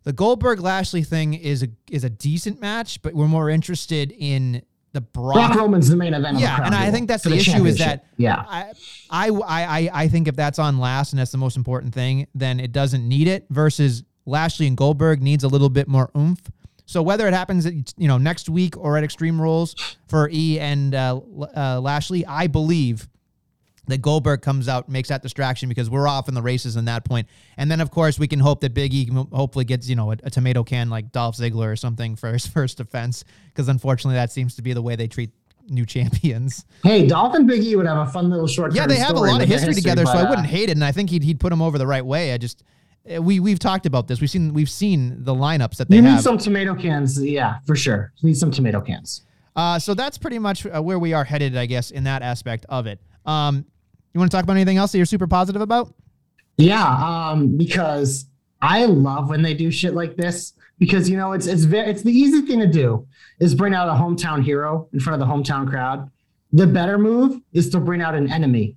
the 0.03 0.13
Goldberg 0.13 0.59
Lashley 0.59 1.03
thing 1.03 1.33
is 1.33 1.63
a 1.63 1.69
is 1.89 2.03
a 2.03 2.09
decent 2.09 2.61
match, 2.61 3.01
but 3.01 3.13
we're 3.13 3.27
more 3.27 3.49
interested 3.49 4.11
in 4.17 4.61
the 4.91 5.01
Brock, 5.01 5.35
Brock 5.35 5.55
Roman's 5.55 5.89
the 5.89 5.95
main 5.95 6.13
event. 6.13 6.39
Yeah, 6.39 6.65
and 6.65 6.73
I 6.73 6.89
think 6.89 7.07
that's 7.07 7.23
the, 7.23 7.29
the 7.29 7.37
issue 7.37 7.65
is 7.65 7.77
that 7.77 8.05
yeah, 8.17 8.43
I, 8.47 8.71
I 9.09 9.29
I 9.29 9.89
I 9.93 10.07
think 10.07 10.27
if 10.27 10.35
that's 10.35 10.57
on 10.57 10.79
last 10.79 11.13
and 11.13 11.19
that's 11.19 11.31
the 11.31 11.37
most 11.37 11.57
important 11.57 11.93
thing, 11.93 12.27
then 12.33 12.59
it 12.59 12.71
doesn't 12.71 13.07
need 13.07 13.27
it. 13.27 13.45
Versus 13.49 14.03
Lashley 14.25 14.67
and 14.67 14.77
Goldberg 14.77 15.21
needs 15.21 15.43
a 15.43 15.47
little 15.47 15.69
bit 15.69 15.87
more 15.87 16.09
oomph. 16.17 16.41
So 16.85 17.03
whether 17.03 17.27
it 17.27 17.35
happens, 17.35 17.67
at, 17.67 17.73
you 17.97 18.07
know, 18.07 18.17
next 18.17 18.49
week 18.49 18.75
or 18.75 18.97
at 18.97 19.03
Extreme 19.03 19.39
Rules 19.39 19.75
for 20.07 20.27
E 20.31 20.59
and 20.59 20.95
uh, 20.95 21.19
uh, 21.55 21.79
Lashley, 21.79 22.25
I 22.25 22.47
believe 22.47 23.07
that 23.89 24.01
Goldberg 24.01 24.41
comes 24.41 24.67
out, 24.67 24.89
makes 24.89 25.09
that 25.09 25.21
distraction 25.21 25.69
because 25.69 25.89
we're 25.89 26.07
off 26.07 26.27
in 26.27 26.33
the 26.33 26.41
races 26.41 26.75
in 26.75 26.85
that 26.85 27.05
point. 27.05 27.27
And 27.57 27.69
then, 27.69 27.81
of 27.81 27.91
course, 27.91 28.17
we 28.17 28.27
can 28.27 28.39
hope 28.39 28.61
that 28.61 28.73
Big 28.73 28.93
E 28.93 29.09
hopefully 29.31 29.65
gets, 29.65 29.89
you 29.89 29.95
know, 29.95 30.11
a, 30.11 30.17
a 30.23 30.29
tomato 30.29 30.63
can 30.63 30.89
like 30.89 31.11
Dolph 31.11 31.35
Ziggler 31.35 31.71
or 31.71 31.75
something 31.75 32.15
for 32.15 32.31
his 32.31 32.47
first 32.55 32.77
defense 32.77 33.23
because 33.47 33.67
unfortunately 33.69 34.15
that 34.15 34.31
seems 34.31 34.55
to 34.55 34.61
be 34.61 34.73
the 34.73 34.81
way 34.81 34.95
they 34.95 35.07
treat 35.07 35.31
new 35.69 35.85
champions. 35.85 36.65
Hey, 36.83 37.05
Dolph 37.05 37.35
and 37.35 37.45
Big 37.45 37.61
E 37.63 37.75
would 37.75 37.85
have 37.85 38.07
a 38.07 38.11
fun 38.11 38.29
little 38.29 38.47
short. 38.47 38.73
Yeah, 38.73 38.87
they 38.87 38.95
have 38.95 39.15
a 39.15 39.19
lot 39.19 39.41
of 39.41 39.47
history, 39.47 39.67
history 39.67 39.81
together, 39.81 40.05
so 40.05 40.13
I 40.13 40.23
wouldn't 40.23 40.47
uh, 40.47 40.49
hate 40.49 40.69
it, 40.69 40.71
and 40.71 40.83
I 40.83 40.93
think 40.93 41.09
he'd 41.09 41.23
he'd 41.23 41.39
put 41.39 41.49
them 41.49 41.61
over 41.61 41.77
the 41.77 41.85
right 41.85 42.05
way. 42.05 42.33
I 42.33 42.37
just 42.37 42.63
eh, 43.05 43.17
we 43.17 43.41
we've 43.41 43.59
talked 43.59 43.85
about 43.85 44.07
this. 44.07 44.21
We've 44.21 44.29
seen 44.29 44.53
we've 44.53 44.69
seen 44.69 45.23
the 45.25 45.35
lineups 45.35 45.75
that 45.75 45.89
they 45.89 45.97
you 45.97 46.01
need 46.01 46.09
have. 46.11 46.21
some 46.21 46.37
tomato 46.37 46.73
cans, 46.73 47.21
yeah, 47.21 47.59
for 47.67 47.75
sure. 47.75 48.13
You 48.17 48.27
need 48.27 48.37
some 48.37 48.49
tomato 48.49 48.79
cans. 48.79 49.23
Uh, 49.55 49.77
so 49.77 49.93
that's 49.93 50.17
pretty 50.17 50.39
much 50.39 50.65
uh, 50.65 50.81
where 50.81 50.97
we 50.97 51.11
are 51.11 51.25
headed, 51.25 51.57
I 51.57 51.65
guess, 51.65 51.91
in 51.91 52.05
that 52.05 52.21
aspect 52.21 52.65
of 52.69 52.87
it. 52.87 53.01
Um, 53.25 53.65
you 54.13 54.19
want 54.19 54.31
to 54.31 54.35
talk 54.35 54.43
about 54.43 54.55
anything 54.55 54.77
else 54.77 54.91
that 54.91 54.97
you're 54.97 55.05
super 55.05 55.27
positive 55.27 55.61
about? 55.61 55.93
Yeah, 56.57 56.83
um, 56.83 57.57
because 57.57 58.25
I 58.61 58.85
love 58.85 59.29
when 59.29 59.41
they 59.41 59.53
do 59.53 59.71
shit 59.71 59.93
like 59.93 60.17
this 60.17 60.53
because 60.77 61.09
you 61.09 61.17
know 61.17 61.33
it's 61.33 61.47
it's 61.47 61.63
very 61.63 61.89
it's 61.89 62.03
the 62.03 62.11
easy 62.11 62.41
thing 62.41 62.59
to 62.59 62.67
do 62.67 63.07
is 63.39 63.55
bring 63.55 63.73
out 63.73 63.87
a 63.87 63.91
hometown 63.91 64.43
hero 64.43 64.89
in 64.93 64.99
front 64.99 65.21
of 65.21 65.27
the 65.27 65.33
hometown 65.33 65.69
crowd. 65.69 66.09
The 66.51 66.67
better 66.67 66.97
move 66.97 67.39
is 67.53 67.69
to 67.69 67.79
bring 67.79 68.01
out 68.01 68.15
an 68.15 68.31
enemy 68.31 68.75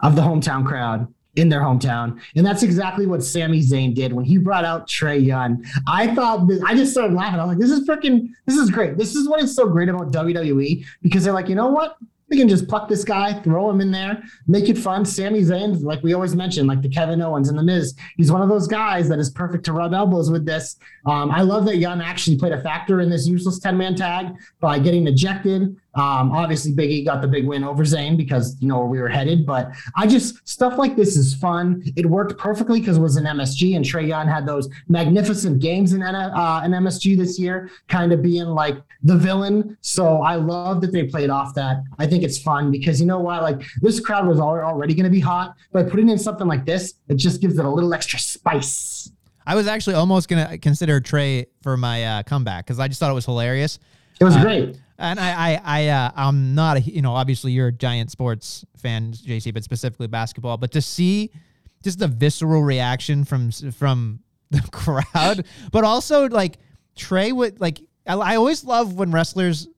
of 0.00 0.16
the 0.16 0.22
hometown 0.22 0.66
crowd 0.66 1.06
in 1.36 1.48
their 1.48 1.60
hometown. 1.60 2.20
And 2.36 2.46
that's 2.46 2.62
exactly 2.62 3.06
what 3.06 3.22
Sami 3.22 3.60
Zayn 3.60 3.94
did 3.94 4.12
when 4.12 4.24
he 4.24 4.38
brought 4.38 4.64
out 4.64 4.88
Trae 4.88 5.24
Young. 5.24 5.64
I 5.86 6.14
thought, 6.14 6.48
I 6.64 6.74
just 6.74 6.92
started 6.92 7.14
laughing. 7.14 7.40
I 7.40 7.44
was 7.44 7.56
like, 7.56 7.58
this 7.58 7.70
is 7.70 7.88
freaking, 7.88 8.28
this 8.46 8.56
is 8.56 8.70
great. 8.70 8.96
This 8.96 9.14
is 9.14 9.28
what 9.28 9.42
is 9.42 9.54
so 9.54 9.68
great 9.68 9.88
about 9.88 10.12
WWE 10.12 10.84
because 11.02 11.24
they're 11.24 11.32
like, 11.32 11.48
you 11.48 11.54
know 11.54 11.68
what? 11.68 11.96
We 12.34 12.40
can 12.40 12.48
just 12.48 12.66
pluck 12.66 12.88
this 12.88 13.04
guy, 13.04 13.32
throw 13.42 13.70
him 13.70 13.80
in 13.80 13.92
there, 13.92 14.20
make 14.48 14.68
it 14.68 14.76
fun. 14.76 15.04
Sami 15.04 15.42
Zayn, 15.42 15.80
like 15.84 16.02
we 16.02 16.14
always 16.14 16.34
mention, 16.34 16.66
like 16.66 16.82
the 16.82 16.88
Kevin 16.88 17.22
Owens 17.22 17.48
and 17.48 17.56
the 17.56 17.62
Miz, 17.62 17.94
he's 18.16 18.32
one 18.32 18.42
of 18.42 18.48
those 18.48 18.66
guys 18.66 19.08
that 19.08 19.20
is 19.20 19.30
perfect 19.30 19.64
to 19.66 19.72
rub 19.72 19.94
elbows 19.94 20.32
with 20.32 20.44
this. 20.44 20.74
Um, 21.06 21.30
I 21.30 21.42
love 21.42 21.64
that 21.66 21.76
Young 21.76 22.00
actually 22.00 22.36
played 22.36 22.50
a 22.50 22.60
factor 22.60 23.00
in 23.00 23.08
this 23.08 23.24
useless 23.24 23.60
10 23.60 23.78
man 23.78 23.94
tag 23.94 24.34
by 24.58 24.80
getting 24.80 25.06
ejected. 25.06 25.76
Um, 25.96 26.32
obviously, 26.32 26.72
Biggie 26.72 27.04
got 27.04 27.22
the 27.22 27.28
big 27.28 27.46
win 27.46 27.62
over 27.62 27.84
Zayn 27.84 28.16
because 28.16 28.56
you 28.60 28.66
know 28.66 28.78
where 28.78 28.88
we 28.88 29.00
were 29.00 29.08
headed. 29.08 29.46
But 29.46 29.72
I 29.96 30.06
just 30.06 30.46
stuff 30.46 30.76
like 30.76 30.96
this 30.96 31.16
is 31.16 31.34
fun. 31.34 31.82
It 31.96 32.06
worked 32.06 32.36
perfectly 32.36 32.80
because 32.80 32.96
it 32.96 33.00
was 33.00 33.16
an 33.16 33.24
MSG, 33.24 33.76
and 33.76 33.84
Trae 33.84 34.06
Young 34.06 34.26
had 34.26 34.46
those 34.46 34.68
magnificent 34.88 35.60
games 35.60 35.92
in 35.92 36.02
uh, 36.02 36.60
an 36.64 36.72
MSG 36.72 37.16
this 37.16 37.38
year, 37.38 37.70
kind 37.88 38.12
of 38.12 38.22
being 38.22 38.46
like 38.46 38.76
the 39.02 39.16
villain. 39.16 39.76
So 39.82 40.22
I 40.22 40.34
love 40.34 40.80
that 40.80 40.92
they 40.92 41.04
played 41.04 41.30
off 41.30 41.54
that. 41.54 41.82
I 41.98 42.06
think 42.06 42.24
it's 42.24 42.38
fun 42.38 42.70
because 42.70 43.00
you 43.00 43.06
know 43.06 43.20
what? 43.20 43.42
Like 43.42 43.62
this 43.80 44.00
crowd 44.00 44.26
was 44.26 44.40
already 44.40 44.94
going 44.94 45.04
to 45.04 45.10
be 45.10 45.20
hot, 45.20 45.54
but 45.72 45.88
putting 45.88 46.08
in 46.08 46.18
something 46.18 46.46
like 46.46 46.66
this, 46.66 46.94
it 47.08 47.16
just 47.16 47.40
gives 47.40 47.58
it 47.58 47.64
a 47.64 47.70
little 47.70 47.94
extra 47.94 48.18
spice. 48.18 49.12
I 49.46 49.54
was 49.54 49.66
actually 49.66 49.94
almost 49.94 50.28
going 50.28 50.46
to 50.46 50.58
consider 50.58 51.00
Trae 51.00 51.46
for 51.62 51.76
my 51.76 52.04
uh, 52.04 52.22
comeback 52.22 52.64
because 52.64 52.80
I 52.80 52.88
just 52.88 52.98
thought 52.98 53.10
it 53.10 53.14
was 53.14 53.26
hilarious. 53.26 53.78
It 54.18 54.24
was 54.24 54.36
uh, 54.36 54.42
great 54.42 54.78
and 54.98 55.18
I, 55.18 55.32
I, 55.32 55.60
I 55.64 55.88
uh, 55.88 56.10
I'm 56.14 56.54
not 56.54 56.76
a, 56.76 56.80
you 56.80 57.02
know, 57.02 57.14
obviously 57.14 57.52
you're 57.52 57.68
a 57.68 57.72
giant 57.72 58.10
sports 58.10 58.64
fan, 58.76 59.12
JC, 59.12 59.52
but 59.52 59.64
specifically 59.64 60.06
basketball. 60.06 60.56
But 60.56 60.72
to 60.72 60.82
see 60.82 61.30
just 61.82 61.98
the 61.98 62.08
visceral 62.08 62.62
reaction 62.62 63.24
from 63.24 63.50
from 63.50 64.20
the 64.50 64.62
crowd, 64.70 65.46
but 65.72 65.84
also 65.84 66.28
like 66.28 66.58
Trae 66.96 67.32
would 67.32 67.60
like. 67.60 67.80
I, 68.06 68.14
I 68.14 68.36
always 68.36 68.64
love 68.64 68.94
when 68.94 69.10
wrestlers 69.10 69.68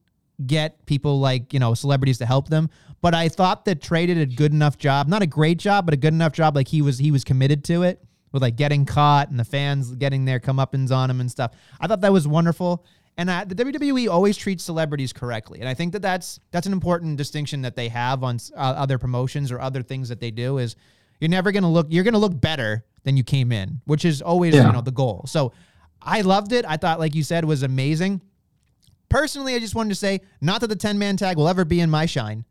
get 0.45 0.85
people 0.85 1.19
like 1.19 1.53
you 1.53 1.59
know 1.59 1.73
celebrities 1.73 2.19
to 2.19 2.25
help 2.25 2.49
them. 2.49 2.69
But 2.99 3.13
I 3.13 3.29
thought 3.29 3.65
that 3.65 3.79
Trae 3.79 4.07
did 4.07 4.17
a 4.17 4.25
good 4.25 4.53
enough 4.53 4.77
job, 4.77 5.07
not 5.07 5.21
a 5.21 5.27
great 5.27 5.59
job, 5.59 5.85
but 5.85 5.93
a 5.93 5.97
good 5.97 6.13
enough 6.13 6.33
job. 6.33 6.55
Like 6.55 6.67
he 6.67 6.81
was 6.81 6.97
he 6.97 7.11
was 7.11 7.23
committed 7.23 7.63
to 7.65 7.83
it 7.83 8.03
with 8.31 8.41
like 8.41 8.55
getting 8.55 8.85
caught 8.85 9.29
and 9.29 9.39
the 9.39 9.45
fans 9.45 9.95
getting 9.95 10.25
their 10.25 10.39
comeuppance 10.39 10.91
on 10.91 11.09
him 11.09 11.19
and 11.21 11.29
stuff. 11.29 11.51
I 11.79 11.87
thought 11.87 12.01
that 12.01 12.13
was 12.13 12.27
wonderful. 12.27 12.85
And 13.19 13.29
the 13.29 13.55
WWE 13.55 14.09
always 14.09 14.37
treats 14.37 14.63
celebrities 14.63 15.11
correctly, 15.11 15.59
and 15.59 15.67
I 15.67 15.73
think 15.73 15.93
that 15.93 16.03
that's 16.03 16.39
that's 16.51 16.67
an 16.67 16.73
important 16.73 17.17
distinction 17.17 17.63
that 17.63 17.75
they 17.75 17.89
have 17.89 18.23
on 18.23 18.37
uh, 18.55 18.59
other 18.59 18.99
promotions 18.99 19.51
or 19.51 19.59
other 19.59 19.81
things 19.81 20.09
that 20.09 20.19
they 20.19 20.29
do. 20.29 20.59
Is 20.59 20.75
you're 21.19 21.29
never 21.29 21.51
gonna 21.51 21.71
look 21.71 21.87
you're 21.89 22.03
gonna 22.03 22.19
look 22.19 22.39
better 22.39 22.85
than 23.03 23.17
you 23.17 23.23
came 23.23 23.51
in, 23.51 23.81
which 23.85 24.05
is 24.05 24.21
always 24.21 24.53
yeah. 24.53 24.67
you 24.67 24.73
know 24.73 24.81
the 24.81 24.91
goal. 24.91 25.23
So 25.25 25.51
I 25.99 26.21
loved 26.21 26.51
it. 26.51 26.63
I 26.67 26.77
thought, 26.77 26.99
like 26.99 27.15
you 27.15 27.23
said, 27.23 27.43
was 27.43 27.63
amazing. 27.63 28.21
Personally, 29.09 29.55
I 29.55 29.59
just 29.59 29.73
wanted 29.73 29.89
to 29.89 29.95
say, 29.95 30.21
not 30.41 30.61
that 30.61 30.67
the 30.67 30.75
10 30.75 30.99
man 30.99 31.17
tag 31.17 31.37
will 31.37 31.47
ever 31.47 31.65
be 31.65 31.79
in 31.79 31.89
my 31.89 32.05
shine, 32.05 32.45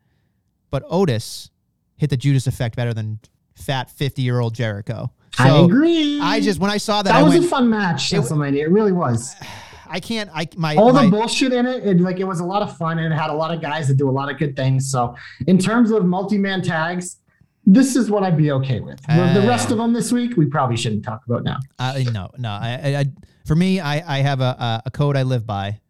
but 0.70 0.82
Otis 0.88 1.50
hit 1.96 2.10
the 2.10 2.16
Judas 2.16 2.46
effect 2.46 2.76
better 2.76 2.94
than 2.94 3.20
fat 3.54 3.90
50 3.90 4.22
year 4.22 4.40
old 4.40 4.54
Jericho. 4.54 5.12
So 5.34 5.44
I 5.44 5.64
agree. 5.64 6.20
I 6.20 6.40
just 6.40 6.58
when 6.58 6.70
I 6.70 6.78
saw 6.78 7.02
that, 7.02 7.12
that 7.12 7.18
I 7.18 7.22
was 7.22 7.34
went, 7.34 7.44
a 7.44 7.48
fun 7.48 7.68
match. 7.68 8.12
It, 8.12 8.18
it 8.18 8.70
really 8.70 8.92
was. 8.92 9.36
I 9.88 10.00
can't. 10.00 10.30
I 10.32 10.48
my 10.56 10.76
all 10.76 10.92
my, 10.92 11.04
the 11.04 11.10
bullshit 11.10 11.52
in 11.52 11.66
it, 11.66 11.84
it. 11.86 12.00
Like 12.00 12.20
it 12.20 12.24
was 12.24 12.40
a 12.40 12.44
lot 12.44 12.62
of 12.62 12.76
fun 12.76 12.98
and 12.98 13.12
it 13.12 13.16
had 13.16 13.30
a 13.30 13.34
lot 13.34 13.54
of 13.54 13.60
guys 13.60 13.88
that 13.88 13.96
do 13.96 14.08
a 14.08 14.12
lot 14.12 14.30
of 14.30 14.38
good 14.38 14.56
things. 14.56 14.90
So 14.90 15.14
in 15.46 15.58
terms 15.58 15.90
of 15.90 16.04
multi-man 16.04 16.62
tags, 16.62 17.16
this 17.64 17.96
is 17.96 18.10
what 18.10 18.22
I'd 18.22 18.36
be 18.36 18.52
okay 18.52 18.80
with. 18.80 19.00
Uh, 19.08 19.34
the 19.34 19.46
rest 19.46 19.70
of 19.70 19.78
them 19.78 19.92
this 19.92 20.12
week, 20.12 20.36
we 20.36 20.46
probably 20.46 20.76
shouldn't 20.76 21.04
talk 21.04 21.22
about 21.26 21.42
now. 21.42 21.58
Uh, 21.78 22.00
no, 22.12 22.30
no. 22.38 22.50
I, 22.50 22.96
I, 22.98 23.04
for 23.44 23.56
me, 23.56 23.80
I, 23.80 24.18
I 24.18 24.22
have 24.22 24.40
a, 24.40 24.82
a 24.86 24.90
code 24.90 25.16
I 25.16 25.24
live 25.24 25.46
by. 25.46 25.80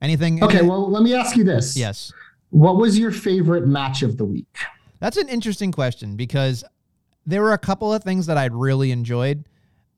Anything? 0.00 0.42
Okay. 0.42 0.62
Well, 0.62 0.90
let 0.90 1.02
me 1.02 1.14
ask 1.14 1.36
you 1.36 1.44
this. 1.44 1.76
Yes. 1.76 2.12
What 2.50 2.76
was 2.76 2.98
your 2.98 3.10
favorite 3.10 3.66
match 3.66 4.02
of 4.02 4.16
the 4.16 4.24
week? 4.24 4.56
That's 4.98 5.16
an 5.16 5.28
interesting 5.28 5.72
question 5.72 6.16
because 6.16 6.64
there 7.26 7.42
were 7.42 7.52
a 7.52 7.58
couple 7.58 7.92
of 7.92 8.02
things 8.02 8.26
that 8.26 8.38
I'd 8.38 8.54
really 8.54 8.92
enjoyed. 8.92 9.44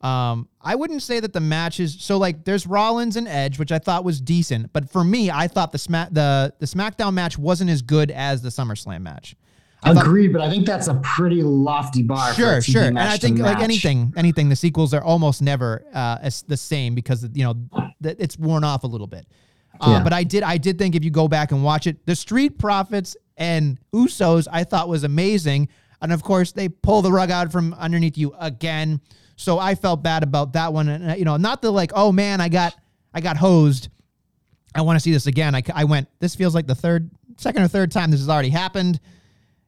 Um, 0.02 0.48
I 0.60 0.74
wouldn't 0.74 1.02
say 1.02 1.20
that 1.20 1.32
the 1.32 1.40
matches. 1.40 1.96
So 2.00 2.18
like, 2.18 2.44
there's 2.44 2.66
Rollins 2.66 3.16
and 3.16 3.28
Edge, 3.28 3.58
which 3.58 3.70
I 3.70 3.78
thought 3.78 4.04
was 4.04 4.20
decent, 4.20 4.72
but 4.72 4.90
for 4.90 5.04
me, 5.04 5.30
I 5.30 5.46
thought 5.46 5.70
the 5.70 5.78
smack 5.78 6.08
the 6.10 6.52
the 6.58 6.66
SmackDown 6.66 7.14
match 7.14 7.38
wasn't 7.38 7.70
as 7.70 7.82
good 7.82 8.10
as 8.10 8.42
the 8.42 8.48
SummerSlam 8.48 9.02
match. 9.02 9.36
I 9.84 9.90
Agreed, 9.90 10.28
thought, 10.28 10.38
but 10.38 10.42
I 10.42 10.50
think 10.50 10.64
that's 10.64 10.86
a 10.86 10.94
pretty 10.96 11.42
lofty 11.42 12.02
bar. 12.02 12.32
Sure, 12.34 12.60
sure, 12.60 12.84
and 12.84 12.98
I 12.98 13.16
think 13.16 13.38
like 13.38 13.58
anything, 13.58 14.12
anything, 14.16 14.48
the 14.48 14.56
sequels 14.56 14.94
are 14.94 15.02
almost 15.02 15.42
never 15.42 15.84
uh, 15.92 16.18
as 16.22 16.42
the 16.42 16.56
same 16.56 16.94
because 16.94 17.26
you 17.32 17.44
know 17.44 17.88
it's 18.02 18.38
worn 18.38 18.64
off 18.64 18.84
a 18.84 18.86
little 18.86 19.08
bit. 19.08 19.26
Uh, 19.80 19.90
yeah. 19.90 20.02
But 20.04 20.12
I 20.12 20.22
did, 20.22 20.42
I 20.42 20.58
did 20.58 20.78
think 20.78 20.94
if 20.94 21.02
you 21.02 21.10
go 21.10 21.26
back 21.26 21.50
and 21.50 21.64
watch 21.64 21.86
it, 21.86 22.06
the 22.06 22.14
Street 22.14 22.58
Profits 22.58 23.16
and 23.36 23.78
Usos, 23.92 24.46
I 24.50 24.64
thought 24.64 24.88
was 24.88 25.02
amazing, 25.02 25.68
and 26.00 26.12
of 26.12 26.22
course 26.22 26.52
they 26.52 26.68
pull 26.68 27.02
the 27.02 27.10
rug 27.10 27.30
out 27.30 27.50
from 27.50 27.74
underneath 27.74 28.16
you 28.16 28.34
again. 28.38 29.00
So 29.42 29.58
I 29.58 29.74
felt 29.74 30.02
bad 30.02 30.22
about 30.22 30.52
that 30.54 30.72
one. 30.72 30.88
And, 30.88 31.10
uh, 31.10 31.14
you 31.14 31.24
know, 31.24 31.36
not 31.36 31.62
the 31.62 31.70
like, 31.70 31.92
oh 31.94 32.12
man, 32.12 32.40
I 32.40 32.48
got, 32.48 32.74
I 33.12 33.20
got 33.20 33.36
hosed. 33.36 33.88
I 34.74 34.82
want 34.82 34.96
to 34.96 35.00
see 35.00 35.12
this 35.12 35.26
again. 35.26 35.54
I, 35.54 35.62
I 35.74 35.84
went, 35.84 36.08
this 36.20 36.34
feels 36.34 36.54
like 36.54 36.66
the 36.66 36.74
third, 36.74 37.10
second 37.36 37.62
or 37.62 37.68
third 37.68 37.90
time 37.90 38.10
this 38.10 38.20
has 38.20 38.28
already 38.28 38.48
happened. 38.50 39.00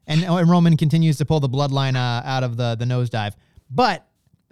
And, 0.06 0.24
oh, 0.24 0.36
and 0.36 0.48
Roman 0.48 0.76
continues 0.76 1.18
to 1.18 1.24
pull 1.24 1.40
the 1.40 1.48
bloodline 1.48 1.96
uh, 1.96 2.22
out 2.26 2.44
of 2.44 2.56
the, 2.56 2.76
the 2.76 2.84
nosedive. 2.84 3.34
But 3.70 4.06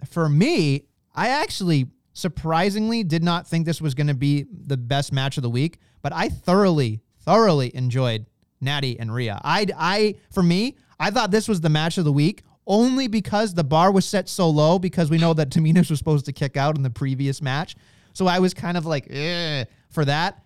for 0.09 0.27
me, 0.27 0.85
I 1.13 1.29
actually 1.29 1.87
surprisingly 2.13 3.03
did 3.03 3.23
not 3.23 3.47
think 3.47 3.65
this 3.65 3.81
was 3.81 3.93
going 3.93 4.07
to 4.07 4.13
be 4.13 4.45
the 4.51 4.77
best 4.77 5.11
match 5.11 5.37
of 5.37 5.43
the 5.43 5.49
week, 5.49 5.79
but 6.01 6.13
I 6.13 6.29
thoroughly, 6.29 7.01
thoroughly 7.21 7.75
enjoyed 7.75 8.25
Natty 8.61 8.99
and 8.99 9.13
Rhea. 9.13 9.39
I, 9.43 9.67
I, 9.77 10.15
for 10.31 10.43
me, 10.43 10.77
I 10.99 11.11
thought 11.11 11.31
this 11.31 11.47
was 11.47 11.61
the 11.61 11.69
match 11.69 11.97
of 11.97 12.05
the 12.05 12.13
week 12.13 12.43
only 12.65 13.07
because 13.07 13.53
the 13.53 13.63
bar 13.63 13.91
was 13.91 14.05
set 14.05 14.29
so 14.29 14.49
low 14.49 14.79
because 14.79 15.09
we 15.09 15.17
know 15.17 15.33
that 15.33 15.49
Tamina 15.49 15.87
was 15.89 15.97
supposed 15.97 16.25
to 16.25 16.33
kick 16.33 16.57
out 16.57 16.77
in 16.77 16.83
the 16.83 16.89
previous 16.89 17.41
match. 17.41 17.75
So 18.13 18.27
I 18.27 18.39
was 18.39 18.53
kind 18.53 18.77
of 18.77 18.85
like, 18.85 19.07
eh, 19.09 19.65
for 19.89 20.05
that. 20.05 20.43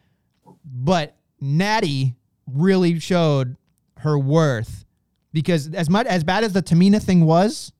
But 0.63 1.15
Natty 1.39 2.15
really 2.47 2.99
showed 2.99 3.57
her 3.99 4.17
worth 4.17 4.85
because 5.33 5.73
as 5.73 5.89
much 5.89 6.07
as 6.07 6.23
bad 6.23 6.43
as 6.43 6.53
the 6.53 6.63
Tamina 6.63 7.01
thing 7.01 7.25
was, 7.25 7.71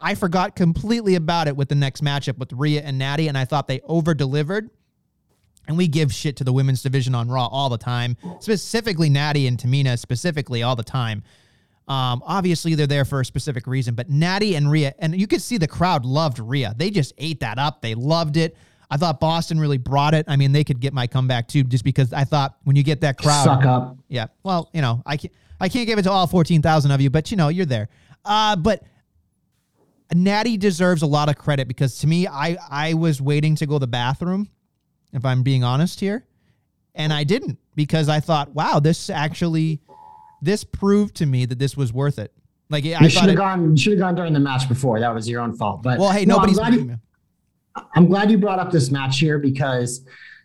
I 0.00 0.14
forgot 0.14 0.56
completely 0.56 1.14
about 1.14 1.46
it 1.46 1.56
with 1.56 1.68
the 1.68 1.74
next 1.74 2.02
matchup 2.02 2.38
with 2.38 2.52
Rhea 2.52 2.82
and 2.82 2.98
Natty, 2.98 3.28
and 3.28 3.38
I 3.38 3.44
thought 3.44 3.68
they 3.68 3.80
over 3.82 4.14
delivered. 4.14 4.70
And 5.68 5.76
we 5.76 5.86
give 5.86 6.12
shit 6.12 6.36
to 6.38 6.44
the 6.44 6.52
women's 6.52 6.82
division 6.82 7.14
on 7.14 7.28
Raw 7.28 7.46
all 7.46 7.68
the 7.68 7.78
time, 7.78 8.16
specifically 8.40 9.08
Natty 9.08 9.46
and 9.46 9.56
Tamina, 9.56 9.96
specifically 9.96 10.64
all 10.64 10.74
the 10.74 10.82
time. 10.82 11.22
Um, 11.88 12.22
obviously, 12.24 12.74
they're 12.74 12.86
there 12.86 13.04
for 13.04 13.20
a 13.20 13.24
specific 13.24 13.66
reason, 13.66 13.94
but 13.94 14.08
Natty 14.08 14.54
and 14.54 14.70
Rhea, 14.70 14.94
and 14.98 15.18
you 15.18 15.26
could 15.26 15.42
see 15.42 15.58
the 15.58 15.66
crowd 15.68 16.04
loved 16.04 16.38
Rhea. 16.38 16.74
They 16.76 16.90
just 16.90 17.12
ate 17.18 17.40
that 17.40 17.58
up. 17.58 17.82
They 17.82 17.94
loved 17.94 18.36
it. 18.36 18.56
I 18.90 18.98
thought 18.98 19.20
Boston 19.20 19.58
really 19.58 19.78
brought 19.78 20.14
it. 20.14 20.26
I 20.28 20.36
mean, 20.36 20.52
they 20.52 20.64
could 20.64 20.78
get 20.78 20.92
my 20.92 21.06
comeback 21.06 21.48
too, 21.48 21.64
just 21.64 21.82
because 21.82 22.12
I 22.12 22.24
thought 22.24 22.56
when 22.64 22.76
you 22.76 22.82
get 22.82 23.00
that 23.00 23.18
crowd, 23.18 23.44
suck 23.44 23.64
up. 23.64 23.96
Yeah. 24.08 24.26
Well, 24.42 24.70
you 24.72 24.82
know, 24.82 25.02
I 25.06 25.16
can't, 25.16 25.32
I 25.60 25.68
can't 25.68 25.86
give 25.86 25.98
it 25.98 26.02
to 26.02 26.10
all 26.10 26.26
fourteen 26.26 26.62
thousand 26.62 26.90
of 26.90 27.00
you, 27.00 27.10
but 27.10 27.30
you 27.30 27.36
know, 27.36 27.48
you're 27.48 27.66
there. 27.66 27.88
Uh, 28.24 28.54
but 28.54 28.84
Natty 30.14 30.56
deserves 30.58 31.02
a 31.02 31.06
lot 31.06 31.28
of 31.28 31.36
credit 31.36 31.68
because 31.68 31.98
to 32.00 32.06
me, 32.06 32.28
I 32.28 32.56
I 32.70 32.94
was 32.94 33.20
waiting 33.20 33.56
to 33.56 33.66
go 33.66 33.76
to 33.76 33.78
the 33.80 33.86
bathroom, 33.86 34.50
if 35.12 35.24
I'm 35.24 35.42
being 35.42 35.64
honest 35.64 35.98
here, 35.98 36.26
and 36.94 37.12
I 37.12 37.24
didn't 37.24 37.58
because 37.74 38.08
I 38.08 38.20
thought, 38.20 38.54
wow, 38.54 38.78
this 38.78 39.08
actually 39.08 39.80
this 40.42 40.64
proved 40.64 41.14
to 41.16 41.26
me 41.26 41.46
that 41.46 41.58
this 41.58 41.76
was 41.76 41.92
worth 41.92 42.18
it. 42.18 42.32
Like 42.68 42.84
you 42.84 42.96
should 43.08 43.28
have 43.28 43.36
gone. 43.36 43.70
You 43.70 43.76
should 43.76 43.92
have 43.92 44.00
gone 44.00 44.14
during 44.14 44.32
the 44.32 44.40
match 44.40 44.68
before. 44.68 44.98
That 44.98 45.14
was 45.14 45.28
your 45.28 45.40
own 45.40 45.54
fault. 45.54 45.82
But 45.82 45.98
well, 45.98 46.10
hey, 46.10 46.24
no, 46.24 46.36
nobody's. 46.36 46.58
I'm 46.58 46.74
glad, 46.74 46.88
you, 46.88 47.00
I'm 47.94 48.06
glad 48.06 48.30
you 48.30 48.38
brought 48.38 48.58
up 48.58 48.72
this 48.72 48.90
match 48.90 49.18
here 49.18 49.38
because 49.38 50.04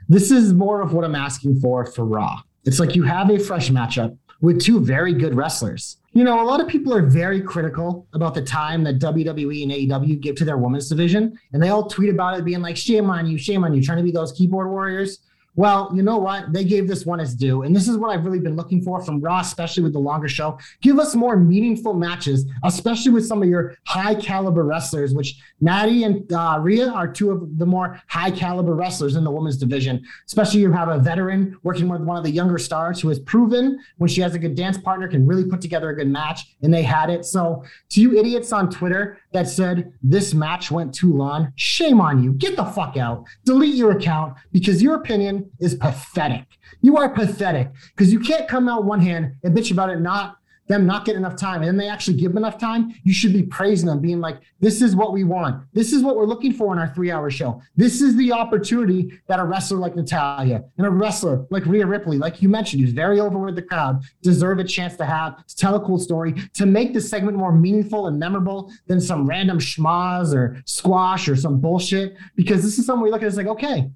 this 0.09 0.29
is 0.29 0.53
more 0.53 0.81
of 0.81 0.93
what 0.93 1.03
I'm 1.03 1.15
asking 1.15 1.59
for 1.59 1.85
for 1.85 2.05
Raw. 2.05 2.41
It's 2.65 2.79
like 2.79 2.95
you 2.95 3.03
have 3.03 3.29
a 3.29 3.39
fresh 3.39 3.69
matchup 3.69 4.17
with 4.41 4.61
two 4.61 4.79
very 4.81 5.13
good 5.13 5.35
wrestlers. 5.35 5.97
You 6.11 6.23
know, 6.23 6.41
a 6.41 6.45
lot 6.45 6.59
of 6.59 6.67
people 6.67 6.93
are 6.93 7.01
very 7.01 7.41
critical 7.41 8.07
about 8.13 8.33
the 8.33 8.41
time 8.41 8.83
that 8.83 8.99
WWE 8.99 9.63
and 9.63 9.71
AEW 9.71 10.19
give 10.19 10.35
to 10.37 10.45
their 10.45 10.57
women's 10.57 10.89
division, 10.89 11.39
and 11.53 11.63
they 11.63 11.69
all 11.69 11.87
tweet 11.87 12.09
about 12.09 12.37
it, 12.37 12.43
being 12.43 12.61
like, 12.61 12.75
"Shame 12.75 13.09
on 13.09 13.25
you, 13.25 13.37
shame 13.37 13.63
on 13.63 13.73
you," 13.73 13.81
trying 13.81 13.99
to 13.99 14.03
be 14.03 14.11
those 14.11 14.33
keyboard 14.33 14.69
warriors. 14.69 15.19
Well, 15.57 15.91
you 15.93 16.03
know 16.03 16.19
what? 16.19 16.53
They 16.53 16.63
gave 16.63 16.87
this 16.87 17.03
one 17.03 17.19
its 17.19 17.33
due. 17.33 17.63
And 17.63 17.75
this 17.75 17.87
is 17.87 17.97
what 17.97 18.11
I've 18.11 18.23
really 18.23 18.39
been 18.39 18.55
looking 18.55 18.83
for 18.83 19.03
from 19.03 19.19
Raw, 19.19 19.39
especially 19.39 19.81
with 19.81 19.91
the 19.91 19.99
longer 19.99 20.29
show. 20.29 20.59
Give 20.81 20.99
us 20.99 21.15
more 21.15 21.35
meaningful 21.35 21.95
matches, 21.95 22.45
especially 22.63 23.11
with 23.11 23.25
some 23.25 23.41
of 23.41 23.49
your 23.49 23.75
high 23.83 24.13
caliber 24.13 24.63
wrestlers, 24.63 25.15
which 25.15 25.41
Natty 25.59 26.03
and 26.03 26.31
uh, 26.31 26.59
Rhea 26.61 26.89
are 26.89 27.11
two 27.11 27.31
of 27.31 27.57
the 27.57 27.65
more 27.65 27.99
high 28.05 28.29
caliber 28.29 28.75
wrestlers 28.75 29.15
in 29.15 29.23
the 29.23 29.31
women's 29.31 29.57
division. 29.57 30.05
Especially 30.27 30.59
you 30.59 30.71
have 30.71 30.89
a 30.89 30.99
veteran 30.99 31.57
working 31.63 31.89
with 31.89 32.01
one 32.01 32.17
of 32.17 32.23
the 32.23 32.29
younger 32.29 32.59
stars 32.59 33.01
who 33.01 33.09
has 33.09 33.17
proven 33.19 33.79
when 33.97 34.09
she 34.09 34.21
has 34.21 34.35
a 34.35 34.39
good 34.39 34.53
dance 34.53 34.77
partner 34.77 35.07
can 35.07 35.25
really 35.25 35.43
put 35.45 35.59
together 35.59 35.89
a 35.89 35.95
good 35.95 36.07
match. 36.07 36.55
And 36.61 36.71
they 36.71 36.83
had 36.83 37.09
it. 37.09 37.25
So 37.25 37.63
to 37.89 38.01
you 38.01 38.15
idiots 38.15 38.51
on 38.51 38.69
Twitter 38.69 39.17
that 39.31 39.47
said 39.47 39.91
this 40.03 40.35
match 40.35 40.69
went 40.69 40.93
too 40.93 41.11
long, 41.11 41.51
shame 41.55 41.99
on 41.99 42.23
you. 42.23 42.33
Get 42.33 42.55
the 42.55 42.65
fuck 42.65 42.95
out. 42.95 43.25
Delete 43.43 43.73
your 43.73 43.93
account 43.93 44.37
because 44.51 44.83
your 44.83 44.93
opinion 44.93 45.46
is 45.59 45.75
pathetic. 45.75 46.45
You 46.81 46.97
are 46.97 47.09
pathetic 47.09 47.71
because 47.95 48.11
you 48.11 48.19
can't 48.19 48.47
come 48.47 48.67
out 48.67 48.85
one 48.85 49.01
hand 49.01 49.35
and 49.43 49.55
bitch 49.55 49.71
about 49.71 49.89
it 49.89 49.99
not 49.99 50.37
them 50.67 50.85
not 50.85 51.05
getting 51.05 51.21
enough 51.21 51.35
time 51.35 51.61
and 51.61 51.67
then 51.67 51.77
they 51.77 51.89
actually 51.89 52.17
give 52.17 52.33
them 52.33 52.37
enough 52.37 52.57
time. 52.57 52.93
You 53.03 53.13
should 53.13 53.33
be 53.33 53.43
praising 53.43 53.87
them, 53.87 54.01
being 54.01 54.19
like, 54.19 54.39
this 54.59 54.81
is 54.81 54.95
what 54.95 55.13
we 55.13 55.23
want. 55.23 55.63
This 55.73 55.93
is 55.93 56.03
what 56.03 56.15
we're 56.15 56.25
looking 56.25 56.53
for 56.53 56.73
in 56.73 56.79
our 56.79 56.93
three 56.93 57.11
hour 57.11 57.29
show. 57.29 57.61
This 57.75 58.01
is 58.01 58.15
the 58.15 58.31
opportunity 58.33 59.19
that 59.27 59.39
a 59.39 59.45
wrestler 59.45 59.77
like 59.77 59.95
Natalya 59.95 60.63
and 60.77 60.87
a 60.87 60.89
wrestler 60.89 61.45
like 61.49 61.65
Rhea 61.65 61.85
Ripley, 61.85 62.17
like 62.17 62.41
you 62.41 62.49
mentioned, 62.49 62.81
who's 62.81 62.93
very 62.93 63.19
over 63.19 63.37
with 63.39 63.55
the 63.55 63.61
crowd, 63.61 64.03
deserve 64.21 64.59
a 64.59 64.63
chance 64.63 64.95
to 64.97 65.05
have 65.05 65.45
to 65.45 65.55
tell 65.55 65.75
a 65.75 65.85
cool 65.85 65.99
story, 65.99 66.33
to 66.53 66.65
make 66.65 66.93
the 66.93 67.01
segment 67.01 67.37
more 67.37 67.51
meaningful 67.51 68.07
and 68.07 68.19
memorable 68.19 68.71
than 68.87 68.99
some 68.99 69.27
random 69.27 69.59
schmaz 69.59 70.35
or 70.35 70.61
squash 70.65 71.27
or 71.27 71.35
some 71.35 71.59
bullshit. 71.59 72.15
Because 72.35 72.61
this 72.63 72.77
is 72.77 72.85
something 72.85 73.03
we 73.03 73.11
look 73.11 73.21
at 73.21 73.27
it's 73.27 73.37
like, 73.37 73.47
okay, 73.47 73.89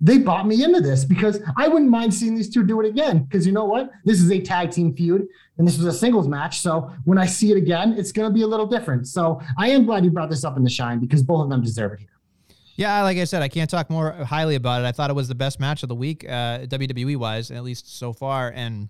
they 0.00 0.18
bought 0.18 0.46
me 0.46 0.62
into 0.62 0.80
this 0.80 1.04
because 1.04 1.40
I 1.56 1.66
wouldn't 1.68 1.90
mind 1.90 2.14
seeing 2.14 2.34
these 2.34 2.48
two 2.48 2.64
do 2.64 2.80
it 2.80 2.86
again. 2.86 3.24
Because 3.24 3.46
you 3.46 3.52
know 3.52 3.64
what? 3.64 3.90
This 4.04 4.20
is 4.20 4.30
a 4.30 4.40
tag 4.40 4.70
team 4.70 4.94
feud 4.94 5.26
and 5.58 5.66
this 5.66 5.76
was 5.76 5.86
a 5.86 5.92
singles 5.92 6.28
match. 6.28 6.60
So 6.60 6.92
when 7.04 7.18
I 7.18 7.26
see 7.26 7.50
it 7.50 7.56
again, 7.56 7.94
it's 7.98 8.12
going 8.12 8.28
to 8.28 8.34
be 8.34 8.42
a 8.42 8.46
little 8.46 8.66
different. 8.66 9.08
So 9.08 9.40
I 9.58 9.70
am 9.70 9.84
glad 9.86 10.04
you 10.04 10.10
brought 10.10 10.30
this 10.30 10.44
up 10.44 10.56
in 10.56 10.62
the 10.62 10.70
shine 10.70 11.00
because 11.00 11.22
both 11.22 11.42
of 11.42 11.50
them 11.50 11.62
deserve 11.62 11.94
it 11.94 12.00
here. 12.00 12.08
Yeah, 12.76 13.02
like 13.02 13.18
I 13.18 13.24
said, 13.24 13.42
I 13.42 13.48
can't 13.48 13.68
talk 13.68 13.90
more 13.90 14.12
highly 14.12 14.54
about 14.54 14.82
it. 14.82 14.86
I 14.86 14.92
thought 14.92 15.10
it 15.10 15.14
was 15.14 15.26
the 15.26 15.34
best 15.34 15.58
match 15.58 15.82
of 15.82 15.88
the 15.88 15.96
week, 15.96 16.24
uh, 16.24 16.60
WWE 16.60 17.16
wise, 17.16 17.50
at 17.50 17.64
least 17.64 17.98
so 17.98 18.12
far. 18.12 18.52
And 18.54 18.88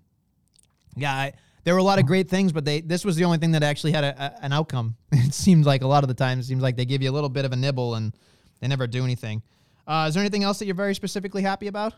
yeah, 0.95 1.11
I, 1.11 1.33
there 1.63 1.73
were 1.73 1.79
a 1.79 1.83
lot 1.83 1.97
of 1.97 2.05
great 2.05 2.29
things, 2.29 2.51
but 2.51 2.65
they 2.65 2.81
this 2.81 3.03
was 3.03 3.15
the 3.15 3.25
only 3.25 3.39
thing 3.39 3.51
that 3.53 3.63
actually 3.63 3.93
had 3.93 4.03
a, 4.03 4.23
a, 4.23 4.45
an 4.45 4.53
outcome. 4.53 4.95
It 5.11 5.33
seems 5.33 5.65
like 5.65 5.81
a 5.81 5.87
lot 5.87 6.03
of 6.03 6.07
the 6.07 6.13
time, 6.13 6.39
it 6.39 6.43
seems 6.43 6.61
like 6.61 6.75
they 6.75 6.85
give 6.85 7.01
you 7.01 7.09
a 7.09 7.13
little 7.13 7.29
bit 7.29 7.45
of 7.45 7.51
a 7.51 7.55
nibble 7.55 7.95
and 7.95 8.15
they 8.59 8.67
never 8.67 8.85
do 8.85 9.03
anything. 9.03 9.41
Uh, 9.89 10.05
is 10.07 10.13
there 10.13 10.21
anything 10.21 10.43
else 10.43 10.59
that 10.59 10.67
you're 10.67 10.75
very 10.75 10.93
specifically 10.93 11.41
happy 11.41 11.65
about? 11.65 11.95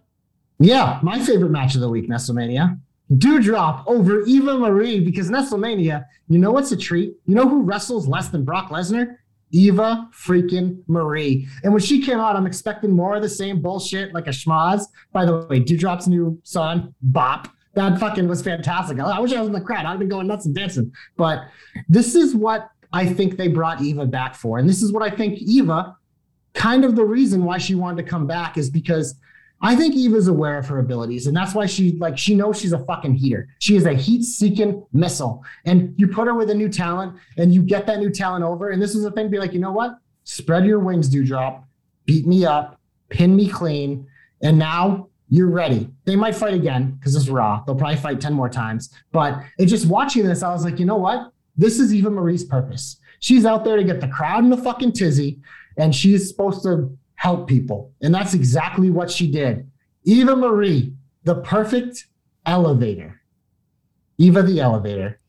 Yeah, 0.60 1.00
my 1.04 1.20
favorite 1.20 1.50
match 1.50 1.76
of 1.76 1.82
the 1.82 1.90
week, 1.90 2.10
Nestlemania. 2.10 2.80
Doudrop 3.12 3.84
over 3.86 4.22
Eva 4.22 4.58
Marie 4.58 5.02
because 5.02 5.30
WrestleMania, 5.30 6.06
you 6.30 6.40
know 6.40 6.52
what's 6.52 6.72
a 6.72 6.78
treat? 6.78 7.16
You 7.26 7.36
know 7.36 7.50
who 7.50 7.64
wrestles 7.64 8.08
less 8.08 8.30
than 8.30 8.46
Brock 8.46 8.70
Lesnar? 8.70 9.18
Eva 9.52 10.08
freaking 10.14 10.82
Marie. 10.88 11.46
And 11.64 11.74
when 11.74 11.82
she 11.82 12.02
came 12.02 12.22
out, 12.22 12.38
I'm 12.38 12.48
expecting 12.48 12.92
more 12.92 13.18
of 13.18 13.22
the 13.22 13.28
same 13.28 13.62
bullshit 13.62 14.14
like 14.14 14.28
a 14.28 14.30
schmaz. 14.30 14.86
By 15.12 15.26
the 15.26 15.46
way, 15.50 15.60
Doudrop's 15.60 16.08
new 16.08 16.40
song, 16.44 16.96
Bop. 17.02 17.50
That 17.74 18.00
fucking 18.00 18.30
was 18.30 18.42
fantastic. 18.42 19.00
I 19.00 19.20
wish 19.20 19.34
I 19.34 19.40
was 19.40 19.48
in 19.48 19.54
the 19.54 19.60
crowd. 19.60 19.86
I'd 19.86 20.00
been 20.00 20.08
going 20.08 20.28
nuts 20.28 20.46
and 20.46 20.56
dancing. 20.56 20.94
But 21.18 21.42
this 21.90 22.16
is 22.16 22.34
what 22.34 22.70
I 22.94 23.06
think 23.06 23.36
they 23.36 23.50
brought 23.50 23.82
Eva 23.82 24.06
back 24.06 24.36
for. 24.36 24.60
And 24.60 24.70
this 24.70 24.82
is 24.82 24.94
what 24.94 25.04
I 25.04 25.14
think 25.14 25.40
Eva 25.40 25.98
kind 26.54 26.86
of 26.86 26.96
the 26.96 27.06
reason 27.06 27.44
why 27.44 27.58
she 27.58 27.76
wanted 27.76 28.04
to 28.04 28.10
come 28.10 28.28
back 28.28 28.58
is 28.58 28.70
because 28.70 29.16
I 29.64 29.76
think 29.76 29.96
Eva's 29.96 30.28
aware 30.28 30.58
of 30.58 30.68
her 30.68 30.80
abilities, 30.80 31.28
and 31.28 31.38
that's 31.38 31.54
why 31.54 31.68
she 31.68 31.98
like 32.00 32.18
she 32.18 32.34
knows 32.34 32.60
she's 32.60 32.74
a 32.74 32.84
fucking 32.86 33.14
heater. 33.14 33.48
She 33.60 33.76
is 33.76 33.86
a 33.86 33.94
heat-seeking 33.94 34.84
missile, 34.92 35.44
and 35.66 35.94
you 35.98 36.08
put 36.08 36.26
her 36.26 36.34
with 36.34 36.50
a 36.50 36.56
new 36.56 36.68
talent, 36.68 37.16
and 37.38 37.54
you 37.54 37.62
get 37.62 37.86
that 37.86 38.00
new 38.00 38.10
talent 38.10 38.44
over. 38.44 38.70
And 38.70 38.82
this 38.82 38.96
is 38.96 39.04
the 39.04 39.12
thing: 39.12 39.30
be 39.30 39.38
like, 39.38 39.54
you 39.54 39.60
know 39.60 39.72
what? 39.72 39.98
Spread 40.24 40.66
your 40.66 40.80
wings, 40.80 41.14
Doudrop, 41.14 41.64
beat 42.06 42.26
me 42.26 42.44
up, 42.44 42.80
pin 43.10 43.36
me 43.36 43.48
clean, 43.48 44.08
and 44.42 44.58
now 44.58 45.10
you're 45.30 45.52
ready. 45.52 45.90
They 46.06 46.16
might 46.16 46.36
fight 46.36 46.56
again 46.56 46.94
because 46.94 47.16
it's 47.16 47.30
Raw. 47.30 47.64
They'll 47.66 47.76
probably 47.76 47.98
fight 47.98 48.20
ten 48.20 48.34
more 48.34 48.50
times. 48.50 48.90
But 49.12 49.44
it 49.60 49.68
just 49.68 49.86
watching 49.86 50.26
this, 50.26 50.42
I 50.42 50.52
was 50.52 50.66
like, 50.66 50.80
you 50.80 50.86
know 50.86 50.98
what? 50.98 51.32
This 51.56 51.80
is 51.80 51.94
Eva 51.94 52.10
Marie's 52.10 52.46
purpose. 52.46 52.98
She's 53.20 53.46
out 53.46 53.64
there 53.64 53.78
to 53.78 53.84
get 53.84 54.02
the 54.02 54.08
crowd 54.08 54.44
in 54.44 54.50
the 54.50 54.58
fucking 54.58 54.94
tizzy 54.94 55.40
and 55.78 55.96
she's 55.96 56.28
supposed 56.28 56.64
to 56.64 56.98
help 57.16 57.48
people. 57.48 57.94
And 58.02 58.14
that's 58.14 58.34
exactly 58.34 58.90
what 58.90 59.12
she 59.12 59.32
did. 59.32 59.70
Eva 60.04 60.36
Marie, 60.36 60.94
the 61.24 61.36
perfect 61.36 62.08
elevator. 62.46 63.22
Eva 64.18 64.44
the 64.44 64.60
elevator. 64.60 65.20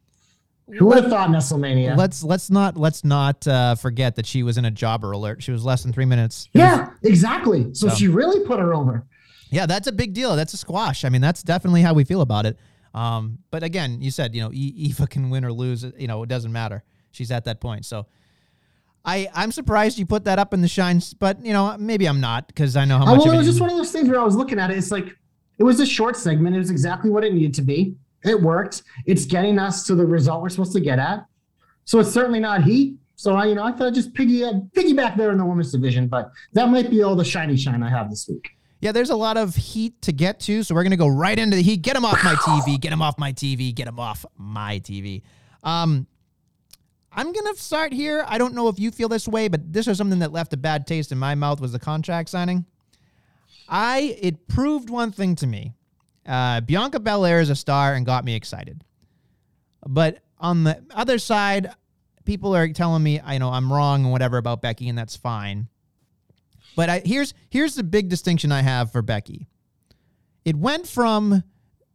Who 0.78 0.86
would 0.86 1.02
have 1.02 1.10
thought 1.10 1.28
WrestleMania? 1.28 1.96
Let's 1.96 2.22
let's 2.22 2.48
not 2.48 2.76
let's 2.76 3.04
not 3.04 3.46
uh, 3.46 3.74
forget 3.74 4.16
that 4.16 4.24
she 4.24 4.42
was 4.42 4.56
in 4.56 4.64
a 4.64 4.70
jobber 4.70 5.12
alert. 5.12 5.42
She 5.42 5.50
was 5.50 5.64
less 5.64 5.82
than 5.82 5.92
three 5.92 6.04
minutes. 6.04 6.48
Yeah, 6.54 6.90
exactly. 7.02 7.74
So, 7.74 7.88
so, 7.88 7.94
she 7.94 8.08
really 8.08 8.46
put 8.46 8.58
her 8.58 8.72
over. 8.72 9.04
Yeah, 9.50 9.66
that's 9.66 9.86
a 9.86 9.92
big 9.92 10.14
deal. 10.14 10.34
That's 10.34 10.54
a 10.54 10.56
squash. 10.56 11.04
I 11.04 11.10
mean, 11.10 11.20
that's 11.20 11.42
definitely 11.42 11.82
how 11.82 11.92
we 11.92 12.04
feel 12.04 12.22
about 12.22 12.46
it. 12.46 12.58
Um, 12.94 13.38
but 13.50 13.62
again, 13.62 14.00
you 14.00 14.10
said 14.10 14.34
you 14.34 14.40
know 14.40 14.50
e- 14.52 14.72
Eva 14.76 15.06
can 15.06 15.28
win 15.28 15.44
or 15.44 15.52
lose. 15.52 15.84
You 15.98 16.06
know, 16.06 16.22
it 16.22 16.28
doesn't 16.28 16.52
matter. 16.52 16.84
She's 17.10 17.30
at 17.30 17.44
that 17.44 17.60
point. 17.60 17.84
So 17.84 18.06
I 19.04 19.28
I'm 19.34 19.52
surprised 19.52 19.98
you 19.98 20.06
put 20.06 20.24
that 20.24 20.38
up 20.38 20.54
in 20.54 20.60
the 20.60 20.68
shines, 20.68 21.14
but 21.14 21.44
you 21.44 21.52
know 21.52 21.76
maybe 21.78 22.06
I'm 22.06 22.20
not 22.20 22.46
because 22.46 22.76
I 22.76 22.84
know 22.84 22.98
how 22.98 23.06
much. 23.06 23.24
well, 23.24 23.34
it 23.34 23.38
was 23.38 23.46
just 23.46 23.60
one 23.60 23.70
of 23.70 23.76
those 23.76 23.92
things 23.92 24.08
where 24.08 24.20
I 24.20 24.24
was 24.24 24.36
looking 24.36 24.58
at 24.58 24.70
it. 24.70 24.78
It's 24.78 24.90
like 24.90 25.06
it 25.58 25.64
was 25.64 25.80
a 25.80 25.86
short 25.86 26.16
segment. 26.16 26.54
It 26.54 26.58
was 26.58 26.70
exactly 26.70 27.10
what 27.10 27.24
it 27.24 27.34
needed 27.34 27.54
to 27.54 27.62
be. 27.62 27.96
It 28.24 28.40
worked. 28.40 28.82
It's 29.06 29.24
getting 29.24 29.58
us 29.58 29.84
to 29.86 29.94
the 29.94 30.06
result 30.06 30.42
we're 30.42 30.48
supposed 30.48 30.72
to 30.72 30.80
get 30.80 30.98
at. 30.98 31.26
So 31.84 31.98
it's 31.98 32.10
certainly 32.10 32.40
not 32.40 32.62
heat. 32.62 32.96
So 33.16 33.34
I, 33.34 33.46
you 33.46 33.54
know, 33.54 33.64
I 33.64 33.72
thought 33.72 33.88
I'd 33.88 33.94
just 33.94 34.14
piggy 34.14 34.44
uh, 34.44 34.54
piggyback 34.74 35.16
there 35.16 35.30
in 35.30 35.38
the 35.38 35.44
women's 35.44 35.72
division, 35.72 36.08
but 36.08 36.30
that 36.52 36.68
might 36.68 36.90
be 36.90 37.02
all 37.02 37.14
the 37.14 37.24
shiny 37.24 37.56
shine 37.56 37.82
I 37.82 37.90
have 37.90 38.10
this 38.10 38.28
week. 38.28 38.50
Yeah, 38.80 38.90
there's 38.90 39.10
a 39.10 39.16
lot 39.16 39.36
of 39.36 39.54
heat 39.54 40.00
to 40.02 40.12
get 40.12 40.40
to, 40.40 40.64
so 40.64 40.74
we're 40.74 40.82
gonna 40.82 40.96
go 40.96 41.06
right 41.06 41.38
into 41.38 41.56
the 41.56 41.62
heat. 41.62 41.82
Get 41.82 41.94
them 41.94 42.04
off 42.04 42.22
my 42.24 42.34
TV. 42.34 42.80
Get 42.80 42.90
them 42.90 43.02
off 43.02 43.18
my 43.18 43.32
TV. 43.32 43.74
Get 43.74 43.84
them 43.84 44.00
off 44.00 44.24
my 44.36 44.80
TV. 44.80 45.22
Um, 45.62 46.06
I'm 47.14 47.32
gonna 47.32 47.54
start 47.56 47.92
here. 47.92 48.24
I 48.26 48.38
don't 48.38 48.54
know 48.54 48.68
if 48.68 48.78
you 48.78 48.90
feel 48.90 49.08
this 49.08 49.28
way, 49.28 49.48
but 49.48 49.72
this 49.72 49.86
was 49.86 49.98
something 49.98 50.20
that 50.20 50.32
left 50.32 50.52
a 50.52 50.56
bad 50.56 50.86
taste 50.86 51.12
in 51.12 51.18
my 51.18 51.34
mouth 51.34 51.60
was 51.60 51.72
the 51.72 51.78
contract 51.78 52.30
signing. 52.30 52.64
I 53.68 54.16
it 54.20 54.48
proved 54.48 54.90
one 54.90 55.12
thing 55.12 55.36
to 55.36 55.46
me. 55.46 55.74
Uh, 56.26 56.60
Bianca 56.60 57.00
Belair 57.00 57.40
is 57.40 57.50
a 57.50 57.56
star 57.56 57.94
and 57.94 58.06
got 58.06 58.24
me 58.24 58.34
excited. 58.34 58.84
But 59.86 60.22
on 60.38 60.64
the 60.64 60.84
other 60.90 61.18
side, 61.18 61.70
people 62.24 62.54
are 62.54 62.68
telling 62.68 63.02
me 63.02 63.20
I 63.20 63.38
know 63.38 63.50
I'm 63.50 63.72
wrong 63.72 64.04
and 64.04 64.12
whatever 64.12 64.38
about 64.38 64.62
Becky, 64.62 64.88
and 64.88 64.96
that's 64.96 65.16
fine. 65.16 65.68
But 66.76 66.88
I, 66.88 67.02
here's 67.04 67.34
here's 67.50 67.74
the 67.74 67.82
big 67.82 68.08
distinction 68.08 68.52
I 68.52 68.62
have 68.62 68.92
for 68.92 69.02
Becky. 69.02 69.48
It 70.44 70.56
went 70.56 70.86
from 70.86 71.44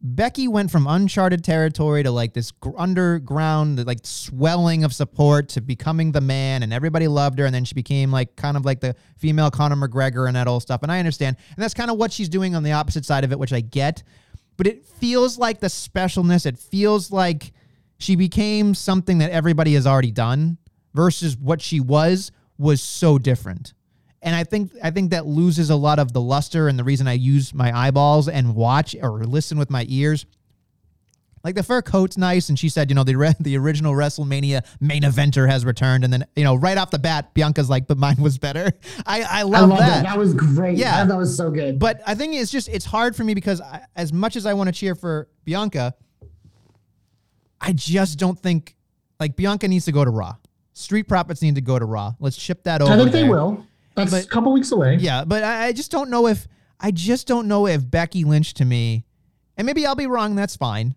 Becky 0.00 0.46
went 0.46 0.70
from 0.70 0.86
uncharted 0.86 1.42
territory 1.42 2.04
to 2.04 2.10
like 2.10 2.32
this 2.32 2.52
underground, 2.76 3.84
like 3.84 3.98
swelling 4.04 4.84
of 4.84 4.92
support 4.92 5.48
to 5.50 5.60
becoming 5.60 6.12
the 6.12 6.20
man, 6.20 6.62
and 6.62 6.72
everybody 6.72 7.08
loved 7.08 7.38
her. 7.40 7.46
And 7.46 7.54
then 7.54 7.64
she 7.64 7.74
became 7.74 8.12
like 8.12 8.36
kind 8.36 8.56
of 8.56 8.64
like 8.64 8.80
the 8.80 8.94
female 9.16 9.50
Conor 9.50 9.76
McGregor 9.76 10.28
and 10.28 10.36
that 10.36 10.46
old 10.46 10.62
stuff. 10.62 10.82
And 10.82 10.92
I 10.92 10.98
understand. 10.98 11.36
And 11.56 11.62
that's 11.62 11.74
kind 11.74 11.90
of 11.90 11.96
what 11.96 12.12
she's 12.12 12.28
doing 12.28 12.54
on 12.54 12.62
the 12.62 12.72
opposite 12.72 13.04
side 13.04 13.24
of 13.24 13.32
it, 13.32 13.38
which 13.38 13.52
I 13.52 13.60
get. 13.60 14.04
But 14.56 14.66
it 14.66 14.84
feels 14.84 15.38
like 15.38 15.60
the 15.60 15.66
specialness, 15.66 16.46
it 16.46 16.58
feels 16.58 17.10
like 17.10 17.52
she 17.98 18.14
became 18.14 18.74
something 18.74 19.18
that 19.18 19.30
everybody 19.30 19.74
has 19.74 19.86
already 19.86 20.12
done 20.12 20.58
versus 20.94 21.36
what 21.36 21.60
she 21.60 21.80
was, 21.80 22.30
was 22.56 22.80
so 22.80 23.18
different 23.18 23.74
and 24.22 24.34
I 24.34 24.44
think 24.44 24.72
I 24.82 24.90
think 24.90 25.10
that 25.10 25.26
loses 25.26 25.70
a 25.70 25.76
lot 25.76 25.98
of 25.98 26.12
the 26.12 26.20
luster 26.20 26.68
and 26.68 26.78
the 26.78 26.84
reason 26.84 27.06
I 27.06 27.12
use 27.12 27.54
my 27.54 27.76
eyeballs 27.76 28.28
and 28.28 28.54
watch 28.54 28.96
or 29.00 29.24
listen 29.24 29.58
with 29.58 29.70
my 29.70 29.84
ears. 29.88 30.26
Like 31.44 31.54
the 31.54 31.62
fur 31.62 31.82
coat's 31.82 32.18
nice, 32.18 32.48
and 32.48 32.58
she 32.58 32.68
said, 32.68 32.90
you 32.90 32.96
know, 32.96 33.04
the 33.04 33.36
the 33.40 33.56
original 33.56 33.94
WrestleMania 33.94 34.66
main 34.80 35.02
eventer 35.02 35.48
has 35.48 35.64
returned, 35.64 36.02
and 36.02 36.12
then 36.12 36.26
you 36.34 36.42
know, 36.42 36.56
right 36.56 36.76
off 36.76 36.90
the 36.90 36.98
bat, 36.98 37.32
Bianca's 37.32 37.70
like, 37.70 37.86
but 37.86 37.96
mine 37.96 38.16
was 38.18 38.38
better. 38.38 38.72
I 39.06 39.22
I 39.22 39.42
love, 39.42 39.54
I 39.54 39.66
love 39.66 39.78
that. 39.78 39.88
that. 39.88 40.02
that. 40.04 40.18
was 40.18 40.34
great. 40.34 40.76
Yeah, 40.76 41.04
that 41.04 41.16
was 41.16 41.36
so 41.36 41.50
good. 41.50 41.78
But 41.78 42.00
I 42.06 42.14
think 42.16 42.34
it's 42.34 42.50
just 42.50 42.68
it's 42.68 42.84
hard 42.84 43.14
for 43.14 43.22
me 43.22 43.34
because 43.34 43.60
I, 43.60 43.84
as 43.94 44.12
much 44.12 44.34
as 44.34 44.46
I 44.46 44.54
want 44.54 44.68
to 44.68 44.72
cheer 44.72 44.96
for 44.96 45.28
Bianca, 45.44 45.94
I 47.60 47.72
just 47.72 48.18
don't 48.18 48.38
think 48.38 48.74
like 49.20 49.36
Bianca 49.36 49.68
needs 49.68 49.84
to 49.84 49.92
go 49.92 50.04
to 50.04 50.10
Raw. 50.10 50.34
Street 50.72 51.04
Profits 51.04 51.40
need 51.40 51.54
to 51.54 51.60
go 51.60 51.78
to 51.78 51.84
Raw. 51.84 52.14
Let's 52.20 52.36
ship 52.36 52.64
that 52.64 52.82
over. 52.82 52.92
I 52.92 52.96
think 52.96 53.12
there. 53.12 53.22
they 53.22 53.28
will. 53.28 53.64
That's 53.98 54.12
but, 54.12 54.24
a 54.24 54.28
couple 54.28 54.52
weeks 54.52 54.70
away. 54.70 54.96
Yeah, 55.00 55.24
but 55.24 55.42
I, 55.42 55.66
I 55.66 55.72
just 55.72 55.90
don't 55.90 56.08
know 56.08 56.26
if 56.28 56.46
I 56.80 56.90
just 56.90 57.26
don't 57.26 57.48
know 57.48 57.66
if 57.66 57.88
Becky 57.90 58.24
Lynch 58.24 58.54
to 58.54 58.64
me, 58.64 59.04
and 59.56 59.66
maybe 59.66 59.84
I'll 59.84 59.96
be 59.96 60.06
wrong. 60.06 60.36
That's 60.36 60.56
fine. 60.56 60.94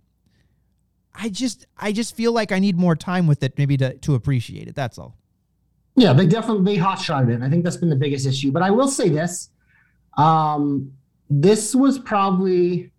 I 1.16 1.30
just 1.30 1.66
I 1.78 1.92
just 1.92 2.16
feel 2.16 2.32
like 2.32 2.52
I 2.52 2.60
need 2.60 2.78
more 2.78 2.96
time 2.96 3.28
with 3.28 3.42
it, 3.44 3.58
maybe 3.58 3.76
to 3.78 3.98
to 3.98 4.16
appreciate 4.16 4.68
it. 4.68 4.76
That's 4.76 4.98
all. 4.98 5.18
Yeah, 5.96 6.14
they 6.14 6.28
definitely 6.28 6.76
they 6.76 6.80
hot 6.80 7.00
shotted 7.00 7.30
it. 7.30 7.42
I 7.42 7.50
think 7.50 7.64
that's 7.64 7.78
been 7.78 7.90
the 7.90 7.96
biggest 7.96 8.26
issue. 8.26 8.52
But 8.52 8.62
I 8.62 8.70
will 8.70 8.88
say 8.88 9.10
this: 9.10 9.50
um, 10.18 10.94
this 11.30 11.74
was 11.74 11.98
probably 11.98 12.92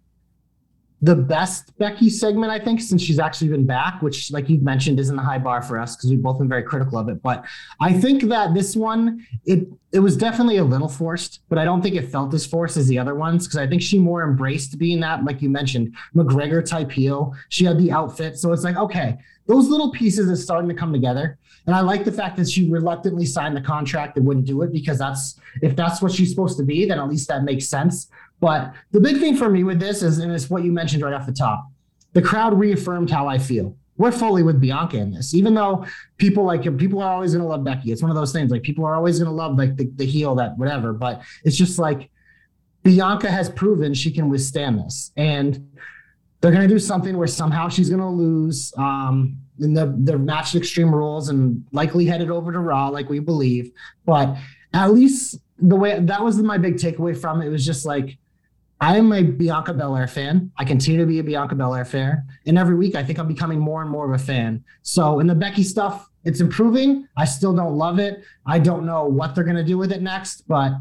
the 1.05 1.17
best 1.17 1.77
Becky 1.79 2.09
segment, 2.09 2.53
I 2.53 2.61
think, 2.61 2.81
since 2.81 3.03
she's 3.03 3.19
actually 3.19 3.49
been 3.49 3.67
back, 3.67 4.01
which, 4.03 4.31
like 4.31 4.49
you 4.49 4.61
mentioned, 4.61 5.01
isn't 5.01 5.19
a 5.19 5.23
high 5.23 5.39
bar 5.39 5.61
for 5.61 5.77
us 5.77 5.97
because 5.97 6.11
we've 6.11 6.23
both 6.23 6.39
been 6.39 6.49
very 6.49 6.63
critical 6.63 6.97
of 6.97 7.09
it. 7.09 7.21
But 7.21 7.45
I 7.81 7.93
think 7.93 8.23
that 8.25 8.55
this 8.55 8.77
one, 8.77 9.27
it 9.45 9.67
it 9.91 9.99
was 9.99 10.17
definitely 10.17 10.57
a 10.59 10.65
little 10.65 10.89
forced, 10.89 11.41
but 11.49 11.59
I 11.59 11.65
don't 11.65 11.83
think 11.83 11.97
it 11.97 12.09
felt 12.09 12.33
as 12.33 12.47
forced 12.47 12.77
as 12.77 12.87
the 12.87 12.99
other 12.99 13.15
ones 13.17 13.47
because 13.47 13.59
I 13.59 13.67
think 13.67 13.83
she 13.83 13.99
more 13.99 14.23
embraced 14.23 14.79
being 14.79 15.01
that, 15.01 15.25
like 15.25 15.43
you 15.43 15.51
mentioned, 15.51 15.95
McGregor 16.15 16.65
type 16.65 16.91
heel. 16.93 17.35
She 17.49 17.65
had 17.65 17.79
the 17.79 17.91
outfit, 17.91 18.39
so 18.39 18.53
it's 18.53 18.63
like 18.63 18.77
okay, 18.77 19.19
those 19.47 19.69
little 19.69 19.91
pieces 19.91 20.31
are 20.31 20.37
starting 20.37 20.69
to 20.69 20.75
come 20.75 20.93
together. 20.93 21.37
And 21.67 21.77
I 21.77 21.81
like 21.81 22.05
the 22.05 22.13
fact 22.13 22.37
that 22.39 22.49
she 22.49 22.69
reluctantly 22.69 23.27
signed 23.27 23.57
the 23.57 23.61
contract 23.61 24.17
and 24.17 24.27
wouldn't 24.27 24.47
do 24.47 24.63
it 24.63 24.73
because 24.73 24.99
that's 24.99 25.39
if 25.63 25.77
that's 25.77 26.01
what 26.01 26.13
she's 26.13 26.31
supposed 26.31 26.57
to 26.59 26.65
be, 26.65 26.87
then 26.87 26.99
at 26.99 27.09
least 27.09 27.29
that 27.29 27.45
makes 27.45 27.69
sense. 27.69 28.09
But 28.43 28.75
the 28.91 29.01
big 29.01 29.19
thing 29.21 29.37
for 29.37 29.49
me 29.49 29.63
with 29.63 29.79
this 29.79 30.03
is, 30.03 30.19
and 30.19 30.33
it's 30.33 30.51
what 30.51 30.65
you 30.65 30.73
mentioned 30.73 31.05
right 31.05 31.15
off 31.15 31.27
the 31.27 31.33
top, 31.33 31.65
the 32.13 32.21
crowd 32.21 32.59
reaffirmed 32.59 33.09
how 33.09 33.29
I 33.29 33.39
feel. 33.39 33.77
We're 33.99 34.11
fully 34.11 34.43
with 34.43 34.61
Bianca 34.61 34.97
in 34.97 35.13
this, 35.13 35.33
even 35.33 35.55
though 35.55 35.87
people 36.19 36.45
like 36.45 36.65
people 36.77 37.01
are 37.01 37.13
always 37.13 37.33
going 37.35 37.45
to 37.45 37.49
love 37.49 37.63
Becky. 37.63 37.93
It's 37.93 38.03
one 38.03 38.11
of 38.11 38.17
those 38.17 38.33
things 38.33 38.51
like 38.51 38.63
people 38.65 38.85
are 38.85 38.97
always 38.97 39.21
going 39.21 39.31
to 39.31 39.35
love 39.35 39.57
like 39.57 39.77
the, 39.77 39.89
the 39.95 40.05
heel 40.05 40.35
that 40.35 40.59
whatever, 40.59 40.93
but 40.93 41.23
it's 41.45 41.57
just 41.57 41.79
like 41.79 42.11
Bianca 42.83 43.31
has 43.31 43.49
proven 43.49 43.95
she 43.95 44.11
can 44.11 44.29
withstand 44.29 44.81
this. 44.81 45.13
And 45.17 45.79
they're 46.41 46.51
going 46.51 46.69
to 46.69 46.75
do 46.75 46.81
something 46.81 47.17
where 47.17 47.29
somehow 47.29 47.69
she's 47.69 47.91
going 47.91 48.03
to 48.03 48.09
lose 48.09 48.75
um, 48.77 49.37
in 49.61 49.73
the, 49.73 49.95
the 50.03 50.19
match 50.19 50.57
extreme 50.57 50.93
rules 50.93 51.29
and 51.29 51.65
likely 51.71 52.07
headed 52.07 52.29
over 52.29 52.51
to 52.51 52.59
Raw, 52.59 52.89
like 52.89 53.09
we 53.09 53.21
believe. 53.21 53.71
But 54.05 54.37
at 54.75 54.93
least 54.93 55.39
the 55.59 55.77
way 55.77 56.01
that 56.01 56.25
was 56.25 56.43
my 56.43 56.59
big 56.59 56.75
takeaway 56.75 57.17
from 57.17 57.41
it, 57.41 57.47
it 57.47 57.51
was 57.51 57.65
just 57.65 57.87
like, 57.87 58.19
I 58.83 58.97
am 58.97 59.13
a 59.13 59.23
Bianca 59.23 59.73
Belair 59.73 60.09
fan. 60.09 60.51
I 60.59 60.65
continue 60.65 60.99
to 60.99 61.07
be 61.07 61.21
a 61.21 61.23
Bianca 61.23 61.55
Belair 61.55 61.85
fan. 61.85 62.25
And 62.47 62.59
every 62.59 62.75
week, 62.75 62.97
I 62.97 63.05
think 63.05 63.21
I'm 63.21 63.29
becoming 63.29 63.61
more 63.61 63.81
and 63.81 63.89
more 63.89 64.13
of 64.13 64.21
a 64.21 64.23
fan. 64.23 64.65
So 64.83 65.21
in 65.21 65.29
the 65.29 65.37
Becky 65.37 65.63
stuff, 65.63 66.11
it's 66.25 66.41
improving. 66.41 67.07
I 67.17 67.25
still 67.25 67.55
don't 67.55 67.77
love 67.77 68.01
it. 68.01 68.25
I 68.45 68.59
don't 68.59 68.85
know 68.85 69.05
what 69.05 69.37
they're 69.37 69.45
going 69.45 69.57
to 69.57 69.63
do 69.63 69.79
with 69.79 69.93
it 69.93 70.03
next, 70.03 70.49
but 70.49 70.73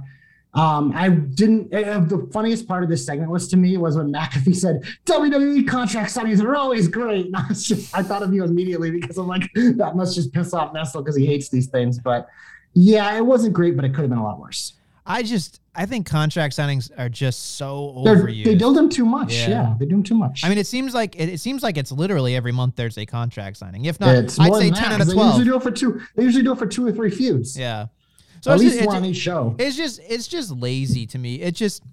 um, 0.56 0.92
I 0.96 1.10
didn't. 1.10 1.72
Uh, 1.72 2.00
the 2.00 2.28
funniest 2.34 2.68
part 2.68 2.84
of 2.84 2.90
this 2.90 3.06
segment 3.06 3.30
was 3.30 3.48
to 3.50 3.58
me 3.58 3.78
was 3.78 3.96
when 3.96 4.12
McAfee 4.12 4.56
said 4.56 4.82
WWE 5.06 5.68
contract 5.68 6.12
signings 6.12 6.44
are 6.44 6.56
always 6.56 6.88
great. 6.88 7.26
And 7.32 7.36
I, 7.36 7.50
just, 7.50 7.96
I 7.96 8.02
thought 8.02 8.24
of 8.24 8.34
you 8.34 8.44
immediately 8.44 8.90
because 8.90 9.20
I'm 9.20 9.28
like, 9.28 9.48
that 9.54 9.96
must 9.96 10.16
just 10.16 10.34
piss 10.34 10.56
off 10.56 10.74
Nestle 10.74 11.04
because 11.04 11.16
he 11.16 11.28
hates 11.28 11.50
these 11.50 11.68
things. 11.68 12.00
But 12.00 12.28
yeah, 12.74 13.16
it 13.16 13.24
wasn't 13.24 13.54
great, 13.54 13.76
but 13.76 13.86
it 13.86 13.90
could 13.90 14.02
have 14.02 14.10
been 14.10 14.18
a 14.18 14.24
lot 14.24 14.40
worse. 14.40 14.74
I 15.06 15.24
just 15.24 15.60
I 15.74 15.86
think 15.86 16.06
contract 16.06 16.56
signings 16.56 16.92
are 16.98 17.10
just 17.10 17.56
so 17.58 17.94
overused. 17.98 18.44
they 18.46 18.56
do 18.56 18.74
them 18.74 18.88
too 18.90 19.06
much. 19.06 19.34
Yeah. 19.34 19.50
Yeah. 19.50 19.76
they 19.80 19.86
do 19.86 19.92
them 19.96 20.04
too 20.04 20.16
much. 20.16 20.42
I 20.44 20.50
mean, 20.50 20.58
it 20.58 20.68
seems 20.68 20.94
like 20.94 21.16
it, 21.16 21.30
it 21.30 21.40
seems 21.40 21.64
like 21.64 21.78
it's 21.78 21.92
literally 21.92 22.36
every 22.36 22.52
month 22.52 22.76
there's 22.76 22.98
a 22.98 23.06
contract 23.06 23.58
signing. 23.58 23.86
If 23.86 24.00
not, 24.00 24.16
it's 24.16 24.40
I'd 24.40 24.54
say 24.54 24.70
ten 24.70 24.74
that, 24.84 24.92
out 24.94 25.02
of 25.02 25.08
They 25.08 25.14
twelve. 25.14 25.38
usually 25.38 25.46
do 25.52 25.56
it 25.58 25.64
for 25.64 25.72
two. 25.72 26.02
They 26.16 26.24
usually 26.24 26.44
do 26.44 26.52
it 26.52 26.60
for 26.60 26.68
two 26.68 26.86
or 26.86 26.92
three 26.92 27.10
feuds. 27.10 27.58
Yeah. 27.58 27.88
So 28.42 28.52
At 28.52 28.56
it's 28.56 28.64
least 28.64 28.76
just, 28.78 28.88
one 28.88 28.96
on 28.98 29.06
each 29.06 29.18
show. 29.18 29.56
it's 29.60 29.76
just 29.78 30.00
it's 30.08 30.28
just 30.28 30.52
lazy 30.52 31.06
to 31.08 31.18
me. 31.18 31.42
It 31.42 31.56
just 31.56 31.84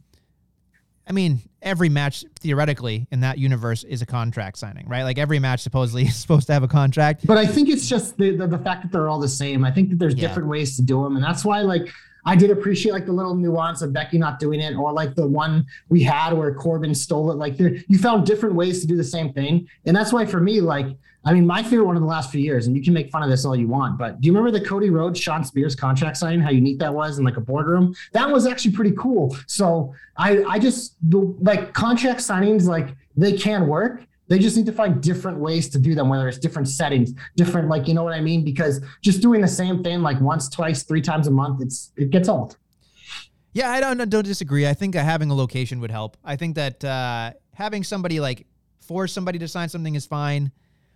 I 1.07 1.13
mean, 1.13 1.41
every 1.63 1.89
match 1.89 2.25
theoretically 2.41 3.07
in 3.11 3.21
that 3.21 3.39
universe 3.39 3.83
is 3.85 4.03
a 4.03 4.07
contract 4.07 4.59
signing, 4.59 4.87
right? 4.89 5.05
Like 5.05 5.17
every 5.19 5.39
match 5.39 5.61
supposedly 5.61 6.03
is 6.07 6.17
supposed 6.17 6.47
to 6.49 6.53
have 6.53 6.63
a 6.63 6.69
contract. 6.69 7.27
But 7.27 7.39
I 7.39 7.47
think 7.47 7.71
it's 7.71 7.89
just 7.89 8.19
the, 8.19 8.37
the 8.37 8.47
the 8.47 8.59
fact 8.59 8.83
that 8.83 8.93
they're 8.93 9.09
all 9.09 9.19
the 9.21 9.29
same. 9.29 9.65
I 9.65 9.71
think 9.71 9.89
that 9.91 9.99
there's 9.99 10.15
Yeah. 10.15 10.29
different 10.29 10.49
ways 10.49 10.77
to 10.77 10.83
do 10.83 11.03
them, 11.05 11.17
and 11.17 11.25
that's 11.25 11.45
why 11.45 11.63
like 11.63 11.89
I 12.29 12.37
did 12.37 12.51
appreciate 12.51 12.93
like 12.93 13.07
the 13.07 13.13
little 13.13 13.35
nuance 13.35 13.81
of 13.81 13.95
Becky 13.95 14.19
not 14.19 14.39
doing 14.39 14.61
it, 14.61 14.77
or 14.77 14.93
like 14.93 15.15
the 15.15 15.27
one 15.27 15.65
we 15.89 16.03
had 16.03 16.35
where 16.35 16.53
Corbin 16.53 16.95
stole 16.95 17.31
it. 17.31 17.37
Like 17.37 17.57
there, 17.57 17.77
you 17.89 17.97
found 17.97 18.27
different 18.27 18.55
ways 18.55 18.83
to 18.83 18.87
do 18.87 18.99
the 18.99 19.05
same 19.05 19.33
thing, 19.33 19.67
and 19.87 19.97
that's 19.97 20.13
why 20.13 20.27
for 20.27 20.39
me, 20.39 20.61
like 20.61 20.89
I 21.25 21.33
mean, 21.33 21.47
my 21.47 21.63
favorite 21.63 21.87
one 21.87 21.97
of 21.97 22.03
the 22.03 22.09
last 22.09 22.31
few 22.31 22.43
years, 22.43 22.67
and 22.67 22.77
you 22.77 22.83
can 22.83 22.93
make 22.93 23.11
fun 23.11 23.23
of 23.23 23.31
this 23.31 23.47
all 23.47 23.57
you 23.57 23.67
want, 23.67 23.97
but 23.97 24.21
do 24.21 24.27
you 24.27 24.35
remember 24.35 24.57
the 24.57 24.63
Cody 24.63 24.91
Rhodes 24.91 25.19
Shawn 25.19 25.43
Spears 25.43 25.75
contract 25.75 26.19
signing? 26.19 26.41
How 26.41 26.51
unique 26.51 26.79
that 26.81 26.93
was 26.93 27.19
in 27.19 27.25
like 27.25 27.39
a 27.39 27.41
boardroom. 27.41 27.95
That 28.13 28.31
was 28.31 28.47
actually 28.47 28.73
pretty 28.73 28.95
cool. 28.99 29.35
So 29.47 29.95
I 30.19 30.45
I 30.45 30.59
just 30.59 30.97
like 31.09 31.73
contract 31.73 32.21
signings 32.21 32.65
like 32.65 32.89
they 33.17 33.33
can 33.39 33.67
work. 33.67 34.05
They 34.29 34.39
just 34.39 34.57
need 34.57 34.67
to 34.67 34.73
find 34.73 35.03
different 35.03 35.39
ways 35.39 35.69
to 35.71 35.79
do 35.79 35.95
them, 35.95 36.09
whether 36.09 36.29
it's 36.29 36.39
different 36.39 36.69
settings, 36.69 37.13
different, 37.37 37.69
like, 37.69 37.89
you 37.89 37.95
know 37.95 38.05
what 38.05 38.13
I 38.13 38.21
mean? 38.21 38.45
Because 38.45 38.81
just 39.03 39.23
doing 39.23 39.41
the 39.41 39.49
same 39.49 39.83
thing 39.83 40.03
like 40.03 40.21
once, 40.21 40.49
twice, 40.49 40.83
three 40.83 41.01
times 41.01 41.27
a 41.27 41.31
month, 41.31 41.63
it's 41.63 41.93
it 41.97 42.11
gets 42.11 42.29
old. 42.29 42.57
Yeah, 43.53 43.71
I 43.71 43.81
don't 43.81 44.09
don't 44.11 44.25
disagree. 44.25 44.69
I 44.69 44.75
think 44.75 44.95
uh, 44.95 45.03
having 45.03 45.31
a 45.31 45.35
location 45.35 45.81
would 45.81 45.91
help. 45.91 46.17
I 46.25 46.37
think 46.37 46.57
that 46.57 46.85
uh, 46.85 47.33
having 47.55 47.83
somebody 47.83 48.21
like 48.21 48.47
force 48.81 49.13
somebody 49.13 49.39
to 49.39 49.49
sign 49.49 49.69
something 49.69 49.95
is 49.95 50.07
fine. 50.07 50.53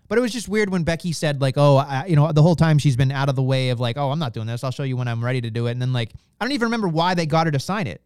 But 0.09 0.19
it 0.19 0.21
was 0.21 0.33
just 0.33 0.49
weird 0.49 0.69
when 0.69 0.83
Becky 0.85 1.13
said 1.13 1.41
like, 1.41 1.55
"Oh, 1.57 1.79
I, 1.79 2.05
you 2.07 2.17
know," 2.17 2.31
the 2.33 2.43
whole 2.43 2.55
time 2.55 2.79
she's 2.79 2.97
been 2.97 3.11
out 3.11 3.31
of 3.31 3.37
the 3.37 3.43
way 3.43 3.71
of 3.71 3.81
like, 3.81 3.97
"Oh, 3.97 4.11
I'm 4.11 4.19
not 4.19 4.35
doing 4.35 4.47
this. 4.47 4.63
I'll 4.63 4.71
show 4.71 4.83
you 4.83 4.97
when 4.97 5.09
I'm 5.09 5.25
ready 5.25 5.41
to 5.41 5.51
do 5.51 5.69
it." 5.69 5.73
And 5.73 5.81
then 5.81 5.95
like, 5.95 6.13
I 6.39 6.45
don't 6.45 6.53
even 6.53 6.67
remember 6.67 6.89
why 6.89 7.15
they 7.15 7.25
got 7.25 7.47
her 7.47 7.51
to 7.51 7.59
sign 7.59 7.87
it. 7.87 8.03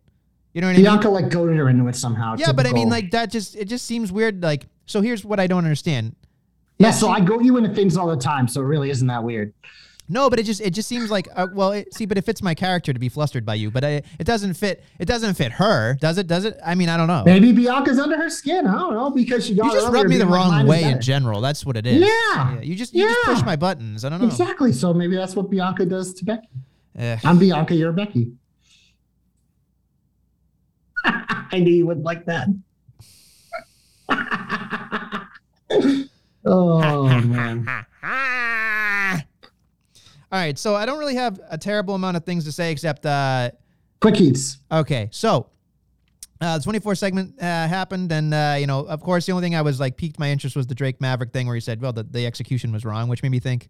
You 0.53 0.61
know 0.61 0.69
what 0.69 0.75
I 0.75 0.77
mean? 0.77 0.85
Bianca 0.85 1.09
like 1.09 1.31
goaded 1.31 1.57
her 1.57 1.69
into 1.69 1.87
it 1.89 1.97
somehow. 1.97 2.37
Yeah, 2.39 2.53
but 2.53 2.67
I 2.67 2.73
mean, 2.73 2.89
like 2.89 3.11
that 3.11 3.31
just 3.31 3.57
it 3.57 3.67
just 3.67 3.85
seems 3.87 4.13
weird. 4.13 4.43
Like, 4.43 4.67
so 4.87 5.01
here's 5.01 5.25
what 5.25 5.39
I 5.39 5.47
don't 5.47 5.65
understand. 5.65 6.17
yeah. 6.79 6.91
So 6.91 7.09
I 7.09 7.21
go 7.21 7.41
you 7.41 7.57
into 7.57 7.75
things 7.75 7.97
all 7.97 8.07
the 8.09 8.17
time, 8.17 8.49
so 8.49 8.61
it 8.61 8.65
really 8.65 8.91
isn't 8.91 9.07
that 9.07 9.23
weird. 9.23 9.53
No, 10.09 10.31
but 10.31 10.39
it 10.39 10.45
just 10.45 10.61
it 10.61 10.71
just 10.71 10.89
seems 10.89 11.11
like 11.11 11.27
uh, 11.35 11.49
well, 11.53 11.73
it, 11.73 11.93
see, 11.93 12.07
but 12.07 12.17
it 12.17 12.23
fits 12.25 12.41
my 12.41 12.55
character 12.55 12.93
to 12.93 12.99
be 12.99 13.09
flustered 13.09 13.45
by 13.45 13.55
you, 13.55 13.73
but 13.73 13.83
I, 13.85 14.03
it 14.21 14.25
doesn't 14.25 14.55
fit. 14.55 14.85
It 15.01 15.07
doesn't 15.07 15.35
fit 15.35 15.51
her, 15.53 15.95
does 15.95 16.17
it? 16.17 16.29
Does 16.29 16.45
it? 16.45 16.57
I 16.65 16.77
mean, 16.77 16.89
I 16.89 16.97
don't 16.97 17.09
know. 17.09 17.25
Maybe 17.27 17.51
Bianca's 17.51 17.99
under 17.99 18.17
her 18.17 18.31
skin. 18.31 18.69
I 18.69 18.79
don't 18.79 18.95
know 18.95 19.11
because 19.11 19.47
she 19.47 19.55
got 19.57 19.67
You 19.67 19.73
just 19.73 19.93
rubbed 19.93 20.09
me 20.09 20.17
the 20.17 20.27
wrong 20.27 20.65
way 20.67 20.85
in 20.85 21.01
general. 21.01 21.41
That's 21.41 21.67
what 21.67 21.77
it 21.77 21.87
is. 21.87 22.07
Yeah. 22.07 22.61
you 22.61 22.77
just 22.77 22.95
you 22.95 23.09
just 23.09 23.25
push 23.25 23.43
my 23.43 23.57
buttons. 23.57 24.05
I 24.05 24.09
don't 24.09 24.21
know. 24.21 24.29
Exactly. 24.29 24.73
So 24.73 24.95
maybe 24.95 25.17
that's 25.17 25.35
what 25.35 25.51
Bianca 25.51 25.85
does 25.85 26.15
to 26.15 26.25
Becky. 26.25 26.49
Eh. 26.97 27.19
I'm 27.25 27.39
Bianca. 27.39 27.75
You're 27.75 27.93
Becky. 27.93 28.31
I 31.05 31.59
knew 31.59 31.73
you 31.73 31.87
would 31.87 32.05
like 32.05 32.27
that. 32.27 32.47
oh 36.45 37.21
man. 37.21 37.69
All 40.33 40.43
right, 40.43 40.59
so 40.59 40.75
I 40.75 40.87
don't 40.87 40.99
really 40.99 41.15
have 41.15 41.41
a 41.49 41.57
terrible 41.57 41.95
amount 41.95 42.17
of 42.17 42.25
things 42.25 42.45
to 42.45 42.53
say 42.53 42.73
except 42.73 43.07
uh, 43.07 43.51
Quick 44.01 44.21
eats. 44.21 44.59
Okay, 44.71 45.09
so 45.11 45.49
uh, 46.41 46.59
the 46.59 46.65
24 46.65 46.95
segment 46.97 47.35
uh, 47.41 47.45
happened, 47.45 48.13
and 48.13 48.35
uh, 48.35 48.57
you 48.59 48.67
know, 48.67 48.81
of 48.81 49.01
course, 49.01 49.27
the 49.27 49.33
only 49.33 49.43
thing 49.43 49.55
I 49.55 49.63
was 49.63 49.81
like 49.81 49.97
piqued 49.97 50.19
my 50.19 50.31
interest 50.31 50.55
was 50.55 50.67
the 50.67 50.75
Drake 50.75 51.01
Maverick 51.01 51.33
thing, 51.33 51.47
where 51.47 51.55
he 51.55 51.61
said, 51.61 51.81
"Well, 51.81 51.93
the, 51.93 52.03
the 52.03 52.27
execution 52.27 52.73
was 52.73 52.85
wrong," 52.85 53.09
which 53.09 53.23
made 53.23 53.31
me 53.31 53.41
think, 53.41 53.69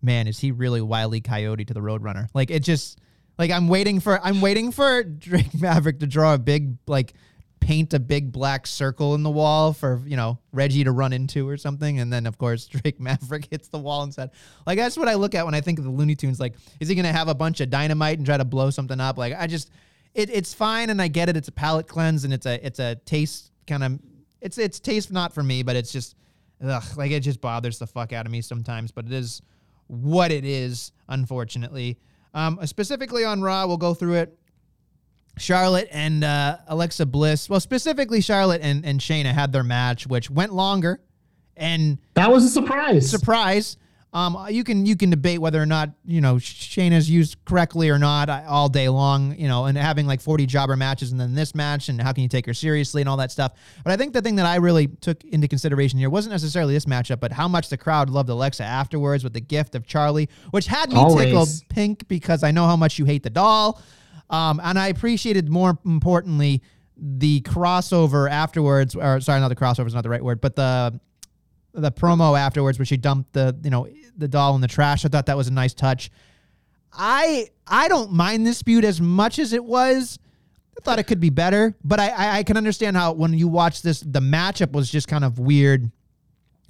man, 0.00 0.28
is 0.28 0.38
he 0.38 0.52
really 0.52 0.80
Wiley 0.80 1.20
Coyote 1.20 1.64
to 1.64 1.74
the 1.74 1.80
Roadrunner? 1.80 2.28
Like, 2.34 2.50
it 2.50 2.60
just 2.60 3.00
like 3.36 3.50
I'm 3.50 3.68
waiting 3.68 3.98
for 3.98 4.20
I'm 4.24 4.40
waiting 4.40 4.70
for 4.70 5.02
Drake 5.02 5.52
Maverick 5.60 6.00
to 6.00 6.06
draw 6.06 6.34
a 6.34 6.38
big 6.38 6.76
like 6.86 7.14
paint 7.60 7.94
a 7.94 7.98
big 7.98 8.32
black 8.32 8.66
circle 8.66 9.14
in 9.14 9.22
the 9.22 9.30
wall 9.30 9.72
for 9.72 10.02
you 10.06 10.16
know 10.16 10.38
Reggie 10.52 10.84
to 10.84 10.92
run 10.92 11.12
into 11.12 11.48
or 11.48 11.56
something, 11.56 12.00
and 12.00 12.12
then 12.12 12.26
of 12.26 12.38
course 12.38 12.66
Drake 12.68 13.00
Maverick 13.00 13.48
hits 13.50 13.68
the 13.68 13.78
wall 13.78 14.02
and 14.02 14.12
said, 14.12 14.30
like 14.66 14.78
that's 14.78 14.96
what 14.96 15.08
I 15.08 15.14
look 15.14 15.34
at 15.34 15.44
when 15.44 15.54
I 15.54 15.60
think 15.60 15.78
of 15.78 15.84
the 15.84 15.90
Looney 15.90 16.14
Tunes. 16.14 16.40
Like, 16.40 16.54
is 16.80 16.88
he 16.88 16.94
gonna 16.94 17.12
have 17.12 17.28
a 17.28 17.34
bunch 17.34 17.60
of 17.60 17.70
dynamite 17.70 18.18
and 18.18 18.26
try 18.26 18.36
to 18.36 18.44
blow 18.44 18.70
something 18.70 19.00
up? 19.00 19.18
Like, 19.18 19.34
I 19.38 19.46
just 19.46 19.70
it, 20.14 20.30
it's 20.30 20.54
fine 20.54 20.90
and 20.90 21.00
I 21.00 21.08
get 21.08 21.28
it. 21.28 21.36
It's 21.36 21.48
a 21.48 21.52
palate 21.52 21.86
cleanse 21.86 22.24
and 22.24 22.32
it's 22.32 22.46
a 22.46 22.64
it's 22.64 22.78
a 22.78 22.96
taste 22.96 23.52
kind 23.66 23.84
of 23.84 23.98
it's 24.40 24.58
it's 24.58 24.80
taste 24.80 25.12
not 25.12 25.32
for 25.32 25.42
me, 25.42 25.62
but 25.62 25.76
it's 25.76 25.92
just 25.92 26.16
ugh, 26.64 26.84
like 26.96 27.10
it 27.10 27.20
just 27.20 27.40
bothers 27.40 27.78
the 27.78 27.86
fuck 27.86 28.12
out 28.12 28.26
of 28.26 28.32
me 28.32 28.40
sometimes. 28.40 28.90
But 28.90 29.06
it 29.06 29.12
is 29.12 29.42
what 29.86 30.30
it 30.30 30.44
is, 30.44 30.92
unfortunately. 31.08 31.98
Um, 32.34 32.58
specifically 32.66 33.24
on 33.24 33.40
Raw, 33.40 33.66
we'll 33.66 33.78
go 33.78 33.94
through 33.94 34.14
it. 34.14 34.37
Charlotte 35.38 35.88
and 35.90 36.24
uh, 36.24 36.58
Alexa 36.66 37.06
Bliss, 37.06 37.48
well, 37.48 37.60
specifically 37.60 38.20
Charlotte 38.20 38.60
and, 38.62 38.84
and 38.84 39.00
Shayna 39.00 39.32
had 39.32 39.52
their 39.52 39.64
match, 39.64 40.06
which 40.06 40.30
went 40.30 40.52
longer. 40.52 41.00
And 41.56 41.98
That 42.14 42.30
was 42.30 42.44
a 42.44 42.48
surprise. 42.48 43.10
surprise. 43.10 43.76
Um, 44.10 44.38
you 44.48 44.64
can 44.64 44.86
you 44.86 44.96
can 44.96 45.10
debate 45.10 45.38
whether 45.38 45.60
or 45.60 45.66
not 45.66 45.90
you 46.06 46.22
know 46.22 46.36
Shayna's 46.36 47.10
used 47.10 47.36
correctly 47.44 47.90
or 47.90 47.98
not 47.98 48.30
uh, 48.30 48.42
all 48.48 48.70
day 48.70 48.88
long. 48.88 49.36
You 49.38 49.48
know, 49.48 49.66
and 49.66 49.76
having 49.76 50.06
like 50.06 50.22
forty 50.22 50.46
jobber 50.46 50.76
matches 50.76 51.12
and 51.12 51.20
then 51.20 51.34
this 51.34 51.54
match, 51.54 51.90
and 51.90 52.00
how 52.00 52.12
can 52.14 52.22
you 52.22 52.28
take 52.28 52.46
her 52.46 52.54
seriously 52.54 53.02
and 53.02 53.08
all 53.08 53.18
that 53.18 53.30
stuff. 53.30 53.52
But 53.84 53.92
I 53.92 53.98
think 53.98 54.14
the 54.14 54.22
thing 54.22 54.36
that 54.36 54.46
I 54.46 54.56
really 54.56 54.86
took 54.86 55.22
into 55.24 55.46
consideration 55.46 55.98
here 55.98 56.08
wasn't 56.08 56.32
necessarily 56.32 56.72
this 56.72 56.86
matchup, 56.86 57.20
but 57.20 57.32
how 57.32 57.48
much 57.48 57.68
the 57.68 57.76
crowd 57.76 58.08
loved 58.08 58.30
Alexa 58.30 58.64
afterwards 58.64 59.24
with 59.24 59.34
the 59.34 59.42
gift 59.42 59.74
of 59.74 59.86
Charlie, 59.86 60.30
which 60.52 60.68
had 60.68 60.88
me 60.88 60.96
Always. 60.96 61.26
tickled 61.26 61.48
pink 61.68 62.08
because 62.08 62.42
I 62.42 62.50
know 62.50 62.64
how 62.64 62.76
much 62.76 62.98
you 62.98 63.04
hate 63.04 63.22
the 63.24 63.30
doll. 63.30 63.78
Um, 64.30 64.60
and 64.62 64.78
I 64.78 64.88
appreciated 64.88 65.48
more 65.48 65.78
importantly 65.84 66.62
the 66.96 67.40
crossover 67.42 68.28
afterwards, 68.28 68.94
or 68.94 69.20
sorry, 69.20 69.40
not 69.40 69.48
the 69.48 69.56
crossover 69.56 69.86
is 69.86 69.94
not 69.94 70.02
the 70.02 70.10
right 70.10 70.22
word, 70.22 70.40
but 70.40 70.56
the 70.56 71.00
the 71.74 71.92
promo 71.92 72.38
afterwards 72.38 72.78
where 72.78 72.86
she 72.86 72.96
dumped 72.96 73.32
the 73.34 73.56
you 73.62 73.70
know 73.70 73.88
the 74.16 74.28
doll 74.28 74.54
in 74.54 74.60
the 74.60 74.68
trash. 74.68 75.04
I 75.04 75.08
thought 75.08 75.26
that 75.26 75.36
was 75.36 75.48
a 75.48 75.52
nice 75.52 75.74
touch. 75.74 76.10
I 76.92 77.48
I 77.66 77.88
don't 77.88 78.12
mind 78.12 78.46
this 78.46 78.62
feud 78.62 78.84
as 78.84 79.00
much 79.00 79.38
as 79.38 79.52
it 79.52 79.64
was. 79.64 80.18
I 80.76 80.80
thought 80.82 80.98
it 80.98 81.04
could 81.04 81.20
be 81.20 81.30
better, 81.30 81.76
but 81.84 82.00
I, 82.00 82.08
I 82.08 82.38
I 82.38 82.42
can 82.42 82.56
understand 82.56 82.96
how 82.96 83.12
when 83.12 83.32
you 83.32 83.48
watch 83.48 83.82
this, 83.82 84.00
the 84.00 84.20
matchup 84.20 84.72
was 84.72 84.90
just 84.90 85.08
kind 85.08 85.24
of 85.24 85.38
weird 85.38 85.90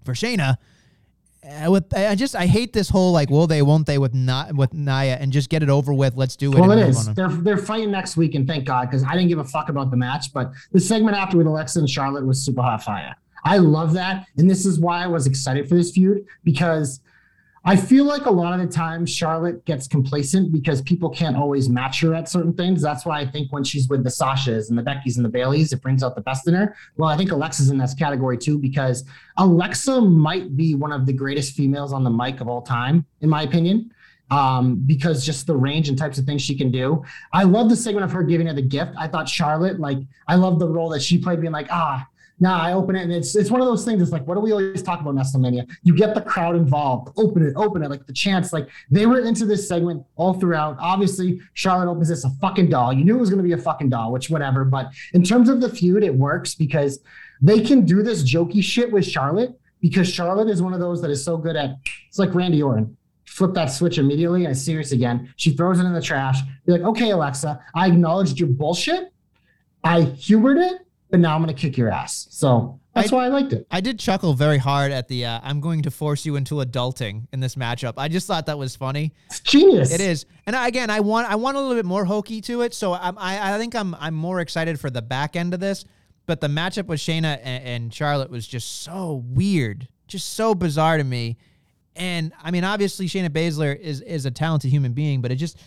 for 0.04 0.12
Shayna. 0.12 0.58
With 1.68 1.94
I 1.96 2.14
just 2.14 2.34
I 2.34 2.46
hate 2.46 2.72
this 2.72 2.88
whole 2.88 3.12
like 3.12 3.30
will 3.30 3.46
they 3.46 3.62
won't 3.62 3.86
they 3.86 3.96
with 3.98 4.12
not 4.12 4.54
with 4.54 4.74
Naya 4.74 5.16
and 5.20 5.32
just 5.32 5.48
get 5.48 5.62
it 5.62 5.70
over 5.70 5.94
with. 5.94 6.16
Let's 6.16 6.36
do 6.36 6.52
it. 6.52 6.58
Well, 6.58 6.72
it 6.72 6.88
is. 6.88 7.14
They're 7.14 7.28
they're 7.28 7.56
fighting 7.56 7.90
next 7.90 8.16
week, 8.16 8.34
and 8.34 8.46
thank 8.46 8.64
God, 8.64 8.90
because 8.90 9.04
I 9.04 9.12
didn't 9.12 9.28
give 9.28 9.38
a 9.38 9.44
fuck 9.44 9.68
about 9.68 9.90
the 9.90 9.96
match. 9.96 10.32
But 10.32 10.52
the 10.72 10.80
segment 10.80 11.16
after 11.16 11.38
with 11.38 11.46
Alexa 11.46 11.78
and 11.78 11.88
Charlotte 11.88 12.26
was 12.26 12.44
super 12.44 12.62
hot 12.62 12.82
fire. 12.82 13.14
I 13.44 13.58
love 13.58 13.92
that, 13.94 14.26
and 14.36 14.50
this 14.50 14.66
is 14.66 14.80
why 14.80 15.04
I 15.04 15.06
was 15.06 15.26
excited 15.26 15.68
for 15.68 15.76
this 15.76 15.92
feud 15.92 16.26
because 16.42 17.00
I 17.68 17.76
feel 17.76 18.06
like 18.06 18.24
a 18.24 18.30
lot 18.30 18.58
of 18.58 18.66
the 18.66 18.72
time 18.72 19.04
Charlotte 19.04 19.62
gets 19.66 19.86
complacent 19.86 20.52
because 20.52 20.80
people 20.80 21.10
can't 21.10 21.36
always 21.36 21.68
match 21.68 22.00
her 22.00 22.14
at 22.14 22.26
certain 22.26 22.54
things. 22.54 22.80
That's 22.80 23.04
why 23.04 23.20
I 23.20 23.26
think 23.26 23.52
when 23.52 23.62
she's 23.62 23.90
with 23.90 24.04
the 24.04 24.08
Sashas 24.08 24.70
and 24.70 24.78
the 24.78 24.82
Beckys 24.82 25.16
and 25.16 25.24
the 25.24 25.28
Bayleys, 25.28 25.70
it 25.74 25.82
brings 25.82 26.02
out 26.02 26.14
the 26.14 26.22
best 26.22 26.48
in 26.48 26.54
her. 26.54 26.74
Well, 26.96 27.10
I 27.10 27.16
think 27.18 27.30
Alexa's 27.30 27.68
in 27.68 27.76
this 27.76 27.92
category 27.92 28.38
too 28.38 28.58
because 28.58 29.04
Alexa 29.36 30.00
might 30.00 30.56
be 30.56 30.76
one 30.76 30.92
of 30.92 31.04
the 31.04 31.12
greatest 31.12 31.52
females 31.52 31.92
on 31.92 32.04
the 32.04 32.10
mic 32.10 32.40
of 32.40 32.48
all 32.48 32.62
time, 32.62 33.04
in 33.20 33.28
my 33.28 33.42
opinion 33.42 33.92
um, 34.30 34.82
because 34.86 35.24
just 35.24 35.46
the 35.46 35.56
range 35.56 35.90
and 35.90 35.98
types 35.98 36.16
of 36.16 36.24
things 36.24 36.40
she 36.40 36.56
can 36.56 36.70
do. 36.70 37.04
I 37.34 37.44
love 37.44 37.68
the 37.68 37.76
segment 37.76 38.04
of 38.04 38.12
her 38.12 38.22
giving 38.22 38.46
her 38.46 38.54
the 38.54 38.62
gift. 38.62 38.92
I 38.98 39.08
thought 39.08 39.28
Charlotte, 39.28 39.78
like, 39.78 39.98
I 40.26 40.36
love 40.36 40.58
the 40.58 40.68
role 40.68 40.88
that 40.90 41.02
she 41.02 41.18
played, 41.18 41.40
being 41.40 41.52
like, 41.52 41.68
ah, 41.70 42.06
now 42.40 42.60
I 42.60 42.72
open 42.72 42.96
it, 42.96 43.02
and 43.02 43.12
it's 43.12 43.34
it's 43.34 43.50
one 43.50 43.60
of 43.60 43.66
those 43.66 43.84
things. 43.84 44.02
It's 44.02 44.12
like, 44.12 44.26
what 44.26 44.34
do 44.34 44.40
we 44.40 44.52
always 44.52 44.82
talk 44.82 45.00
about 45.00 45.14
WrestleMania? 45.14 45.68
You 45.82 45.96
get 45.96 46.14
the 46.14 46.20
crowd 46.20 46.56
involved. 46.56 47.10
Open 47.18 47.44
it, 47.46 47.54
open 47.56 47.82
it, 47.82 47.90
like 47.90 48.06
the 48.06 48.12
chance. 48.12 48.52
Like 48.52 48.68
they 48.90 49.06
were 49.06 49.20
into 49.20 49.44
this 49.44 49.68
segment 49.68 50.04
all 50.16 50.34
throughout. 50.34 50.76
Obviously, 50.78 51.40
Charlotte 51.54 51.90
opens 51.90 52.08
this 52.08 52.24
a 52.24 52.30
fucking 52.40 52.70
doll. 52.70 52.92
You 52.92 53.04
knew 53.04 53.16
it 53.16 53.20
was 53.20 53.30
going 53.30 53.42
to 53.42 53.44
be 53.44 53.52
a 53.52 53.58
fucking 53.58 53.90
doll, 53.90 54.12
which 54.12 54.30
whatever. 54.30 54.64
But 54.64 54.90
in 55.14 55.22
terms 55.22 55.48
of 55.48 55.60
the 55.60 55.68
feud, 55.68 56.04
it 56.04 56.14
works 56.14 56.54
because 56.54 57.00
they 57.40 57.60
can 57.60 57.84
do 57.84 58.02
this 58.02 58.22
jokey 58.22 58.62
shit 58.62 58.92
with 58.92 59.04
Charlotte 59.04 59.58
because 59.80 60.08
Charlotte 60.08 60.48
is 60.48 60.62
one 60.62 60.74
of 60.74 60.80
those 60.80 61.02
that 61.02 61.10
is 61.10 61.24
so 61.24 61.36
good 61.36 61.56
at. 61.56 61.76
It's 62.08 62.18
like 62.18 62.34
Randy 62.34 62.62
Orton 62.62 62.96
flip 63.28 63.54
that 63.54 63.66
switch 63.66 63.98
immediately. 63.98 64.46
I 64.46 64.52
serious 64.52 64.92
again. 64.92 65.32
She 65.36 65.52
throws 65.52 65.78
it 65.78 65.84
in 65.84 65.92
the 65.92 66.02
trash. 66.02 66.40
You're 66.66 66.78
like, 66.78 66.86
okay, 66.88 67.10
Alexa, 67.10 67.62
I 67.74 67.86
acknowledged 67.86 68.40
your 68.40 68.48
bullshit. 68.48 69.12
I 69.84 70.02
humored 70.02 70.58
it, 70.58 70.86
but 71.10 71.20
now 71.20 71.34
I'm 71.34 71.42
gonna 71.42 71.54
kick 71.54 71.76
your 71.76 71.90
ass. 71.90 72.26
So 72.30 72.80
that's 72.94 73.12
I- 73.12 73.16
why 73.16 73.24
I 73.26 73.28
liked 73.28 73.52
it. 73.52 73.66
I 73.70 73.80
did 73.80 73.98
chuckle 73.98 74.34
very 74.34 74.58
hard 74.58 74.92
at 74.92 75.08
the 75.08 75.24
uh, 75.26 75.40
I'm 75.42 75.60
going 75.60 75.82
to 75.82 75.90
force 75.90 76.26
you 76.26 76.36
into 76.36 76.56
adulting 76.56 77.26
in 77.32 77.40
this 77.40 77.54
matchup. 77.54 77.94
I 77.96 78.08
just 78.08 78.26
thought 78.26 78.46
that 78.46 78.58
was 78.58 78.74
funny. 78.76 79.12
It's 79.26 79.40
genius. 79.40 79.92
It 79.92 80.00
is, 80.00 80.26
and 80.46 80.56
again, 80.56 80.90
I 80.90 81.00
want 81.00 81.30
I 81.30 81.36
want 81.36 81.56
a 81.56 81.60
little 81.60 81.76
bit 81.76 81.84
more 81.86 82.04
hokey 82.04 82.40
to 82.42 82.62
it. 82.62 82.74
So 82.74 82.94
I'm, 82.94 83.16
I 83.18 83.54
I 83.54 83.58
think 83.58 83.74
I'm 83.74 83.94
I'm 83.96 84.14
more 84.14 84.40
excited 84.40 84.78
for 84.80 84.90
the 84.90 85.02
back 85.02 85.36
end 85.36 85.54
of 85.54 85.60
this. 85.60 85.84
But 86.26 86.42
the 86.42 86.48
matchup 86.48 86.86
with 86.86 87.00
Shayna 87.00 87.38
and, 87.42 87.64
and 87.64 87.94
Charlotte 87.94 88.28
was 88.30 88.46
just 88.46 88.82
so 88.82 89.24
weird, 89.28 89.88
just 90.08 90.34
so 90.34 90.54
bizarre 90.54 90.98
to 90.98 91.04
me. 91.04 91.38
And 91.96 92.32
I 92.42 92.50
mean, 92.50 92.64
obviously 92.64 93.06
Shayna 93.06 93.30
Baszler 93.30 93.74
is 93.78 94.02
is 94.02 94.26
a 94.26 94.30
talented 94.30 94.70
human 94.70 94.92
being, 94.92 95.22
but 95.22 95.32
it 95.32 95.36
just 95.36 95.58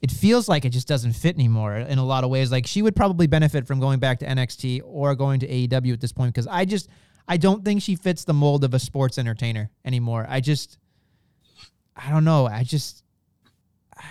it 0.00 0.10
feels 0.10 0.48
like 0.48 0.64
it 0.64 0.70
just 0.70 0.86
doesn't 0.86 1.12
fit 1.12 1.34
anymore 1.34 1.76
in 1.76 1.98
a 1.98 2.04
lot 2.04 2.24
of 2.24 2.30
ways. 2.30 2.52
Like 2.52 2.66
she 2.66 2.82
would 2.82 2.94
probably 2.94 3.26
benefit 3.26 3.66
from 3.66 3.80
going 3.80 3.98
back 3.98 4.20
to 4.20 4.26
NXT 4.26 4.82
or 4.84 5.14
going 5.14 5.40
to 5.40 5.48
AEW 5.48 5.92
at 5.92 6.00
this 6.00 6.12
point 6.12 6.32
because 6.32 6.46
I 6.46 6.64
just 6.64 6.88
I 7.26 7.36
don't 7.36 7.64
think 7.64 7.82
she 7.82 7.96
fits 7.96 8.24
the 8.24 8.34
mold 8.34 8.64
of 8.64 8.74
a 8.74 8.78
sports 8.78 9.18
entertainer 9.18 9.70
anymore. 9.84 10.26
I 10.28 10.40
just 10.40 10.78
I 11.96 12.10
don't 12.10 12.24
know. 12.24 12.46
I 12.46 12.62
just 12.62 13.02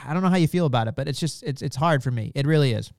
I 0.05 0.13
don't 0.13 0.23
know 0.23 0.29
how 0.29 0.35
you 0.37 0.47
feel 0.47 0.65
about 0.65 0.87
it, 0.87 0.95
but 0.95 1.07
it's 1.07 1.19
just 1.19 1.43
it's 1.43 1.61
it's 1.61 1.75
hard 1.75 2.03
for 2.03 2.11
me. 2.11 2.31
It 2.35 2.45
really 2.45 2.73
is. 2.73 2.91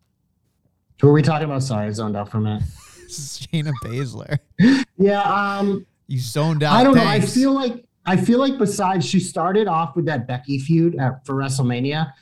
Who 1.00 1.08
are 1.08 1.12
we 1.12 1.22
talking 1.22 1.44
about? 1.44 1.62
Sorry, 1.62 1.86
I 1.86 1.90
zoned 1.90 2.16
out 2.16 2.30
for 2.30 2.38
a 2.38 2.40
minute. 2.40 2.62
This 3.08 3.40
is 3.40 3.46
Shayna 3.46 3.72
Baszler. 3.82 4.38
Yeah, 4.98 5.22
um, 5.22 5.86
You 6.08 6.18
zoned 6.18 6.62
out. 6.62 6.74
I 6.74 6.84
don't 6.84 6.94
know. 6.94 7.06
I 7.06 7.20
feel 7.20 7.52
like 7.52 7.86
I 8.04 8.18
feel 8.18 8.38
like 8.38 8.58
besides 8.58 9.06
she 9.06 9.18
started 9.18 9.66
off 9.66 9.96
with 9.96 10.04
that 10.06 10.26
Becky 10.26 10.58
feud 10.58 10.94
at, 10.96 11.24
for 11.24 11.34
WrestleMania, 11.34 12.12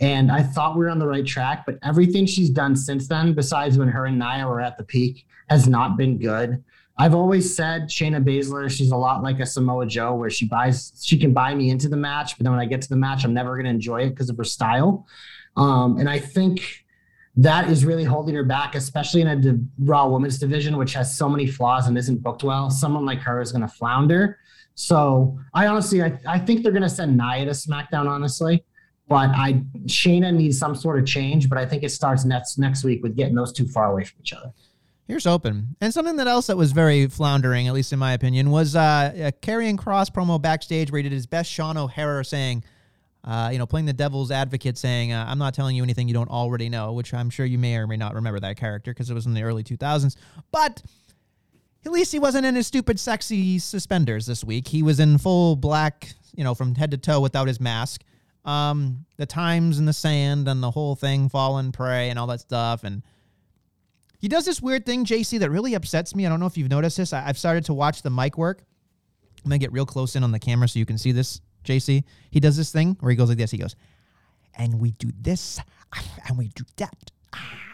and 0.00 0.30
I 0.30 0.42
thought 0.42 0.76
we 0.76 0.84
were 0.84 0.90
on 0.90 0.98
the 0.98 1.06
right 1.06 1.26
track. 1.26 1.64
But 1.66 1.78
everything 1.82 2.26
she's 2.26 2.50
done 2.50 2.76
since 2.76 3.08
then, 3.08 3.34
besides 3.34 3.78
when 3.78 3.88
her 3.88 4.06
and 4.06 4.18
Nia 4.18 4.46
were 4.46 4.60
at 4.60 4.78
the 4.78 4.84
peak, 4.84 5.26
has 5.48 5.66
not 5.66 5.96
been 5.96 6.18
good. 6.18 6.62
I've 7.00 7.14
always 7.14 7.54
said 7.54 7.82
Shayna 7.82 8.24
Baszler, 8.24 8.68
she's 8.68 8.90
a 8.90 8.96
lot 8.96 9.22
like 9.22 9.38
a 9.38 9.46
Samoa 9.46 9.86
Joe, 9.86 10.14
where 10.14 10.30
she 10.30 10.46
buys, 10.46 10.92
she 11.00 11.16
can 11.16 11.32
buy 11.32 11.54
me 11.54 11.70
into 11.70 11.88
the 11.88 11.96
match, 11.96 12.36
but 12.36 12.42
then 12.42 12.52
when 12.52 12.60
I 12.60 12.66
get 12.66 12.82
to 12.82 12.88
the 12.88 12.96
match, 12.96 13.24
I'm 13.24 13.32
never 13.32 13.54
going 13.54 13.66
to 13.66 13.70
enjoy 13.70 14.02
it 14.02 14.10
because 14.10 14.30
of 14.30 14.36
her 14.36 14.44
style. 14.44 15.06
Um, 15.56 15.98
and 15.98 16.08
I 16.08 16.18
think 16.18 16.84
that 17.36 17.70
is 17.70 17.84
really 17.84 18.02
holding 18.02 18.34
her 18.34 18.42
back, 18.42 18.74
especially 18.74 19.20
in 19.20 19.28
a 19.28 19.58
Raw 19.84 20.08
Women's 20.08 20.40
division, 20.40 20.76
which 20.76 20.92
has 20.94 21.16
so 21.16 21.28
many 21.28 21.46
flaws 21.46 21.86
and 21.86 21.96
isn't 21.96 22.20
booked 22.20 22.42
well. 22.42 22.68
Someone 22.68 23.06
like 23.06 23.20
her 23.20 23.40
is 23.40 23.52
going 23.52 23.62
to 23.62 23.68
flounder. 23.68 24.38
So 24.74 25.38
I 25.54 25.68
honestly, 25.68 26.02
I, 26.02 26.18
I 26.26 26.40
think 26.40 26.64
they're 26.64 26.72
going 26.72 26.82
to 26.82 26.88
send 26.88 27.16
Nia 27.16 27.44
to 27.44 27.52
SmackDown, 27.52 28.08
honestly. 28.08 28.64
But 29.08 29.30
I 29.30 29.62
Shayna 29.86 30.34
needs 30.34 30.58
some 30.58 30.74
sort 30.74 30.98
of 30.98 31.06
change. 31.06 31.48
But 31.48 31.58
I 31.58 31.66
think 31.66 31.82
it 31.82 31.90
starts 31.90 32.24
next 32.24 32.58
next 32.58 32.84
week 32.84 33.02
with 33.02 33.16
getting 33.16 33.34
those 33.34 33.52
two 33.52 33.66
far 33.66 33.92
away 33.92 34.04
from 34.04 34.20
each 34.20 34.32
other. 34.32 34.52
Here's 35.06 35.26
open. 35.26 35.74
And 35.80 35.92
something 35.92 36.16
that 36.16 36.26
else 36.26 36.48
that 36.48 36.58
was 36.58 36.72
very 36.72 37.06
floundering, 37.06 37.66
at 37.66 37.72
least 37.72 37.94
in 37.94 37.98
my 37.98 38.12
opinion, 38.12 38.50
was 38.50 38.76
uh, 38.76 39.10
a 39.16 39.32
Karrion 39.32 39.76
Kross 39.76 40.10
promo 40.10 40.40
backstage 40.40 40.92
where 40.92 40.98
he 40.98 41.02
did 41.02 41.12
his 41.12 41.26
best 41.26 41.50
Sean 41.50 41.78
O'Haire 41.78 42.22
saying, 42.22 42.62
uh, 43.24 43.48
you 43.50 43.58
know, 43.58 43.64
playing 43.64 43.86
the 43.86 43.94
devil's 43.94 44.30
advocate 44.30 44.76
saying, 44.76 45.12
uh, 45.12 45.24
I'm 45.26 45.38
not 45.38 45.54
telling 45.54 45.76
you 45.76 45.82
anything 45.82 46.08
you 46.08 46.14
don't 46.14 46.28
already 46.28 46.68
know, 46.68 46.92
which 46.92 47.14
I'm 47.14 47.30
sure 47.30 47.46
you 47.46 47.56
may 47.56 47.76
or 47.76 47.86
may 47.86 47.96
not 47.96 48.16
remember 48.16 48.38
that 48.40 48.58
character 48.58 48.90
because 48.90 49.08
it 49.08 49.14
was 49.14 49.24
in 49.24 49.32
the 49.32 49.42
early 49.42 49.64
2000s. 49.64 50.14
But 50.52 50.82
at 51.86 51.92
least 51.92 52.12
he 52.12 52.18
wasn't 52.18 52.44
in 52.44 52.54
his 52.54 52.66
stupid, 52.66 53.00
sexy 53.00 53.58
suspenders 53.58 54.26
this 54.26 54.44
week. 54.44 54.68
He 54.68 54.82
was 54.82 55.00
in 55.00 55.16
full 55.16 55.56
black, 55.56 56.12
you 56.36 56.44
know, 56.44 56.54
from 56.54 56.74
head 56.74 56.90
to 56.90 56.98
toe 56.98 57.20
without 57.20 57.48
his 57.48 57.60
mask. 57.60 58.04
Um, 58.48 59.04
the 59.18 59.26
times 59.26 59.78
in 59.78 59.84
the 59.84 59.92
sand 59.92 60.48
and 60.48 60.62
the 60.62 60.70
whole 60.70 60.96
thing, 60.96 61.28
fallen 61.28 61.70
prey 61.70 62.08
and 62.08 62.18
all 62.18 62.26
that 62.28 62.40
stuff. 62.40 62.82
And 62.82 63.02
he 64.20 64.28
does 64.28 64.46
this 64.46 64.62
weird 64.62 64.86
thing, 64.86 65.04
JC, 65.04 65.38
that 65.40 65.50
really 65.50 65.74
upsets 65.74 66.14
me. 66.14 66.24
I 66.24 66.30
don't 66.30 66.40
know 66.40 66.46
if 66.46 66.56
you've 66.56 66.70
noticed 66.70 66.96
this. 66.96 67.12
I, 67.12 67.26
I've 67.26 67.36
started 67.36 67.66
to 67.66 67.74
watch 67.74 68.00
the 68.00 68.08
mic 68.10 68.38
work. 68.38 68.62
I'm 69.44 69.50
gonna 69.50 69.58
get 69.58 69.70
real 69.72 69.84
close 69.86 70.16
in 70.16 70.24
on 70.24 70.32
the 70.32 70.38
camera 70.38 70.66
so 70.66 70.78
you 70.78 70.86
can 70.86 70.96
see 70.96 71.12
this, 71.12 71.40
JC. 71.64 72.04
He 72.30 72.40
does 72.40 72.56
this 72.56 72.72
thing 72.72 72.96
where 73.00 73.10
he 73.10 73.16
goes 73.16 73.28
like 73.28 73.38
this. 73.38 73.50
He 73.50 73.58
goes, 73.58 73.76
and 74.56 74.80
we 74.80 74.92
do 74.92 75.10
this, 75.20 75.60
and 76.28 76.38
we 76.38 76.48
do 76.48 76.64
that. 76.76 77.10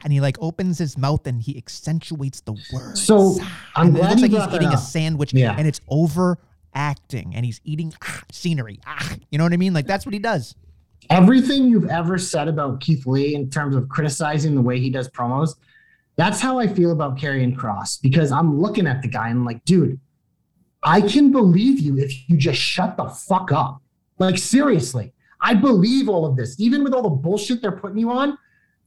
And 0.03 0.13
he 0.13 0.21
like 0.21 0.37
opens 0.41 0.79
his 0.79 0.99
mouth 0.99 1.27
and 1.27 1.41
he 1.41 1.57
accentuates 1.57 2.41
the 2.41 2.55
words. 2.73 3.03
So 3.03 3.37
I'm 3.77 3.89
and 3.89 3.97
it 3.97 4.03
looks 4.03 4.23
like 4.23 4.31
he's 4.33 4.55
eating 4.55 4.75
a 4.75 4.77
sandwich 4.77 5.33
Yeah. 5.33 5.55
and 5.57 5.67
it's 5.67 5.81
overacting 5.89 7.35
and 7.35 7.45
he's 7.47 7.61
eating 7.65 7.95
ah, 8.03 8.23
scenery. 8.33 8.81
Ah, 8.87 9.15
you 9.31 9.39
know 9.39 9.45
what 9.45 9.53
I 9.55 9.57
mean? 9.57 9.73
Like 9.73 9.87
that's 9.87 10.05
what 10.05 10.13
he 10.13 10.19
does. 10.19 10.57
Everything 11.11 11.69
you've 11.69 11.89
ever 11.89 12.19
said 12.19 12.49
about 12.49 12.81
Keith 12.81 13.07
Lee 13.07 13.35
in 13.35 13.51
terms 13.51 13.77
of 13.77 13.89
criticizing 13.89 14.55
the 14.55 14.63
way 14.63 14.79
he 14.81 14.91
does 14.91 15.09
promos, 15.09 15.57
that's 16.17 16.41
how 16.41 16.59
I 16.59 16.67
feel 16.67 16.93
about 16.93 17.19
Karrion 17.19 17.57
Kross 17.57 18.01
because 18.01 18.31
I'm 18.33 18.61
looking 18.61 18.87
at 18.87 19.03
the 19.03 19.09
guy 19.09 19.29
and 19.29 19.41
I'm 19.41 19.45
like, 19.45 19.65
dude, 19.65 19.99
I 20.83 21.01
can 21.01 21.33
believe 21.33 21.81
you 21.81 21.99
if 21.99 22.29
you 22.29 22.37
just 22.37 22.61
shut 22.61 22.97
the 22.97 23.07
fuck 23.07 23.53
up. 23.53 23.83
Like 24.19 24.39
seriously, 24.39 25.13
I 25.41 25.55
believe 25.55 26.09
all 26.09 26.25
of 26.25 26.37
this, 26.37 26.59
even 26.61 26.85
with 26.85 26.95
all 26.95 27.03
the 27.03 27.11
bullshit 27.11 27.61
they're 27.61 27.73
putting 27.73 27.99
you 27.99 28.11
on. 28.11 28.39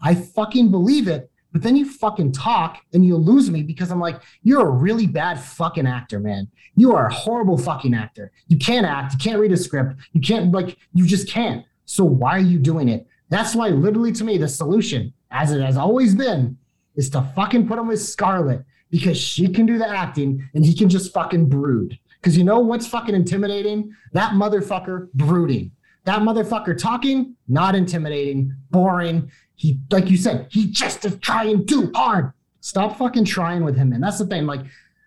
I 0.01 0.15
fucking 0.15 0.71
believe 0.71 1.07
it. 1.07 1.29
But 1.53 1.63
then 1.63 1.75
you 1.75 1.89
fucking 1.89 2.33
talk 2.33 2.81
and 2.93 3.05
you 3.05 3.15
lose 3.15 3.49
me 3.49 3.63
because 3.63 3.89
I'm 3.89 3.99
like, 3.99 4.21
you're 4.43 4.61
a 4.61 4.69
really 4.69 5.07
bad 5.07 5.39
fucking 5.39 5.87
actor, 5.87 6.19
man. 6.19 6.47
You 6.75 6.93
are 6.93 7.07
a 7.07 7.13
horrible 7.13 7.57
fucking 7.57 7.95
actor. 7.95 8.31
You 8.47 8.57
can't 8.57 8.85
act. 8.85 9.13
You 9.13 9.19
can't 9.19 9.39
read 9.39 9.51
a 9.51 9.57
script. 9.57 9.95
You 10.13 10.21
can't, 10.21 10.51
like, 10.51 10.77
you 10.93 11.05
just 11.05 11.29
can't. 11.29 11.65
So 11.87 12.03
why 12.03 12.31
are 12.31 12.39
you 12.39 12.59
doing 12.59 12.89
it? 12.89 13.07
That's 13.29 13.55
why, 13.55 13.69
literally, 13.69 14.11
to 14.13 14.23
me, 14.23 14.37
the 14.37 14.47
solution, 14.47 15.13
as 15.31 15.51
it 15.51 15.61
has 15.61 15.77
always 15.77 16.13
been, 16.13 16.57
is 16.95 17.09
to 17.11 17.21
fucking 17.35 17.67
put 17.67 17.79
him 17.79 17.87
with 17.87 18.01
Scarlett 18.01 18.63
because 18.89 19.17
she 19.17 19.47
can 19.47 19.65
do 19.65 19.77
the 19.77 19.87
acting 19.87 20.47
and 20.53 20.65
he 20.65 20.75
can 20.75 20.89
just 20.89 21.13
fucking 21.13 21.47
brood. 21.47 21.97
Because 22.19 22.37
you 22.37 22.43
know 22.43 22.59
what's 22.59 22.87
fucking 22.87 23.15
intimidating? 23.15 23.95
That 24.11 24.33
motherfucker 24.33 25.11
brooding. 25.13 25.71
That 26.03 26.21
motherfucker 26.21 26.77
talking, 26.77 27.35
not 27.47 27.73
intimidating, 27.73 28.53
boring. 28.69 29.31
He, 29.55 29.79
like 29.89 30.09
you 30.09 30.17
said, 30.17 30.47
he 30.51 30.67
just 30.67 31.05
is 31.05 31.17
trying 31.19 31.65
too 31.65 31.91
hard. 31.95 32.33
Stop 32.59 32.97
fucking 32.97 33.25
trying 33.25 33.63
with 33.63 33.77
him, 33.77 33.89
man. 33.89 34.01
That's 34.01 34.19
the 34.19 34.25
thing. 34.25 34.45
Like, 34.45 34.61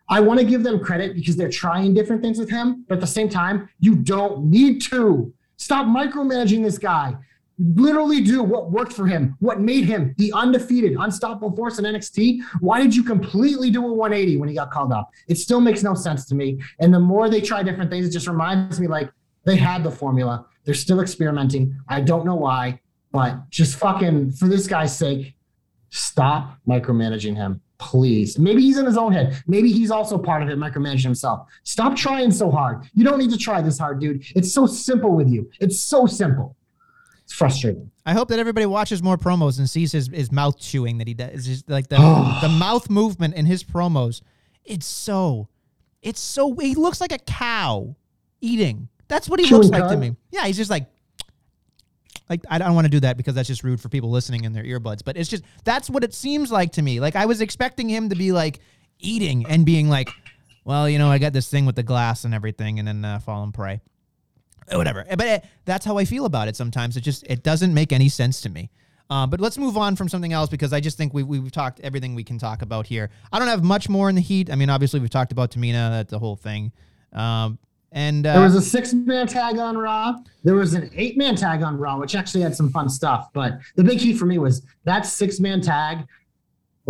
I 0.09 0.21
want 0.21 0.41
to 0.41 0.47
give 0.47 0.63
them 0.63 0.81
credit 0.81 1.15
because 1.15 1.37
they're 1.37 1.51
trying 1.51 1.95
different 1.95 2.23
things 2.23 2.39
with 2.39 2.51
him, 2.51 2.85
but 2.89 2.95
at 2.97 3.01
the 3.01 3.07
same 3.07 3.29
time, 3.29 3.69
you 3.81 3.97
don't 3.97 4.51
need 4.51 4.81
to. 4.83 5.33
Stop 5.61 5.87
micromanaging 5.87 6.63
this 6.63 6.79
guy. 6.79 7.15
Literally 7.59 8.23
do 8.23 8.43
what 8.43 8.71
worked 8.71 8.95
for 8.95 9.07
him, 9.07 9.37
what 9.41 9.61
made 9.61 9.85
him 9.85 10.15
the 10.17 10.33
undefeated, 10.33 10.97
unstoppable 10.99 11.55
force 11.55 11.79
in 11.79 11.85
NXT. 11.85 12.39
Why 12.61 12.81
did 12.81 12.97
you 12.97 13.05
completely 13.05 13.71
do 13.71 13.87
a 13.87 13.93
180 13.93 14.39
when 14.39 14.49
he 14.49 14.55
got 14.55 14.71
called 14.71 14.91
up? 14.91 15.11
It 15.29 15.37
still 15.37 15.61
makes 15.61 15.83
no 15.83 15.93
sense 15.93 16.25
to 16.29 16.35
me. 16.35 16.63
And 16.79 16.95
the 16.95 16.99
more 16.99 17.29
they 17.29 17.43
try 17.43 17.63
different 17.63 17.91
things, 17.91 18.07
it 18.07 18.11
just 18.11 18.27
reminds 18.27 18.81
me 18.81 18.87
like 18.87 19.13
they 19.45 19.57
had 19.57 19.85
the 19.85 19.91
formula. 19.91 20.47
They're 20.65 20.73
still 20.73 21.01
experimenting. 21.01 21.79
I 21.89 22.01
don't 22.01 22.25
know 22.25 22.37
why, 22.37 22.81
but 23.13 23.51
just 23.51 23.77
fucking 23.77 24.33
for 24.33 24.49
this 24.49 24.67
guy's 24.67 24.97
sake, 24.97 25.35
stop 25.91 26.59
micromanaging 26.67 27.37
him, 27.37 27.61
please. 27.81 28.39
Maybe 28.39 28.63
he's 28.63 28.79
in 28.79 28.85
his 28.85 28.97
own 28.97 29.13
head. 29.13 29.43
Maybe 29.47 29.73
he's 29.73 29.91
also 29.91 30.19
part 30.19 30.43
of 30.43 30.51
it, 30.51 30.59
micromanaging 30.59 31.03
himself. 31.03 31.49
Stop 31.65 31.97
trying 31.97 32.31
so 32.31 32.51
hard. 32.51 32.85
You 32.95 33.05
don't 33.05 33.19
need 33.19 33.31
to 33.31 33.39
try 33.39 33.61
this 33.63 33.79
hard, 33.79 34.01
dude. 34.01 34.23
It's 34.37 34.53
so 34.53 34.67
simple 34.67 35.17
with 35.17 35.29
you. 35.29 35.51
It's 35.61 35.81
so 35.81 36.07
simple. 36.07 36.57
It's 37.25 37.33
frustrating. 37.33 37.91
I 38.05 38.13
hope 38.13 38.29
that 38.29 38.39
everybody 38.39 38.67
watches 38.67 39.03
more 39.03 39.17
promos 39.17 39.59
and 39.59 39.69
sees 39.69 39.93
his, 39.93 40.09
his 40.09 40.31
mouth 40.31 40.59
chewing 40.59 40.99
that 40.99 41.09
he 41.09 41.15
does. 41.15 41.31
It's 41.33 41.47
just 41.47 41.71
like 41.71 41.89
the 41.89 41.97
the 42.43 42.49
mouth 42.49 42.91
movement 42.91 43.35
in 43.35 43.47
his 43.47 43.65
promos. 43.65 44.21
It's 44.65 44.87
so, 44.87 45.49
it's 46.03 46.21
so. 46.21 46.55
He 46.55 46.75
looks 46.75 47.01
like 47.01 47.13
a 47.13 47.19
cow 47.19 47.97
eating. 48.41 48.89
That's 49.09 49.29
what 49.29 49.41
he 49.41 49.47
Chewing 49.47 49.63
looks 49.63 49.71
like 49.71 49.91
to 49.91 49.97
me. 49.97 50.17
Yeah, 50.31 50.47
he's 50.47 50.57
just 50.57 50.71
like, 50.71 50.87
like 52.31 52.41
I 52.49 52.59
don't 52.59 52.75
want 52.75 52.87
to 52.87 52.91
do 52.91 53.01
that 53.01 53.17
because 53.19 53.35
that's 53.35 53.49
just 53.49 53.65
rude 53.65 53.81
for 53.81 53.89
people 53.89 54.11
listening 54.11 54.45
in 54.45 54.53
their 54.53 54.65
earbuds. 54.65 55.05
But 55.05 55.19
it's 55.19 55.29
just 55.29 55.43
that's 55.65 55.91
what 55.91 56.05
it 56.05 56.15
seems 56.15 56.51
like 56.51 56.73
to 56.73 56.83
me. 56.83 57.01
Like 57.01 57.17
I 57.17 57.27
was 57.27 57.41
expecting 57.43 57.89
him 57.89 58.09
to 58.09 58.15
be 58.15 58.33
like 58.33 58.61
eating 58.99 59.45
and 59.47 59.67
being 59.67 59.91
like, 59.91 60.09
well, 60.65 60.89
you 60.89 60.99
know, 60.99 61.11
I 61.11 61.19
got 61.19 61.33
this 61.35 61.51
thing 61.51 61.67
with 61.67 61.77
the 61.77 61.83
glass 61.83 62.25
and 62.25 62.33
everything, 62.33 62.79
and 62.79 62.89
then 62.89 63.05
uh, 63.05 63.19
fall 63.19 63.43
and 63.43 63.53
pray 63.53 63.81
whatever. 64.77 65.05
But 65.09 65.27
it, 65.27 65.45
that's 65.65 65.85
how 65.85 65.99
I 65.99 66.05
feel 66.05 66.25
about 66.25 66.49
it 66.49 66.57
sometimes. 66.57 66.97
It 66.97 67.03
just 67.03 67.25
it 67.29 67.43
doesn't 67.43 67.75
make 67.75 67.93
any 67.93 68.09
sense 68.09 68.41
to 68.43 68.49
me. 68.49 68.71
Uh, 69.09 69.27
but 69.27 69.41
let's 69.41 69.59
move 69.59 69.77
on 69.77 69.97
from 69.97 70.09
something 70.09 70.33
else 70.33 70.49
because 70.49 70.73
I 70.73 70.79
just 70.79 70.97
think 70.97 71.13
we, 71.13 71.25
we've 71.25 71.51
talked 71.51 71.81
everything 71.81 72.15
we 72.15 72.23
can 72.23 72.39
talk 72.39 72.63
about 72.63 72.87
here. 72.87 73.11
I 73.33 73.41
don't 73.41 73.49
have 73.49 73.65
much 73.65 73.89
more 73.89 74.09
in 74.09 74.15
the 74.15 74.21
heat. 74.21 74.53
I 74.53 74.55
mean, 74.55 74.71
obviously 74.71 75.01
we've 75.01 75.11
talked 75.11 75.33
about 75.33 75.51
Tamina, 75.51 76.09
the 76.09 76.19
whole 76.21 76.37
thing. 76.37 76.71
Um, 77.13 77.59
and 77.93 78.27
uh, 78.27 78.35
There 78.35 78.43
was 78.43 78.55
a 78.55 78.63
six 78.63 78.93
man 78.93 79.27
tag 79.27 79.59
on 79.59 79.77
Raw. 79.77 80.15
There 80.45 80.55
was 80.55 80.75
an 80.75 80.91
eight 80.95 81.17
man 81.17 81.37
tag 81.37 81.63
on 81.63 81.77
Raw, 81.77 81.99
which 81.99 82.15
actually 82.15 82.43
had 82.43 82.55
some 82.55 82.71
fun 82.71 82.89
stuff. 82.89 83.31
But 83.33 83.59
the 83.77 83.85
big 83.85 83.99
key 83.99 84.15
for 84.15 84.27
me 84.27 84.39
was 84.39 84.63
that 84.85 85.07
six 85.07 85.41
man 85.41 85.61
tag. 85.61 86.07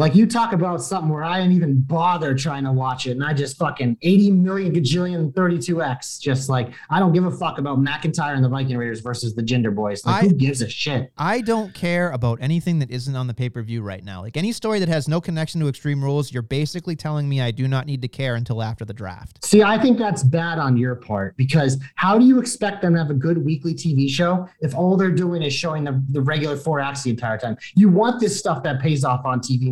Like 0.01 0.14
you 0.14 0.26
talk 0.26 0.55
about 0.55 0.80
something 0.82 1.11
where 1.12 1.22
I 1.22 1.40
didn't 1.40 1.53
even 1.57 1.82
bother 1.82 2.34
trying 2.34 2.64
to 2.64 2.72
watch 2.72 3.07
it, 3.07 3.11
and 3.11 3.22
I 3.22 3.34
just 3.34 3.59
fucking 3.59 3.98
80 4.01 4.30
million 4.30 4.72
gajillion 4.74 5.30
32x. 5.34 6.18
Just 6.18 6.48
like 6.48 6.72
I 6.88 6.98
don't 6.98 7.12
give 7.12 7.26
a 7.26 7.30
fuck 7.30 7.59
about 7.59 7.78
McIntyre 7.80 8.34
and 8.34 8.42
the 8.42 8.48
Viking 8.48 8.78
Raiders 8.78 9.01
versus 9.01 9.34
the 9.34 9.42
Gender 9.42 9.70
Boys. 9.70 10.07
Like 10.07 10.24
I- 10.24 10.28
who 10.28 10.32
gives 10.32 10.62
a 10.62 10.70
shit? 10.70 11.12
I 11.18 11.42
don't 11.42 11.74
care 11.74 12.12
about 12.12 12.38
anything 12.40 12.78
that 12.78 12.90
isn't 12.90 13.14
on 13.14 13.26
the 13.26 13.34
pay 13.34 13.51
per 13.51 13.61
view 13.62 13.82
right 13.82 14.03
now. 14.03 14.22
Like 14.22 14.38
any 14.38 14.53
story 14.53 14.78
that 14.78 14.88
has 14.88 15.07
no 15.07 15.20
connection 15.20 15.61
to 15.61 15.68
Extreme 15.68 16.03
Rules, 16.03 16.32
you're 16.32 16.42
basically 16.42 16.96
telling 16.96 17.28
me 17.28 17.42
I 17.42 17.51
do 17.51 17.68
not 17.68 17.84
need 17.84 18.01
to 18.01 18.09
care 18.09 18.36
until 18.36 18.62
after 18.62 18.86
the 18.86 18.94
draft. 18.94 19.44
See, 19.44 19.62
I 19.62 19.76
think 19.76 19.98
that's 19.98 20.22
bad 20.22 20.59
on 20.59 20.78
your 20.78 20.94
part 20.94 21.36
because 21.36 21.78
how 21.96 22.18
do 22.18 22.24
you 22.24 22.38
expect 22.40 22.80
them 22.80 22.94
to 22.94 22.98
have 23.01 23.11
a 23.11 23.14
good 23.14 23.44
weekly 23.44 23.74
TV 23.74 24.09
show 24.09 24.48
if 24.61 24.74
all 24.74 24.96
they're 24.96 25.11
doing 25.11 25.42
is 25.42 25.53
showing 25.53 25.84
the, 25.84 26.03
the 26.09 26.22
regular 26.22 26.57
four 26.57 26.80
acts 26.80 27.03
the 27.03 27.11
entire 27.11 27.36
time? 27.36 27.59
You 27.74 27.90
want 27.90 28.18
this 28.18 28.38
stuff 28.38 28.62
that 28.62 28.80
pays 28.80 29.05
off 29.05 29.26
on 29.26 29.40
TV 29.40 29.70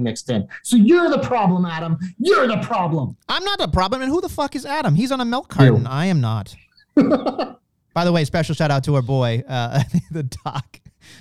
So 0.62 0.76
you're 0.76 1.10
the 1.10 1.18
problem, 1.18 1.64
Adam. 1.64 1.98
You're 2.18 2.46
the 2.46 2.58
problem. 2.58 3.16
I'm 3.28 3.44
not 3.44 3.58
the 3.58 3.68
problem. 3.68 4.02
And 4.02 4.10
who 4.10 4.20
the 4.20 4.28
fuck 4.28 4.56
is 4.56 4.64
Adam? 4.66 4.94
He's 4.94 5.12
on 5.12 5.20
a 5.20 5.24
milk 5.24 5.48
carton. 5.48 5.82
You. 5.82 5.88
I 5.88 6.06
am 6.06 6.20
not. 6.20 6.54
By 6.94 8.04
the 8.04 8.12
way, 8.12 8.24
special 8.24 8.54
shout 8.54 8.70
out 8.70 8.84
to 8.84 8.94
our 8.94 9.02
boy, 9.02 9.42
uh, 9.48 9.82
the 10.10 10.22
doc, 10.22 10.80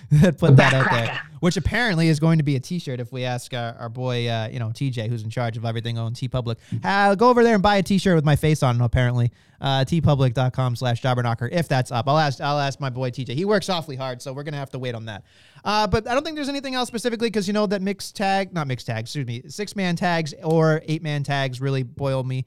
that 0.12 0.38
put 0.38 0.56
that 0.56 0.74
out 0.74 0.90
there, 0.90 1.22
which 1.42 1.58
apparently 1.58 2.08
is 2.08 2.20
going 2.20 2.38
to 2.38 2.44
be 2.44 2.56
a 2.56 2.60
T-shirt. 2.62 3.02
If 3.02 3.12
we 3.12 3.26
ask 3.26 3.54
our, 3.54 3.74
our 3.74 3.90
boy, 3.90 4.30
uh, 4.30 4.48
you 4.50 4.58
know, 4.58 4.68
TJ, 4.68 5.10
who's 5.10 5.24
in 5.24 5.30
charge 5.30 5.58
of 5.58 5.66
everything 5.66 5.98
on 5.98 6.14
T 6.14 6.30
Public, 6.30 6.58
uh, 6.82 7.14
go 7.16 7.30
over 7.30 7.44
there 7.44 7.56
and 7.56 7.64
buy 7.64 7.76
a 7.76 7.84
T-shirt 7.84 8.16
with 8.16 8.24
my 8.24 8.38
face 8.38 8.64
on. 8.64 8.80
Apparently, 8.80 9.32
uh, 9.60 9.84
tpublic.com/slash 9.84 11.02
jobberknocker. 11.02 11.50
If 11.52 11.68
that's 11.68 11.92
up, 11.92 12.08
I'll 12.08 12.18
ask. 12.18 12.40
I'll 12.40 12.60
ask 12.60 12.80
my 12.80 12.90
boy 12.90 13.12
TJ. 13.12 13.34
He 13.34 13.44
works 13.44 13.68
awfully 13.68 13.98
hard, 13.98 14.22
so 14.22 14.32
we're 14.32 14.44
gonna 14.44 14.58
have 14.58 14.72
to 14.72 14.80
wait 14.80 14.96
on 14.96 15.06
that. 15.06 15.24
Uh, 15.66 15.88
but 15.88 16.08
I 16.08 16.14
don't 16.14 16.24
think 16.24 16.38
there's 16.38 16.50
anything 16.50 16.76
else 16.76 16.88
specifically 16.88 17.28
because 17.28 17.46
you 17.46 17.54
know 17.54 17.66
that 17.68 17.82
mixed 17.82 18.16
tag, 18.16 18.54
not 18.54 18.68
mixed 18.68 18.88
tag, 18.88 19.00
excuse 19.00 19.28
me, 19.28 19.44
six 19.48 19.76
man 19.76 19.98
tags 19.98 20.34
or 20.42 20.82
eight 20.86 21.04
man 21.04 21.24
tags 21.24 21.60
really 21.60 21.84
boil 21.84 22.24
me. 22.24 22.46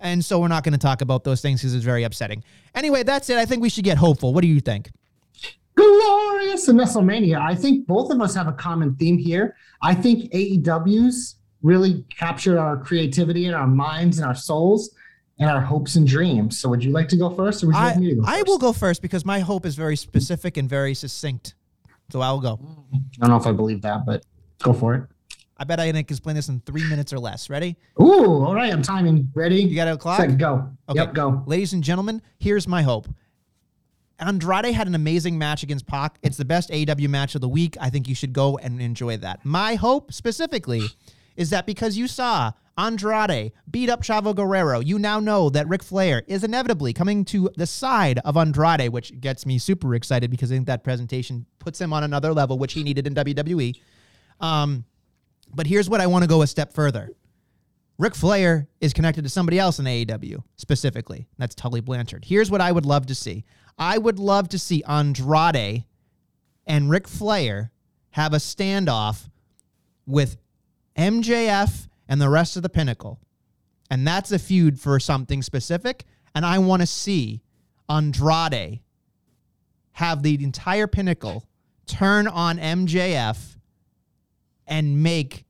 And 0.00 0.24
so 0.24 0.38
we're 0.38 0.48
not 0.48 0.64
going 0.64 0.72
to 0.72 0.78
talk 0.78 1.00
about 1.00 1.24
those 1.24 1.40
things 1.40 1.60
because 1.60 1.74
it's 1.74 1.84
very 1.84 2.02
upsetting. 2.02 2.44
Anyway, 2.74 3.04
that's 3.04 3.30
it. 3.30 3.38
I 3.38 3.46
think 3.46 3.62
we 3.62 3.70
should 3.70 3.84
get 3.84 3.96
hopeful. 3.96 4.34
What 4.34 4.42
do 4.42 4.48
you 4.48 4.60
think? 4.60 4.90
Glorious 5.76 6.68
and 6.68 6.78
WrestleMania. 6.78 7.40
I 7.40 7.54
think 7.54 7.86
both 7.86 8.10
of 8.10 8.20
us 8.20 8.34
have 8.34 8.46
a 8.46 8.52
common 8.52 8.94
theme 8.96 9.18
here. 9.18 9.56
I 9.82 9.94
think 9.94 10.30
AEW's 10.32 11.36
really 11.62 12.04
captured 12.16 12.58
our 12.58 12.76
creativity 12.76 13.46
and 13.46 13.54
our 13.54 13.66
minds 13.66 14.18
and 14.18 14.26
our 14.26 14.34
souls 14.34 14.94
and 15.38 15.50
our 15.50 15.60
hopes 15.60 15.96
and 15.96 16.06
dreams. 16.06 16.58
So 16.60 16.68
would 16.68 16.84
you 16.84 16.92
like 16.92 17.08
to 17.08 17.16
go 17.16 17.30
first 17.30 17.62
or 17.62 17.68
would 17.68 17.74
you 17.74 17.80
I, 17.80 17.86
like 17.86 17.98
me 17.98 18.10
to 18.10 18.16
go 18.16 18.22
I 18.24 18.34
first? 18.38 18.46
will 18.46 18.58
go 18.58 18.72
first 18.72 19.02
because 19.02 19.24
my 19.24 19.40
hope 19.40 19.66
is 19.66 19.74
very 19.74 19.96
specific 19.96 20.56
and 20.56 20.68
very 20.68 20.94
succinct. 20.94 21.54
So 22.10 22.20
I 22.20 22.30
will 22.30 22.40
go. 22.40 22.60
I 22.92 22.98
don't 23.20 23.30
know 23.30 23.36
if 23.36 23.46
I 23.46 23.52
believe 23.52 23.82
that, 23.82 24.06
but 24.06 24.24
go 24.62 24.72
for 24.72 24.94
it. 24.94 25.04
I 25.56 25.64
bet 25.64 25.80
I 25.80 25.86
can 25.86 25.96
explain 25.96 26.36
this 26.36 26.48
in 26.48 26.60
three 26.60 26.88
minutes 26.88 27.12
or 27.12 27.18
less. 27.18 27.48
Ready? 27.48 27.76
Ooh, 28.00 28.44
all 28.44 28.54
right. 28.54 28.72
I'm 28.72 28.82
timing. 28.82 29.30
Ready? 29.34 29.62
You 29.62 29.76
got 29.76 29.88
a 29.88 29.96
clock? 29.96 30.20
Set, 30.20 30.36
go. 30.36 30.70
Okay. 30.88 30.98
Yep, 31.00 31.14
go. 31.14 31.42
Ladies 31.46 31.72
and 31.72 31.82
gentlemen, 31.82 32.20
here's 32.38 32.66
my 32.68 32.82
hope. 32.82 33.08
Andrade 34.18 34.74
had 34.74 34.86
an 34.86 34.94
amazing 34.94 35.38
match 35.38 35.62
against 35.62 35.86
Pac. 35.86 36.18
It's 36.22 36.36
the 36.36 36.44
best 36.44 36.70
AEW 36.70 37.08
match 37.08 37.34
of 37.34 37.40
the 37.40 37.48
week. 37.48 37.76
I 37.80 37.90
think 37.90 38.08
you 38.08 38.14
should 38.14 38.32
go 38.32 38.56
and 38.58 38.80
enjoy 38.80 39.16
that. 39.18 39.44
My 39.44 39.74
hope 39.74 40.12
specifically 40.12 40.88
is 41.36 41.50
that 41.50 41.66
because 41.66 41.96
you 41.96 42.06
saw 42.06 42.52
Andrade 42.78 43.52
beat 43.70 43.90
up 43.90 44.02
Chavo 44.02 44.34
Guerrero, 44.34 44.80
you 44.80 44.98
now 44.98 45.20
know 45.20 45.50
that 45.50 45.68
Ric 45.68 45.82
Flair 45.82 46.22
is 46.26 46.44
inevitably 46.44 46.92
coming 46.92 47.24
to 47.26 47.50
the 47.56 47.66
side 47.66 48.20
of 48.24 48.36
Andrade, 48.36 48.90
which 48.90 49.20
gets 49.20 49.46
me 49.46 49.58
super 49.58 49.94
excited 49.94 50.30
because 50.30 50.50
I 50.50 50.56
think 50.56 50.66
that 50.66 50.84
presentation 50.84 51.46
puts 51.58 51.80
him 51.80 51.92
on 51.92 52.04
another 52.04 52.32
level, 52.32 52.58
which 52.58 52.72
he 52.72 52.82
needed 52.84 53.06
in 53.06 53.14
WWE. 53.14 53.80
Um, 54.40 54.84
but 55.52 55.66
here's 55.66 55.88
what 55.88 56.00
I 56.00 56.06
want 56.06 56.22
to 56.22 56.28
go 56.28 56.42
a 56.42 56.46
step 56.46 56.72
further. 56.72 57.10
Ric 57.96 58.16
Flair 58.16 58.66
is 58.80 58.92
connected 58.92 59.22
to 59.22 59.30
somebody 59.30 59.58
else 59.58 59.78
in 59.78 59.84
AEW 59.84 60.42
specifically. 60.56 61.28
That's 61.38 61.54
Tully 61.54 61.80
Blanchard. 61.80 62.24
Here's 62.24 62.50
what 62.50 62.60
I 62.60 62.72
would 62.72 62.86
love 62.86 63.06
to 63.06 63.14
see. 63.14 63.44
I 63.78 63.98
would 63.98 64.18
love 64.18 64.48
to 64.50 64.58
see 64.58 64.82
Andrade 64.84 65.84
and 66.66 66.90
Ric 66.90 67.08
Flair 67.08 67.72
have 68.10 68.32
a 68.32 68.38
standoff 68.38 69.28
with 70.06 70.36
MJF 70.96 71.88
and 72.08 72.20
the 72.20 72.28
rest 72.28 72.56
of 72.56 72.62
the 72.62 72.68
Pinnacle. 72.68 73.20
And 73.90 74.06
that's 74.06 74.32
a 74.32 74.38
feud 74.38 74.80
for 74.80 74.98
something 75.00 75.42
specific. 75.42 76.04
And 76.34 76.46
I 76.46 76.58
want 76.58 76.82
to 76.82 76.86
see 76.86 77.42
Andrade 77.88 78.80
have 79.92 80.22
the 80.22 80.42
entire 80.42 80.86
Pinnacle 80.86 81.44
turn 81.86 82.26
on 82.26 82.58
MJF 82.58 83.56
and 84.66 85.02
make 85.02 85.44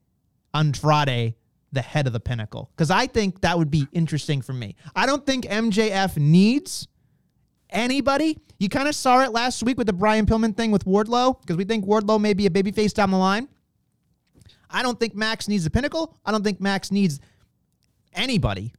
Andrade 0.52 1.34
the 1.72 1.82
head 1.82 2.06
of 2.06 2.12
the 2.12 2.20
pinnacle 2.20 2.70
because 2.74 2.90
I 2.90 3.06
think 3.06 3.40
that 3.40 3.58
would 3.58 3.70
be 3.70 3.88
interesting 3.92 4.40
for 4.42 4.52
me. 4.52 4.76
I 4.94 5.06
don't 5.06 5.26
think 5.26 5.44
MJF 5.44 6.16
needs 6.16 6.86
anybody. 7.74 8.38
You 8.58 8.68
kind 8.68 8.88
of 8.88 8.94
saw 8.94 9.22
it 9.22 9.32
last 9.32 9.62
week 9.62 9.76
with 9.76 9.86
the 9.86 9.92
Brian 9.92 10.24
Pillman 10.24 10.56
thing 10.56 10.70
with 10.70 10.84
Wardlow 10.84 11.40
because 11.40 11.56
we 11.56 11.64
think 11.64 11.84
Wardlow 11.84 12.20
may 12.20 12.32
be 12.32 12.46
a 12.46 12.50
babyface 12.50 12.94
down 12.94 13.10
the 13.10 13.18
line. 13.18 13.48
I 14.70 14.82
don't 14.82 14.98
think 14.98 15.14
Max 15.14 15.48
needs 15.48 15.64
the 15.64 15.70
pinnacle. 15.70 16.16
I 16.24 16.32
don't 16.32 16.42
think 16.42 16.60
Max 16.60 16.90
needs 16.90 17.20
anybody. 18.14 18.72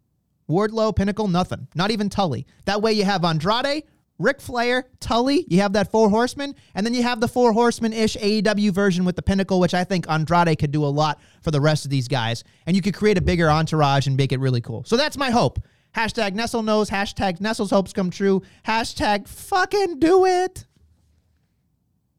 Wardlow, 0.50 0.96
Pinnacle, 0.96 1.28
nothing. 1.28 1.68
Not 1.76 1.92
even 1.92 2.10
Tully. 2.10 2.46
That 2.66 2.82
way 2.82 2.94
you 2.94 3.04
have 3.04 3.24
Andrade, 3.26 3.84
Ric 4.20 4.40
Flair, 4.40 4.88
Tully. 5.00 5.46
You 5.50 5.62
have 5.62 5.74
that 5.74 5.92
four 5.92 6.10
horsemen, 6.10 6.56
and 6.76 6.86
then 6.86 6.94
you 6.94 7.04
have 7.04 7.20
the 7.20 7.28
four 7.28 7.52
horsemen 7.52 7.94
ish 7.94 8.16
AEW 8.18 8.72
version 8.72 9.06
with 9.06 9.16
the 9.16 9.22
Pinnacle, 9.22 9.60
which 9.60 9.74
I 9.74 9.84
think 9.84 10.10
Andrade 10.10 10.58
could 10.60 10.72
do 10.72 10.86
a 10.86 10.88
lot 10.88 11.20
for 11.42 11.52
the 11.52 11.62
rest 11.62 11.86
of 11.86 11.92
these 11.92 12.08
guys. 12.08 12.44
And 12.66 12.76
you 12.76 12.82
could 12.82 12.94
create 12.94 13.18
a 13.18 13.22
bigger 13.22 13.50
entourage 13.50 14.08
and 14.08 14.16
make 14.16 14.32
it 14.32 14.40
really 14.40 14.62
cool. 14.62 14.84
So 14.86 14.98
that's 14.98 15.18
my 15.18 15.32
hope. 15.32 15.60
Hashtag 15.96 16.34
Nestle 16.34 16.62
knows. 16.64 16.90
Hashtag 16.90 17.40
Nestle's 17.40 17.72
hopes 17.72 17.94
come 17.94 18.10
true. 18.10 18.42
Hashtag 18.68 19.28
fucking 19.28 20.00
do 20.00 20.26
it. 20.26 20.66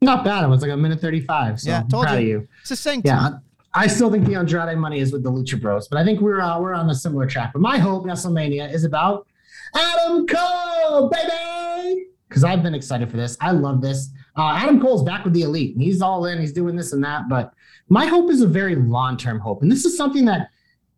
Not 0.00 0.24
bad. 0.24 0.44
It 0.44 0.48
was 0.48 0.62
like 0.62 0.70
a 0.70 0.76
minute 0.76 1.00
35. 1.00 1.60
So 1.60 1.70
Yeah, 1.70 1.80
I'm 1.80 1.88
told 1.88 2.04
proud 2.06 2.14
you. 2.16 2.36
of 2.36 2.42
you. 2.42 2.48
Succinct. 2.64 3.06
Yeah. 3.06 3.30
I 3.74 3.86
still 3.86 4.10
think 4.10 4.24
the 4.26 4.34
Andrade 4.34 4.78
money 4.78 5.00
is 5.00 5.12
with 5.12 5.22
the 5.22 5.30
Lucha 5.30 5.60
Bros, 5.60 5.86
but 5.88 5.98
I 5.98 6.04
think 6.04 6.20
we're 6.22 6.40
uh, 6.40 6.58
we're 6.58 6.72
on 6.72 6.88
a 6.88 6.94
similar 6.94 7.26
track. 7.26 7.52
But 7.52 7.60
my 7.60 7.76
hope 7.76 8.04
WrestleMania 8.06 8.72
is 8.72 8.84
about 8.84 9.26
Adam 9.74 10.26
Cole, 10.26 11.10
baby, 11.10 12.06
because 12.26 12.42
I've 12.42 12.62
been 12.62 12.74
excited 12.74 13.10
for 13.10 13.18
this. 13.18 13.36
I 13.42 13.50
love 13.50 13.82
this. 13.82 14.08
Uh, 14.34 14.52
Adam 14.54 14.80
Cole's 14.80 15.02
back 15.02 15.24
with 15.24 15.34
the 15.34 15.42
Elite. 15.42 15.74
and 15.74 15.82
He's 15.82 16.00
all 16.00 16.24
in. 16.24 16.40
He's 16.40 16.52
doing 16.54 16.74
this 16.74 16.94
and 16.94 17.04
that. 17.04 17.28
But 17.28 17.52
my 17.90 18.06
hope 18.06 18.30
is 18.30 18.40
a 18.40 18.46
very 18.46 18.76
long 18.76 19.18
term 19.18 19.38
hope, 19.38 19.60
and 19.60 19.70
this 19.70 19.84
is 19.84 19.94
something 19.94 20.24
that 20.24 20.48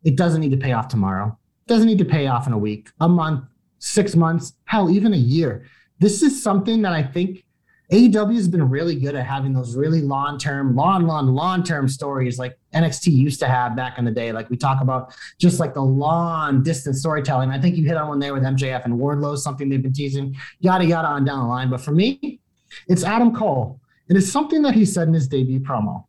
it 0.05 0.17
doesn't 0.17 0.41
need 0.41 0.53
to 0.53 0.57
pay 0.57 0.71
off 0.73 0.87
tomorrow. 0.87 1.37
Doesn't 1.69 1.87
need 1.87 1.99
to 1.99 2.05
pay 2.05 2.27
off 2.27 2.47
in 2.47 2.53
a 2.53 2.59
week, 2.59 2.91
a 3.01 3.09
month, 3.09 3.45
six 3.79 4.17
months, 4.17 4.55
hell, 4.65 4.91
even 4.91 5.15
a 5.15 5.19
year. 5.19 5.67
This 6.01 6.23
is 6.23 6.43
something 6.43 6.83
that 6.83 6.93
I 6.93 7.03
think 7.03 7.45
AEW 7.91 8.35
has 8.35 8.49
been 8.49 8.69
really 8.69 8.97
good 8.97 9.15
at 9.15 9.25
having 9.25 9.55
those 9.55 9.75
really 9.75 10.03
long 10.03 10.39
term, 10.39 10.77
long, 10.77 11.07
long, 11.07 11.29
long 11.29 11.63
term 11.63 11.89
stories 11.89 12.39
like 12.39 12.59
NXT 12.75 13.13
used 13.13 13.41
to 13.41 13.49
have 13.49 13.75
back 13.75 13.99
in 13.99 14.05
the 14.05 14.11
day. 14.11 14.31
Like 14.31 14.51
we 14.51 14.57
talk 14.57 14.83
about 14.83 15.15
just 15.39 15.59
like 15.59 15.73
the 15.73 15.83
long 15.83 16.63
distance 16.63 17.01
storytelling. 17.01 17.51
I 17.51 17.59
think 17.59 17.77
you 17.77 17.87
hit 17.87 17.97
on 17.97 18.09
one 18.09 18.19
there 18.19 18.35
with 18.35 18.43
MJF 18.43 18.85
and 18.85 18.95
Wardlow, 18.95 19.39
something 19.39 19.71
they've 19.71 19.83
been 19.83 19.95
teasing, 19.95 20.37
yada, 20.61 20.85
yada, 20.85 21.09
on 21.09 21.25
down 21.25 21.41
the 21.41 21.47
line. 21.47 21.71
But 21.71 21.81
for 21.81 21.93
me, 21.93 22.41
it's 22.89 23.05
Adam 23.05 23.35
Cole. 23.35 23.81
It 24.09 24.17
is 24.17 24.31
something 24.31 24.63
that 24.63 24.75
he 24.75 24.85
said 24.85 25.09
in 25.09 25.15
his 25.15 25.29
debut 25.29 25.61
promo. 25.61 26.05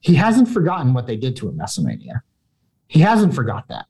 he 0.00 0.14
hasn't 0.14 0.48
forgotten 0.48 0.94
what 0.94 1.06
they 1.06 1.16
did 1.16 1.36
to 1.36 1.48
him 1.48 1.58
WrestleMania. 1.58 2.22
He 2.88 3.00
hasn't 3.00 3.34
forgot 3.34 3.68
that. 3.68 3.86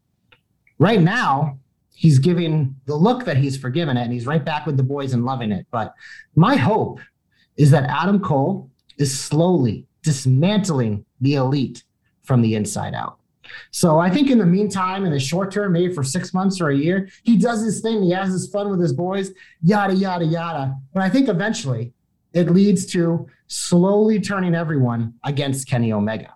Right 0.83 1.01
now, 1.01 1.61
he's 1.95 2.19
giving 2.19 2.75
the 2.87 2.97
look 2.97 3.25
that 3.27 3.37
he's 3.37 3.57
forgiven 3.57 3.97
it, 3.97 4.03
and 4.03 4.13
he's 4.13 4.27
right 4.27 4.45
back 4.45 4.67
with 4.67 4.77
the 4.77 4.83
boys 4.83 5.13
and 5.13 5.25
loving 5.25 5.53
it. 5.53 5.65
But 5.71 5.95
my 6.35 6.57
hope 6.57 6.99
is 7.57 7.71
that 7.71 7.85
Adam 7.85 8.19
Cole 8.19 8.69
is 8.99 9.17
slowly 9.17 9.87
dismantling 10.03 11.05
the 11.21 11.35
elite 11.37 11.85
from 12.25 12.43
the 12.43 12.57
inside 12.57 12.95
out. 12.95 13.21
So 13.71 14.01
I 14.01 14.11
think 14.11 14.29
in 14.29 14.39
the 14.39 14.45
meantime, 14.45 15.05
in 15.05 15.13
the 15.13 15.21
short 15.21 15.53
term, 15.53 15.75
maybe 15.75 15.95
for 15.95 16.03
six 16.03 16.35
months 16.35 16.61
or 16.61 16.71
a 16.71 16.77
year, 16.77 17.09
he 17.23 17.37
does 17.37 17.63
his 17.63 17.81
thing. 17.81 18.03
He 18.03 18.11
has 18.11 18.33
his 18.33 18.51
fun 18.51 18.69
with 18.69 18.81
his 18.81 18.93
boys, 18.93 19.31
yada, 19.63 19.95
yada, 19.95 20.25
yada. 20.25 20.75
But 20.93 21.05
I 21.05 21.11
think 21.11 21.29
eventually 21.29 21.93
it 22.33 22.51
leads 22.51 22.87
to 22.87 23.29
slowly 23.47 24.19
turning 24.19 24.57
everyone 24.57 25.15
against 25.23 25.69
Kenny 25.69 25.93
Omega 25.93 26.35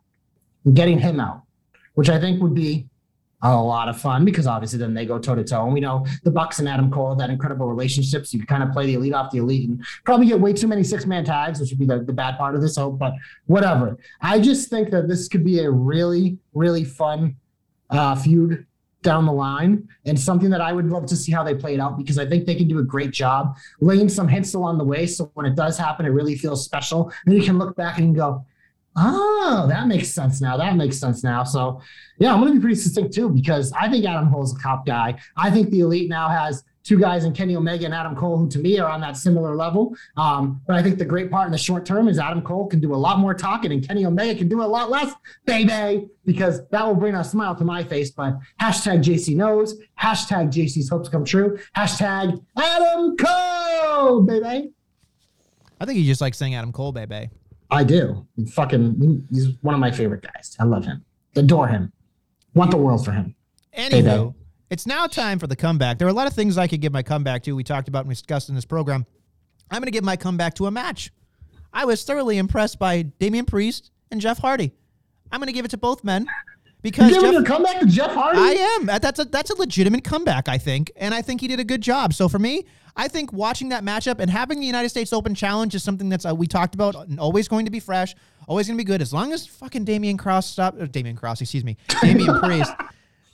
and 0.64 0.76
getting 0.76 1.00
him 1.00 1.18
out, 1.18 1.42
which 1.94 2.08
I 2.08 2.20
think 2.20 2.40
would 2.40 2.54
be 2.54 2.86
a 3.54 3.62
lot 3.62 3.88
of 3.88 4.00
fun 4.00 4.24
because 4.24 4.46
obviously 4.46 4.78
then 4.78 4.94
they 4.94 5.06
go 5.06 5.18
toe 5.18 5.34
to 5.34 5.44
toe. 5.44 5.64
And 5.64 5.74
we 5.74 5.80
know 5.80 6.06
the 6.24 6.30
Bucks 6.30 6.58
and 6.58 6.68
Adam 6.68 6.90
Cole 6.90 7.14
that 7.16 7.30
incredible 7.30 7.66
relationships. 7.66 8.32
You 8.32 8.40
can 8.40 8.46
kind 8.46 8.62
of 8.62 8.72
play 8.72 8.86
the 8.86 8.94
elite 8.94 9.14
off 9.14 9.30
the 9.30 9.38
elite 9.38 9.68
and 9.68 9.84
probably 10.04 10.26
get 10.26 10.40
way 10.40 10.52
too 10.52 10.68
many 10.68 10.82
six 10.82 11.06
man 11.06 11.24
tags, 11.24 11.60
which 11.60 11.70
would 11.70 11.78
be 11.78 11.86
the, 11.86 12.00
the 12.00 12.12
bad 12.12 12.36
part 12.36 12.54
of 12.54 12.60
this 12.60 12.76
hope, 12.76 12.98
but 12.98 13.12
whatever. 13.46 13.98
I 14.20 14.40
just 14.40 14.70
think 14.70 14.90
that 14.90 15.08
this 15.08 15.28
could 15.28 15.44
be 15.44 15.60
a 15.60 15.70
really, 15.70 16.38
really 16.54 16.84
fun 16.84 17.36
uh, 17.90 18.14
feud 18.16 18.66
down 19.02 19.24
the 19.24 19.32
line 19.32 19.88
and 20.04 20.18
something 20.18 20.50
that 20.50 20.60
I 20.60 20.72
would 20.72 20.88
love 20.88 21.06
to 21.06 21.16
see 21.16 21.30
how 21.30 21.44
they 21.44 21.54
play 21.54 21.74
it 21.74 21.80
out 21.80 21.96
because 21.96 22.18
I 22.18 22.26
think 22.26 22.44
they 22.44 22.56
can 22.56 22.66
do 22.66 22.80
a 22.80 22.82
great 22.82 23.12
job 23.12 23.56
laying 23.80 24.08
some 24.08 24.26
hints 24.26 24.54
along 24.54 24.78
the 24.78 24.84
way. 24.84 25.06
So 25.06 25.30
when 25.34 25.46
it 25.46 25.54
does 25.54 25.78
happen, 25.78 26.06
it 26.06 26.10
really 26.10 26.34
feels 26.34 26.64
special. 26.64 27.12
And 27.24 27.34
you 27.34 27.42
can 27.42 27.56
look 27.56 27.76
back 27.76 27.98
and 27.98 28.16
go, 28.16 28.44
Oh, 28.96 29.66
that 29.68 29.86
makes 29.88 30.08
sense 30.08 30.40
now. 30.40 30.56
That 30.56 30.76
makes 30.76 30.98
sense 30.98 31.22
now. 31.22 31.44
So, 31.44 31.82
yeah, 32.18 32.32
I'm 32.32 32.40
going 32.40 32.52
to 32.52 32.58
be 32.58 32.62
pretty 32.62 32.76
succinct 32.76 33.12
too 33.12 33.28
because 33.28 33.70
I 33.72 33.90
think 33.90 34.06
Adam 34.06 34.30
Cole's 34.32 34.56
a 34.56 34.58
cop 34.58 34.86
guy. 34.86 35.18
I 35.36 35.50
think 35.50 35.70
the 35.70 35.80
elite 35.80 36.08
now 36.08 36.28
has 36.28 36.64
two 36.82 36.98
guys 36.98 37.24
in 37.24 37.32
Kenny 37.32 37.56
Omega 37.56 37.84
and 37.84 37.92
Adam 37.92 38.14
Cole, 38.14 38.38
who 38.38 38.48
to 38.48 38.58
me 38.58 38.78
are 38.78 38.88
on 38.88 39.00
that 39.00 39.16
similar 39.16 39.56
level. 39.56 39.94
Um, 40.16 40.62
but 40.66 40.76
I 40.76 40.82
think 40.82 40.98
the 40.98 41.04
great 41.04 41.30
part 41.30 41.46
in 41.46 41.52
the 41.52 41.58
short 41.58 41.84
term 41.84 42.08
is 42.08 42.18
Adam 42.18 42.40
Cole 42.40 42.68
can 42.68 42.80
do 42.80 42.94
a 42.94 42.96
lot 42.96 43.18
more 43.18 43.34
talking 43.34 43.72
and 43.72 43.86
Kenny 43.86 44.06
Omega 44.06 44.38
can 44.38 44.48
do 44.48 44.62
a 44.62 44.64
lot 44.64 44.88
less, 44.88 45.12
baby, 45.44 46.06
because 46.24 46.66
that 46.68 46.86
will 46.86 46.94
bring 46.94 47.16
a 47.16 47.24
smile 47.24 47.54
to 47.56 47.64
my 47.64 47.82
face. 47.82 48.12
But 48.12 48.38
hashtag 48.60 49.02
JC 49.02 49.36
knows, 49.36 49.74
hashtag 50.00 50.52
JC's 50.52 50.88
hopes 50.88 51.08
come 51.08 51.24
true, 51.24 51.58
hashtag 51.76 52.40
Adam 52.56 53.16
Cole, 53.16 54.22
baby. 54.22 54.70
I 55.80 55.84
think 55.84 55.98
he 55.98 56.06
just 56.06 56.20
likes 56.20 56.38
saying 56.38 56.54
Adam 56.54 56.72
Cole, 56.72 56.92
baby. 56.92 57.28
I 57.70 57.84
do. 57.84 58.26
Fucking, 58.52 59.26
he's 59.30 59.48
one 59.62 59.74
of 59.74 59.80
my 59.80 59.90
favorite 59.90 60.22
guys. 60.22 60.56
I 60.60 60.64
love 60.64 60.84
him. 60.84 61.04
Adore 61.34 61.68
him. 61.68 61.92
Want 62.54 62.70
the 62.70 62.76
world 62.76 63.04
for 63.04 63.12
him. 63.12 63.34
Anywho, 63.76 64.34
it's 64.70 64.86
now 64.86 65.06
time 65.06 65.38
for 65.38 65.46
the 65.46 65.56
comeback. 65.56 65.98
There 65.98 66.06
are 66.06 66.10
a 66.10 66.14
lot 66.14 66.26
of 66.26 66.32
things 66.32 66.56
I 66.56 66.66
could 66.66 66.80
give 66.80 66.92
my 66.92 67.02
comeback 67.02 67.42
to. 67.44 67.54
We 67.54 67.64
talked 67.64 67.88
about 67.88 68.04
and 68.04 68.10
discussed 68.10 68.48
in 68.48 68.54
this 68.54 68.64
program. 68.64 69.04
I'm 69.70 69.80
going 69.80 69.86
to 69.86 69.90
give 69.92 70.04
my 70.04 70.16
comeback 70.16 70.54
to 70.54 70.66
a 70.66 70.70
match. 70.70 71.12
I 71.72 71.84
was 71.84 72.02
thoroughly 72.04 72.38
impressed 72.38 72.78
by 72.78 73.02
Damian 73.02 73.44
Priest 73.44 73.90
and 74.10 74.20
Jeff 74.20 74.38
Hardy. 74.38 74.72
I'm 75.30 75.40
going 75.40 75.48
to 75.48 75.52
give 75.52 75.64
it 75.64 75.72
to 75.72 75.76
both 75.76 76.04
men 76.04 76.26
because 76.82 77.10
You're 77.10 77.20
giving 77.20 77.40
Jeff, 77.40 77.42
a 77.42 77.52
comeback 77.52 77.80
to 77.80 77.86
Jeff 77.86 78.12
Hardy? 78.12 78.38
I 78.38 78.76
am. 78.78 78.86
That's 78.86 79.18
a 79.18 79.24
that's 79.24 79.50
a 79.50 79.56
legitimate 79.56 80.04
comeback, 80.04 80.48
I 80.48 80.56
think, 80.56 80.92
and 80.96 81.12
I 81.12 81.20
think 81.20 81.40
he 81.40 81.48
did 81.48 81.60
a 81.60 81.64
good 81.64 81.80
job. 81.80 82.14
So 82.14 82.28
for 82.28 82.38
me, 82.38 82.64
I 82.96 83.08
think 83.08 83.32
watching 83.32 83.68
that 83.68 83.84
matchup 83.84 84.20
and 84.20 84.30
having 84.30 84.58
the 84.58 84.66
United 84.66 84.88
States 84.88 85.12
Open 85.12 85.34
Challenge 85.34 85.74
is 85.74 85.82
something 85.82 86.08
that's 86.08 86.24
uh, 86.24 86.34
we 86.34 86.46
talked 86.46 86.74
about, 86.74 86.94
and 86.94 87.20
always 87.20 87.46
going 87.46 87.66
to 87.66 87.70
be 87.70 87.80
fresh, 87.80 88.14
always 88.48 88.66
going 88.66 88.78
to 88.78 88.80
be 88.82 88.86
good 88.86 89.02
as 89.02 89.12
long 89.12 89.32
as 89.32 89.46
fucking 89.46 89.84
Damian 89.84 90.16
Cross 90.16 90.46
stop. 90.46 90.74
Uh, 90.80 90.86
Damian 90.86 91.16
Cross, 91.16 91.40
excuse 91.42 91.64
me, 91.64 91.76
Damian 92.00 92.38
Priest. 92.40 92.72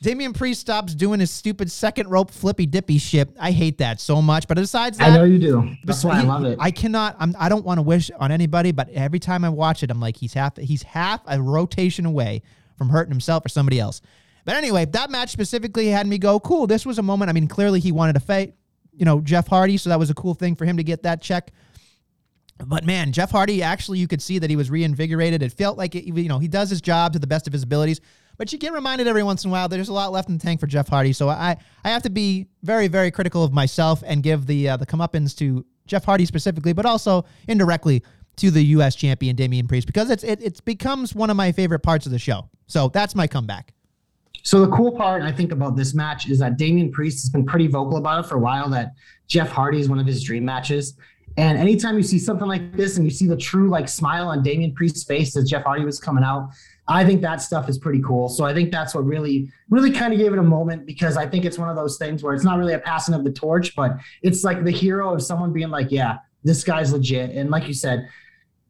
Damian 0.02 0.32
Priest 0.32 0.60
stops 0.60 0.96
doing 0.96 1.20
his 1.20 1.30
stupid 1.30 1.70
second 1.70 2.08
rope 2.08 2.32
flippy 2.32 2.66
dippy 2.66 2.98
shit. 2.98 3.30
I 3.38 3.52
hate 3.52 3.78
that 3.78 4.00
so 4.00 4.20
much. 4.20 4.48
But 4.48 4.56
besides 4.56 4.98
that, 4.98 5.10
I 5.10 5.14
know 5.14 5.22
you 5.22 5.38
do. 5.38 5.76
That's 5.84 6.04
why 6.04 6.18
I 6.18 6.22
love 6.22 6.44
it. 6.44 6.58
I 6.60 6.72
cannot. 6.72 7.14
I'm, 7.20 7.36
I 7.38 7.48
don't 7.48 7.64
want 7.64 7.78
to 7.78 7.82
wish 7.82 8.10
on 8.18 8.32
anybody, 8.32 8.72
but 8.72 8.88
every 8.90 9.20
time 9.20 9.44
I 9.44 9.48
watch 9.48 9.84
it, 9.84 9.92
I'm 9.92 10.00
like, 10.00 10.16
he's 10.16 10.34
half. 10.34 10.56
He's 10.56 10.82
half 10.82 11.20
a 11.26 11.40
rotation 11.40 12.04
away 12.04 12.42
from 12.76 12.88
hurting 12.88 13.12
himself 13.12 13.46
or 13.46 13.48
somebody 13.48 13.78
else. 13.78 14.00
But 14.44 14.56
anyway, 14.56 14.86
that 14.86 15.08
match 15.08 15.30
specifically 15.30 15.86
had 15.86 16.06
me 16.08 16.18
go, 16.18 16.40
cool. 16.40 16.66
This 16.66 16.84
was 16.84 16.98
a 16.98 17.02
moment. 17.02 17.28
I 17.28 17.32
mean, 17.32 17.46
clearly 17.46 17.78
he 17.78 17.92
wanted 17.92 18.14
to 18.14 18.20
fight, 18.20 18.54
you 18.93 19.05
know, 19.05 19.20
Jeff 19.20 19.49
Hardy, 19.49 19.76
so 19.76 19.90
that 19.90 19.99
was 19.99 20.11
a 20.11 20.14
cool 20.14 20.34
thing 20.34 20.55
for 20.55 20.64
him 20.64 20.76
to 20.76 20.84
get 20.84 21.03
that 21.03 21.22
check. 21.22 21.53
But 22.64 22.84
man, 22.84 23.12
Jeff 23.12 23.30
Hardy 23.30 23.62
actually, 23.62 23.99
you 23.99 24.07
could 24.07 24.22
see 24.22 24.38
that 24.38 24.51
he 24.51 24.57
was 24.57 24.70
reinvigorated. 24.70 25.43
It 25.43 25.53
felt 25.53 25.78
like 25.78 25.95
it, 25.95 26.05
you 26.05 26.28
know 26.28 26.38
he 26.38 26.49
does 26.49 26.70
his 26.70 26.80
job 26.80 27.12
to 27.14 27.18
the 27.18 27.26
best 27.26 27.47
of 27.47 27.53
his 27.53 27.62
abilities. 27.62 28.01
But 28.38 28.53
you 28.53 28.59
get 28.59 28.72
reminded 28.72 29.07
every 29.07 29.22
once 29.22 29.45
in 29.45 29.51
a 29.51 29.53
while 29.53 29.68
there's 29.68 29.88
a 29.88 29.93
lot 29.93 30.11
left 30.12 30.28
in 30.28 30.38
the 30.38 30.43
tank 30.43 30.61
for 30.61 30.66
Jeff 30.66 30.88
Hardy. 30.88 31.12
So 31.12 31.28
I 31.28 31.57
I 31.84 31.90
have 31.90 32.03
to 32.03 32.11
be 32.11 32.47
very 32.62 32.88
very 32.88 33.11
critical 33.11 33.43
of 33.43 33.53
myself 33.53 34.03
and 34.07 34.22
give 34.22 34.47
the 34.47 34.70
uh, 34.70 34.76
the 34.76 34.86
comeuppance 34.86 35.36
to 35.38 35.64
Jeff 35.86 36.05
Hardy 36.05 36.26
specifically, 36.26 36.72
but 36.72 36.86
also 36.86 37.24
indirectly 37.49 38.03
to 38.36 38.51
the 38.51 38.62
U.S. 38.66 38.95
champion 38.95 39.36
Damian 39.36 39.66
Priest 39.66 39.86
because 39.86 40.11
it's 40.11 40.24
it 40.24 40.43
it 40.43 40.64
becomes 40.64 41.14
one 41.14 41.30
of 41.30 41.36
my 41.36 41.53
favorite 41.53 41.80
parts 41.80 42.07
of 42.07 42.12
the 42.12 42.18
show. 42.18 42.49
So 42.66 42.88
that's 42.88 43.14
my 43.14 43.26
comeback. 43.26 43.74
So 44.43 44.61
the 44.61 44.72
cool 44.72 44.93
part 44.93 45.22
I 45.22 45.32
think 45.32 45.53
about 45.53 45.76
this 45.76 45.95
match 45.95 46.28
is 46.28 46.38
that 46.40 46.57
Damian 46.57 46.90
Priest 46.90 47.22
has 47.22 47.30
been 47.30 47.47
pretty 47.47 47.68
vocal 47.68 47.97
about 47.97 48.24
it 48.24 48.28
for 48.28 48.36
a 48.36 48.40
while. 48.40 48.68
That 48.68 48.93
Jeff 49.28 49.51
Hardy 49.51 49.80
is 49.80 49.88
one 49.88 49.99
of 49.99 50.07
his 50.07 50.22
dream 50.22 50.45
matches, 50.45 50.97
and 51.36 51.57
anytime 51.57 51.97
you 51.97 52.03
see 52.03 52.18
something 52.18 52.47
like 52.47 52.76
this 52.76 52.97
and 52.97 53.07
you 53.07 53.11
see 53.11 53.26
the 53.26 53.36
true 53.36 53.70
like 53.70 53.88
smile 53.88 54.28
on 54.28 54.43
Damian 54.43 54.74
Priest's 54.74 55.05
face 55.05 55.36
as 55.36 55.49
Jeff 55.49 55.64
Hardy 55.64 55.84
was 55.84 55.99
coming 55.99 56.24
out, 56.24 56.51
I 56.88 57.05
think 57.05 57.22
that 57.22 57.40
stuff 57.40 57.68
is 57.68 57.78
pretty 57.78 58.03
cool. 58.03 58.28
So 58.28 58.45
I 58.45 58.53
think 58.53 58.70
that's 58.70 58.95
what 58.95 59.05
really, 59.07 59.51
really 59.70 59.90
kind 59.90 60.12
of 60.12 60.18
gave 60.18 60.32
it 60.32 60.38
a 60.38 60.43
moment 60.43 60.84
because 60.84 61.16
I 61.16 61.26
think 61.26 61.45
it's 61.45 61.59
one 61.59 61.70
of 61.70 61.76
those 61.76 61.97
things 61.97 62.22
where 62.22 62.34
it's 62.34 62.45
not 62.45 62.59
really 62.59 62.74
a 62.74 62.78
passing 62.78 63.14
of 63.14 63.24
the 63.24 63.32
torch, 63.32 63.74
but 63.74 63.97
it's 64.22 64.45
like 64.45 64.64
the 64.64 64.70
hero 64.70 65.14
of 65.14 65.22
someone 65.22 65.53
being 65.53 65.70
like, 65.70 65.90
yeah, 65.90 66.18
this 66.45 66.64
guy's 66.64 66.93
legit. 66.93 67.30
And 67.30 67.51
like 67.51 67.66
you 67.66 67.74
said, 67.74 68.09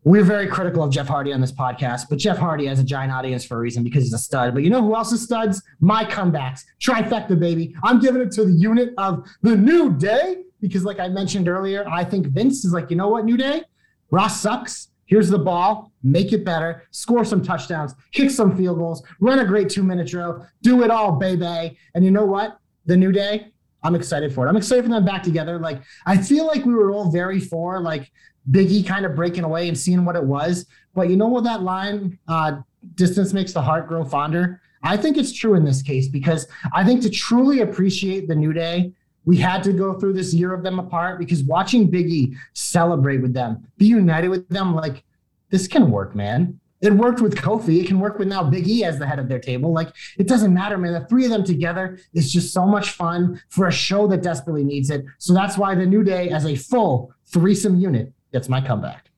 we're 0.05 0.25
very 0.25 0.49
critical 0.49 0.83
of 0.83 0.91
Jeff 0.91 1.07
Hardy 1.07 1.33
on 1.33 1.41
this 1.41 1.53
podcast, 1.53 2.09
but 2.11 2.19
Jeff 2.19 2.37
Hardy 2.37 2.67
has 2.67 2.81
a 2.81 2.85
giant 2.85 3.13
audience 3.13 3.45
for 3.45 3.57
a 3.57 3.61
reason 3.61 3.85
because 3.85 4.03
he's 4.03 4.13
a 4.13 4.19
stud. 4.19 4.53
But 4.53 4.65
you 4.65 4.71
know 4.71 4.83
who 4.83 4.97
else 4.97 5.13
is 5.13 5.23
studs? 5.23 5.63
My 5.81 6.05
comebacks. 6.05 6.65
Trifecta, 6.81 7.39
baby. 7.39 7.75
I'm 7.85 8.01
giving 8.01 8.21
it 8.21 8.33
to 8.33 8.45
the 8.45 8.53
unit 8.53 8.95
of 8.99 9.25
the 9.43 9.57
New 9.57 9.93
Day 9.93 10.43
because, 10.61 10.85
like 10.85 10.99
I 10.99 11.09
mentioned 11.09 11.49
earlier, 11.49 11.89
I 11.89 12.05
think 12.05 12.27
Vince 12.27 12.65
is 12.65 12.73
like, 12.73 12.91
you 12.91 12.97
know 12.97 13.09
what, 13.09 13.25
New 13.25 13.37
Day? 13.37 13.63
Ross 14.11 14.41
sucks. 14.41 14.89
Here's 15.07 15.29
the 15.29 15.39
ball. 15.39 15.93
Make 16.03 16.33
it 16.33 16.45
better. 16.45 16.85
Score 16.91 17.25
some 17.25 17.43
touchdowns. 17.43 17.95
Kick 18.13 18.31
some 18.31 18.57
field 18.57 18.79
goals. 18.79 19.03
Run 19.21 19.39
a 19.39 19.45
great 19.45 19.69
two 19.69 19.83
minute 19.83 20.09
drill. 20.09 20.47
Do 20.63 20.83
it 20.83 20.91
all, 20.91 21.13
baby. 21.13 21.79
And 21.95 22.05
you 22.05 22.11
know 22.11 22.25
what? 22.25 22.59
The 22.87 22.97
New 22.97 23.13
Day, 23.13 23.53
I'm 23.85 23.95
excited 23.95 24.33
for 24.33 24.47
it. 24.47 24.49
I'm 24.49 24.57
excited 24.57 24.85
for 24.85 24.91
them 24.91 25.05
back 25.05 25.23
together. 25.23 25.59
Like, 25.59 25.83
I 26.07 26.17
feel 26.17 26.47
like 26.47 26.65
we 26.65 26.75
were 26.75 26.91
all 26.91 27.11
very 27.11 27.41
for 27.41 27.81
like 27.81 28.11
Biggie 28.51 28.87
kind 28.87 29.07
of 29.07 29.15
breaking 29.15 29.45
away 29.45 29.69
and 29.69 29.79
seeing 29.79 30.05
what 30.05 30.17
it 30.17 30.25
was. 30.25 30.67
But 30.95 31.09
you 31.09 31.17
know 31.17 31.29
what 31.29 31.45
that 31.45 31.63
line, 31.63 32.19
uh, 32.29 32.61
distance 32.95 33.33
makes 33.33 33.53
the 33.53 33.63
heart 33.63 33.89
grow 33.89 34.05
fonder? 34.05 34.61
I 34.83 34.97
think 34.97 35.17
it's 35.17 35.33
true 35.33 35.55
in 35.55 35.65
this 35.65 35.83
case 35.83 36.09
because 36.09 36.49
I 36.73 36.85
think 36.85 37.03
to 37.03 37.11
truly 37.11 37.61
appreciate 37.61 38.27
the 38.27 38.35
New 38.35 38.53
Day, 38.53 38.93
we 39.25 39.37
had 39.37 39.63
to 39.63 39.73
go 39.73 39.95
through 39.95 40.15
this 40.15 40.35
year 40.35 40.53
of 40.53 40.65
them 40.65 40.81
apart 40.81 41.19
because 41.19 41.45
watching 41.45 41.91
Biggie 41.91 42.35
celebrate 42.55 43.19
with 43.19 43.33
them, 43.33 43.65
be 43.79 43.87
united 43.87 44.29
with 44.29 44.49
them, 44.49 44.75
like 44.75 45.05
this 45.51 45.69
can 45.69 45.91
work, 45.91 46.17
man. 46.17 46.59
It 46.81 46.93
worked 46.93 47.21
with 47.21 47.37
Kofi. 47.37 47.81
It 47.81 47.87
can 47.87 48.01
work 48.01 48.19
with 48.19 48.27
now 48.27 48.43
Big 48.43 48.67
E 48.67 48.83
as 48.83 48.99
the 48.99 49.07
head 49.07 49.21
of 49.21 49.29
their 49.29 49.39
table. 49.39 49.73
Like 49.73 49.95
it 50.19 50.27
doesn't 50.27 50.53
matter, 50.53 50.77
man. 50.77 50.93
The 50.93 51.07
three 51.07 51.25
of 51.25 51.31
them 51.31 51.45
together 51.45 52.01
is 52.13 52.33
just 52.33 52.53
so 52.53 52.67
much 52.67 52.91
fun 52.91 53.41
for 53.51 53.69
a 53.69 53.73
show 53.73 54.09
that 54.09 54.25
desperately 54.25 54.65
needs 54.65 54.91
it. 54.91 55.05
So 55.19 55.33
that's 55.33 55.57
why 55.57 55.77
the 55.77 55.87
New 55.87 56.03
Day, 56.03 56.31
as 56.31 56.45
a 56.45 56.57
full 56.57 57.15
threesome 57.27 57.77
unit, 57.79 58.13
gets 58.33 58.49
my 58.49 58.61
comeback. 58.61 59.11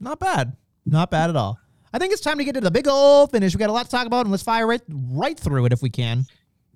Not 0.00 0.18
bad. 0.18 0.56
Not 0.84 1.10
bad 1.10 1.30
at 1.30 1.36
all. 1.36 1.58
I 1.92 1.98
think 1.98 2.12
it's 2.12 2.20
time 2.20 2.38
to 2.38 2.44
get 2.44 2.54
to 2.54 2.60
the 2.60 2.70
big 2.70 2.88
old 2.88 3.30
finish. 3.30 3.54
We 3.54 3.58
got 3.58 3.70
a 3.70 3.72
lot 3.72 3.84
to 3.84 3.90
talk 3.90 4.06
about, 4.06 4.26
and 4.26 4.30
let's 4.30 4.42
fire 4.42 4.66
right 4.66 4.82
right 4.90 5.38
through 5.38 5.66
it 5.66 5.72
if 5.72 5.82
we 5.82 5.90
can. 5.90 6.26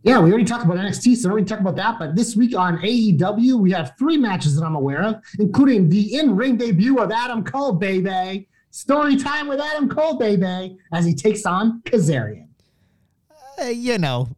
Yeah, 0.03 0.19
we 0.19 0.31
already 0.31 0.47
talked 0.47 0.65
about 0.65 0.79
NXT, 0.79 1.17
so 1.17 1.29
we 1.29 1.33
already 1.33 1.47
talked 1.47 1.61
about 1.61 1.77
that. 1.77 1.99
But 1.99 2.17
this 2.17 2.35
week 2.35 2.57
on 2.57 2.79
AEW, 2.79 3.61
we 3.61 3.71
have 3.73 3.93
three 3.99 4.17
matches 4.17 4.57
that 4.57 4.65
I'm 4.65 4.75
aware 4.75 5.03
of, 5.03 5.17
including 5.39 5.91
the 5.91 6.19
in-ring 6.19 6.57
debut 6.57 6.99
of 6.99 7.11
Adam 7.11 7.45
Cole, 7.45 7.73
baby. 7.73 8.49
Story 8.71 9.17
time 9.17 9.47
with 9.47 9.61
Adam 9.61 9.91
Cole, 9.91 10.17
baby, 10.17 10.79
as 10.93 11.05
he 11.05 11.15
takes 11.15 11.45
on 11.45 11.83
Kazarian. 11.83 12.49
Uh, 13.61 13.65
you 13.65 13.99
know, 13.99 14.29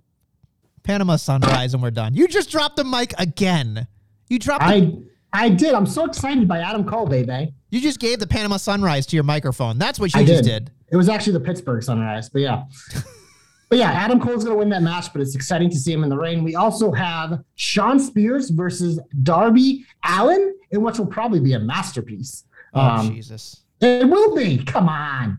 Panama 0.83 1.15
Sunrise, 1.17 1.75
and 1.75 1.83
we're 1.83 1.93
done. 1.93 2.15
You 2.15 2.27
just 2.27 2.51
dropped 2.51 2.77
the 2.77 2.85
mic 2.85 3.15
again. 3.19 3.87
You 4.29 4.41
dropped. 4.41 4.67
The, 4.67 4.73
I 4.73 4.99
I 5.33 5.49
did. 5.49 5.75
I'm 5.75 5.87
so 5.87 6.05
excited 6.05 6.47
by 6.47 6.59
Adam 6.59 6.85
Cole, 6.85 7.07
baby. 7.07 7.55
you 7.71 7.81
just 7.81 7.99
gave 8.01 8.19
the 8.19 8.27
Panama 8.27 8.59
Sunrise 8.59 9.07
to 9.07 9.17
your 9.17 9.25
microphone. 9.25 9.79
That's 9.79 9.99
what 9.99 10.13
you 10.15 10.21
I 10.21 10.25
just 10.25 10.45
did. 10.45 10.67
did. 10.67 10.73
It 10.91 10.97
was 10.97 11.09
actually 11.09 11.33
the 11.35 11.41
Pittsburgh 11.41 11.83
Sunrise, 11.83 12.29
but 12.29 12.41
yeah. 12.43 12.65
but 13.71 13.79
yeah, 13.79 13.91
Adam 13.93 14.21
Cole's 14.21 14.45
going 14.45 14.55
to 14.55 14.59
win 14.59 14.69
that 14.71 14.83
match, 14.83 15.11
but 15.13 15.23
it's 15.23 15.35
exciting 15.35 15.71
to 15.71 15.77
see 15.77 15.91
him 15.93 16.05
in 16.05 16.11
the 16.11 16.19
ring. 16.19 16.45
We 16.45 16.55
also 16.55 16.93
have 16.93 17.43
Shawn 17.55 17.99
Spears 17.99 18.51
versus 18.51 19.01
Darby 19.23 19.87
Allin, 20.05 20.55
in 20.71 20.83
which 20.83 20.99
will 20.99 21.07
probably 21.07 21.41
be 21.41 21.55
a 21.55 21.59
masterpiece. 21.59 22.45
Oh 22.75 22.81
Um, 22.81 23.11
Jesus. 23.15 23.63
It 23.81 24.09
will 24.09 24.37
be. 24.37 24.59
Come 24.65 24.89
on. 24.89 25.39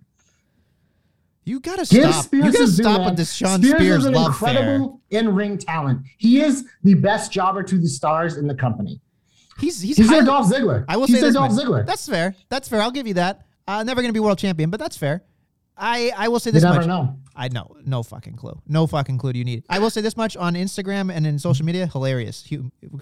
You 1.45 1.59
gotta 1.59 1.85
Give 1.85 2.11
stop. 2.13 2.33
You 2.33 2.41
gotta 2.43 2.67
stop 2.67 3.05
with 3.05 3.17
this 3.17 3.33
Shawn 3.33 3.61
Spears 3.61 3.75
Spears 3.75 3.99
is 3.99 4.05
an 4.05 4.15
incredible 4.15 5.01
in-ring 5.09 5.57
talent. 5.57 6.01
He 6.17 6.41
is 6.41 6.65
the 6.83 6.93
best 6.93 7.31
jobber 7.31 7.63
to 7.63 7.77
the 7.77 7.87
stars 7.87 8.37
in 8.37 8.47
the 8.47 8.55
company. 8.55 8.99
He's 9.59 9.81
he's, 9.81 9.97
He's 9.97 10.09
their 10.09 10.23
Dolph 10.23 10.51
Ziggler. 10.51 10.85
I 10.87 10.97
will 10.97 11.05
He's 11.07 11.17
say 11.17 11.21
this 11.21 11.35
Dolph 11.35 11.51
much. 11.53 11.63
Ziggler. 11.63 11.85
That's 11.85 12.07
fair. 12.07 12.35
That's 12.49 12.67
fair. 12.67 12.81
I'll 12.81 12.91
give 12.91 13.07
you 13.07 13.13
that. 13.15 13.45
Uh, 13.67 13.83
never 13.83 14.01
gonna 14.01 14.13
be 14.13 14.19
world 14.19 14.39
champion, 14.39 14.69
but 14.69 14.79
that's 14.79 14.97
fair. 14.97 15.23
I 15.77 16.11
I 16.17 16.27
will 16.27 16.39
say 16.39 16.51
this 16.51 16.63
you 16.63 16.69
never 16.69 16.79
much. 16.81 16.87
know. 16.87 17.17
I 17.35 17.47
know 17.47 17.75
no 17.85 18.03
fucking 18.03 18.35
clue. 18.35 18.59
No 18.67 18.85
fucking 18.87 19.17
clue. 19.17 19.33
Do 19.33 19.39
you 19.39 19.45
need? 19.45 19.63
I 19.69 19.79
will 19.79 19.89
say 19.89 20.01
this 20.01 20.17
much 20.17 20.35
on 20.37 20.53
Instagram 20.55 21.11
and 21.11 21.25
in 21.25 21.39
social 21.39 21.65
media. 21.65 21.87
Hilarious, 21.87 22.47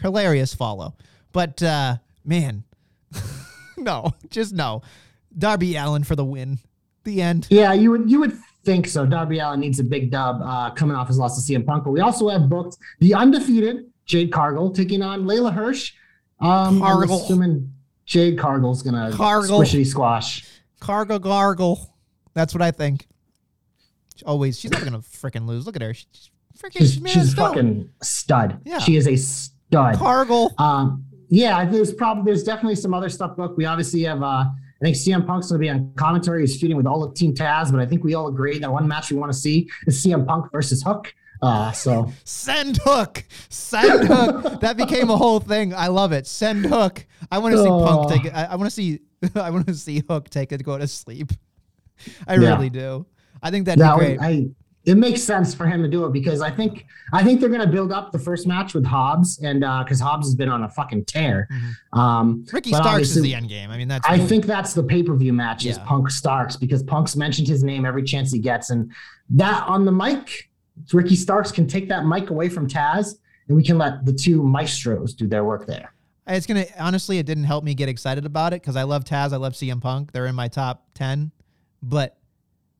hilarious 0.01 0.53
follow. 0.53 0.95
But 1.33 1.61
uh, 1.63 1.97
man, 2.23 2.63
no, 3.77 4.11
just 4.29 4.53
no. 4.53 4.81
Darby 5.37 5.75
Allin 5.75 6.03
for 6.03 6.15
the 6.15 6.25
win. 6.25 6.59
The 7.03 7.21
end. 7.21 7.47
Yeah, 7.49 7.73
you 7.73 7.91
would 7.91 8.09
you 8.09 8.19
would 8.19 8.37
think 8.63 8.87
so. 8.87 9.05
Darby 9.05 9.39
Allin 9.39 9.59
needs 9.59 9.79
a 9.79 9.83
big 9.83 10.11
dub 10.11 10.41
uh, 10.43 10.69
coming 10.71 10.95
off 10.95 11.07
his 11.07 11.17
loss 11.17 11.43
to 11.45 11.53
CM 11.53 11.65
Punk. 11.65 11.83
But 11.83 11.91
we 11.91 11.99
also 12.01 12.29
have 12.29 12.47
booked 12.47 12.77
the 12.99 13.13
undefeated 13.15 13.85
Jade 14.05 14.31
Cargill 14.31 14.71
taking 14.71 15.01
on 15.01 15.23
Leyla 15.23 15.53
Hirsch. 15.53 15.93
Um, 16.41 16.81
I'm 16.83 17.03
assuming 17.03 17.73
Jade 18.05 18.37
Cargill's 18.37 18.81
gonna 18.81 19.11
squishity 19.11 19.85
squash. 19.85 20.45
Cargo 20.79 21.19
gargle. 21.19 21.95
That's 22.33 22.53
what 22.53 22.61
I 22.61 22.71
think. 22.71 23.07
She 24.15 24.25
always, 24.25 24.59
she's 24.59 24.71
never 24.71 24.85
gonna 24.85 24.99
freaking 24.99 25.45
lose. 25.47 25.65
Look 25.65 25.75
at 25.75 25.81
her. 25.81 25.93
She's 25.93 26.31
freaking. 26.57 26.77
She's, 26.77 27.01
she's 27.05 27.33
a 27.33 27.35
fucking 27.35 27.89
stud. 28.01 28.59
Yeah. 28.65 28.79
She 28.79 28.95
is 28.95 29.07
a 29.07 29.15
stud. 29.15 29.95
Cargill. 29.95 30.53
Um, 30.57 31.05
yeah, 31.29 31.63
there's 31.65 31.93
probably 31.93 32.23
there's 32.25 32.43
definitely 32.43 32.75
some 32.75 32.93
other 32.93 33.09
stuff 33.09 33.37
booked. 33.37 33.57
We 33.57 33.65
obviously 33.65 34.01
have 34.03 34.21
uh 34.21 34.45
I 34.45 34.83
think 34.83 34.97
CM 34.97 35.25
Punk's 35.25 35.49
gonna 35.49 35.59
be 35.59 35.69
on 35.69 35.93
commentary. 35.95 36.41
He's 36.41 36.59
feuding 36.59 36.75
with 36.75 36.87
all 36.87 37.03
of 37.03 37.13
Team 37.13 37.33
Taz, 37.33 37.71
but 37.71 37.79
I 37.79 37.85
think 37.85 38.03
we 38.03 38.15
all 38.15 38.27
agree 38.27 38.59
that 38.59 38.71
one 38.71 38.87
match 38.87 39.11
we 39.11 39.17
want 39.17 39.31
to 39.31 39.37
see 39.37 39.69
is 39.87 40.03
CM 40.03 40.25
Punk 40.27 40.51
versus 40.51 40.81
Hook. 40.83 41.13
Uh, 41.41 41.71
so 41.71 42.11
Send 42.23 42.77
hook. 42.83 43.23
Send 43.49 44.07
hook. 44.07 44.61
That 44.61 44.77
became 44.77 45.09
a 45.09 45.17
whole 45.17 45.39
thing. 45.39 45.73
I 45.73 45.87
love 45.87 46.11
it. 46.11 46.27
Send 46.27 46.65
hook. 46.65 47.05
I 47.31 47.39
want 47.39 47.53
to 47.55 47.61
see 47.63 47.69
Oh. 47.69 47.85
Punk 47.85 48.11
take 48.11 48.25
it. 48.25 48.33
I, 48.35 48.45
I 48.45 48.55
want 48.55 48.67
to 48.69 48.75
see. 48.75 48.99
I 49.35 49.49
want 49.51 49.67
to 49.67 49.73
see 49.75 50.03
Hook 50.09 50.29
take 50.29 50.51
it 50.51 50.63
go 50.63 50.77
to 50.77 50.87
sleep. 50.87 51.31
I 52.27 52.35
Yeah. 52.35 52.49
really 52.55 52.69
do. 52.69 53.05
I 53.43 53.51
think 53.51 53.65
that'd 53.65 53.79
that 53.79 53.99
be 53.99 54.05
would, 54.05 54.17
great. 54.17 54.27
I 54.27 54.45
it 54.83 54.95
makes 54.97 55.21
sense 55.21 55.53
for 55.53 55.67
him 55.67 55.83
to 55.83 55.87
do 55.87 56.05
it 56.05 56.11
because 56.13 56.41
I 56.41 56.49
think 56.49 56.87
I 57.13 57.23
think 57.23 57.39
they're 57.39 57.49
gonna 57.49 57.67
build 57.67 57.91
up 57.91 58.11
the 58.11 58.17
first 58.17 58.47
match 58.47 58.73
with 58.73 58.83
Hobbs 58.83 59.39
and 59.43 59.63
uh 59.63 59.83
because 59.83 59.99
Hobbs 59.99 60.25
has 60.25 60.33
been 60.35 60.49
on 60.49 60.63
a 60.63 60.69
fucking 60.69 61.05
tear. 61.05 61.47
Um 61.93 62.45
Ricky 62.51 62.71
Starks 62.73 63.15
is 63.15 63.21
the 63.21 63.35
end 63.35 63.47
game. 63.49 63.69
I 63.69 63.77
mean, 63.77 63.87
that's. 63.87 64.07
I 64.07 64.17
think 64.17 64.45
that's 64.45 64.73
the 64.73 64.83
pay-per-view 64.83 65.33
match 65.33 65.65
is 65.67 65.77
Punk 65.79 66.09
Starks 66.09 66.55
because 66.55 66.81
Punk's 66.81 67.15
mentioned 67.15 67.47
his 67.47 67.63
name 67.63 67.85
every 67.85 68.01
chance 68.03 68.31
he 68.31 68.39
gets. 68.39 68.71
And 68.71 68.91
that 69.29 69.67
on 69.67 69.85
the 69.85 69.91
mic, 69.91 70.49
Ricky 70.91 71.15
Starks 71.15 71.51
can 71.51 71.67
take 71.67 71.89
that 71.89 72.05
mic 72.05 72.29
away 72.29 72.49
from 72.49 72.67
Taz 72.67 73.15
and 73.47 73.57
we 73.57 73.63
can 73.63 73.77
let 73.77 74.05
the 74.05 74.13
two 74.13 74.43
maestros 74.43 75.13
do 75.13 75.27
their 75.27 75.43
work 75.43 75.67
there. 75.67 75.93
It's 76.27 76.45
gonna 76.45 76.65
honestly, 76.79 77.17
it 77.17 77.25
didn't 77.25 77.45
help 77.45 77.63
me 77.63 77.73
get 77.73 77.89
excited 77.89 78.25
about 78.25 78.53
it 78.53 78.61
because 78.61 78.75
I 78.75 78.83
love 78.83 79.03
Taz, 79.03 79.33
I 79.33 79.37
love 79.37 79.53
CM 79.53 79.81
Punk. 79.81 80.11
They're 80.11 80.27
in 80.27 80.35
my 80.35 80.47
top 80.47 80.85
ten, 80.93 81.31
but 81.81 82.17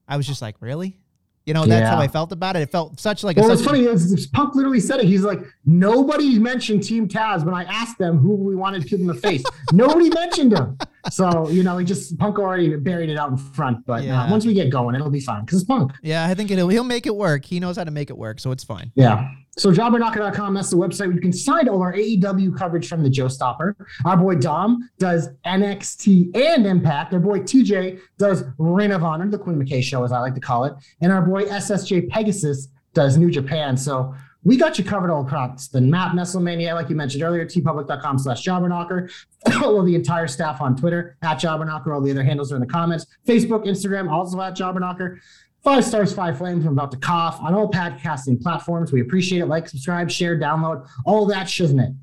I 0.08 0.18
was 0.18 0.28
just 0.28 0.42
like, 0.42 0.56
really? 0.60 1.00
You 1.46 1.56
know, 1.56 1.66
that's 1.66 1.90
how 1.90 2.00
I 2.00 2.08
felt 2.08 2.32
about 2.32 2.56
it. 2.56 2.62
It 2.62 2.72
felt 2.72 3.00
such 3.00 3.24
like 3.24 3.36
Well, 3.36 3.50
a 3.50 3.58
such 3.58 3.66
funny 3.66 3.86
is, 3.86 4.28
Punk 4.28 4.54
literally 4.54 4.80
said 4.80 5.00
it. 5.00 5.08
He's 5.08 5.24
like, 5.24 5.40
nobody 5.66 6.38
mentioned 6.38 6.84
Team 6.84 7.08
Taz 7.08 7.44
when 7.44 7.56
I 7.56 7.64
asked 7.64 7.98
them 7.98 8.20
who 8.20 8.36
we 8.36 8.56
wanted 8.56 8.88
to 8.88 8.96
in 8.96 9.08
the 9.08 9.16
face. 9.16 9.44
nobody 9.74 10.10
mentioned 10.10 10.54
him. 10.54 10.78
So, 11.10 11.50
you 11.50 11.64
know, 11.64 11.78
he 11.78 11.86
just 11.86 12.18
Punk 12.18 12.38
already 12.38 12.76
buried 12.76 13.10
it 13.10 13.18
out 13.18 13.30
in 13.32 13.38
front. 13.38 13.86
But 13.86 14.04
Yeah. 14.04 14.24
uh, 14.24 14.30
once 14.32 14.46
we 14.46 14.54
get 14.54 14.70
going, 14.70 14.94
it'll 14.96 15.10
be 15.10 15.20
fine 15.20 15.46
because 15.46 15.62
it's 15.62 15.68
Punk. 15.68 15.92
yeah. 16.04 16.26
I 16.28 16.34
think 16.36 16.52
it'll, 16.52 16.70
he'll 16.70 16.84
make 16.84 17.06
it 17.08 17.16
work. 17.16 17.46
He 17.46 17.60
knows 17.60 17.78
how 17.78 17.84
to 17.84 17.92
make 17.92 18.10
it 18.10 18.18
work, 18.18 18.40
so 18.40 18.52
it's 18.52 18.64
fine. 18.64 18.92
Yeah. 18.96 19.30
So 19.58 19.72
jobberknocker.com, 19.72 20.54
that's 20.54 20.70
the 20.70 20.78
website 20.78 21.08
where 21.08 21.12
you 21.14 21.20
can 21.20 21.34
find 21.34 21.68
all 21.68 21.82
our 21.82 21.94
AEW 21.94 22.58
coverage 22.58 22.88
from 22.88 23.04
the 23.04 23.10
Joe 23.10 23.28
Stopper. 23.28 23.76
Our 24.06 24.16
boy 24.16 24.36
Dom 24.36 24.90
does 24.98 25.28
NXT 25.46 26.36
and 26.36 26.66
Impact. 26.66 27.14
Our 27.14 27.20
boy 27.20 27.40
TJ 27.40 28.00
does 28.18 28.44
Ring 28.58 28.92
of 28.92 29.04
Honor, 29.04 29.28
the 29.30 29.38
Quinn 29.38 29.58
McKay 29.62 29.84
show, 29.84 30.04
as 30.04 30.12
I 30.12 30.20
like 30.20 30.36
to 30.36 30.40
call 30.42 30.64
it. 30.66 30.74
And 31.02 31.12
our 31.12 31.22
boy 31.22 31.44
SSJ 31.46 32.10
Pegasus 32.10 32.70
does 32.94 33.18
New 33.18 33.30
Japan. 33.30 33.76
So 33.76 34.14
we 34.44 34.58
got 34.58 34.78
you 34.78 34.84
covered 34.84 35.12
all 35.12 35.26
across 35.26 35.68
the 35.68 35.82
map. 35.82 36.14
Nestlemania, 36.14 36.74
like 36.74 36.90
you 36.90 36.96
mentioned 36.96 37.24
earlier, 37.24 37.46
tpublic.com 37.46 38.18
slash 38.18 38.44
jobberknocker. 38.44 39.12
Follow 39.60 39.86
the 39.86 39.96
entire 39.96 40.28
staff 40.28 40.62
on 40.62 40.76
Twitter 40.76 41.18
at 41.22 41.40
jobberknocker. 41.40 41.94
All 41.94 42.02
the 42.02 42.12
other 42.12 42.24
handles 42.24 42.52
are 42.52 42.56
in 42.56 42.62
the 42.62 42.68
comments. 42.68 43.06
Facebook, 43.28 43.66
Instagram, 43.66 44.12
also 44.12 44.42
at 44.42 44.56
jobberknocker. 44.56 45.20
Five 45.64 45.86
stars, 45.86 46.12
five 46.12 46.40
flames. 46.40 46.66
I'm 46.66 46.74
about 46.74 46.90
to 46.92 46.98
cough 46.98 47.40
on 47.40 47.54
all 47.54 47.70
podcasting 47.70 48.42
platforms. 48.42 48.92
We 48.92 49.02
appreciate 49.02 49.42
it. 49.42 49.46
Like, 49.46 49.70
subscribe, 49.70 50.10
share, 50.10 50.40
download, 50.40 50.88
all 51.06 51.28
that 51.28 51.46
shiznit. 51.46 51.96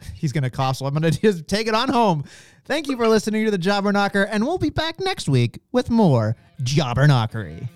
He's 0.14 0.32
gonna 0.32 0.50
cough, 0.50 0.76
so 0.76 0.86
I'm 0.86 0.92
gonna 0.92 1.10
just 1.10 1.48
take 1.48 1.66
it 1.66 1.74
on 1.74 1.88
home. 1.88 2.24
Thank 2.66 2.88
you 2.88 2.96
for 2.98 3.08
listening 3.08 3.46
to 3.46 3.50
the 3.50 3.58
Jobber 3.58 3.90
Knocker, 3.90 4.24
and 4.24 4.46
we'll 4.46 4.58
be 4.58 4.68
back 4.68 5.00
next 5.00 5.28
week 5.30 5.60
with 5.72 5.88
more 5.88 6.36
Jobber 6.62 7.06
Knockery. 7.06 7.68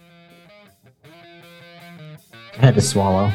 I 2.58 2.66
had 2.66 2.74
to 2.74 2.82
swallow. 2.82 3.32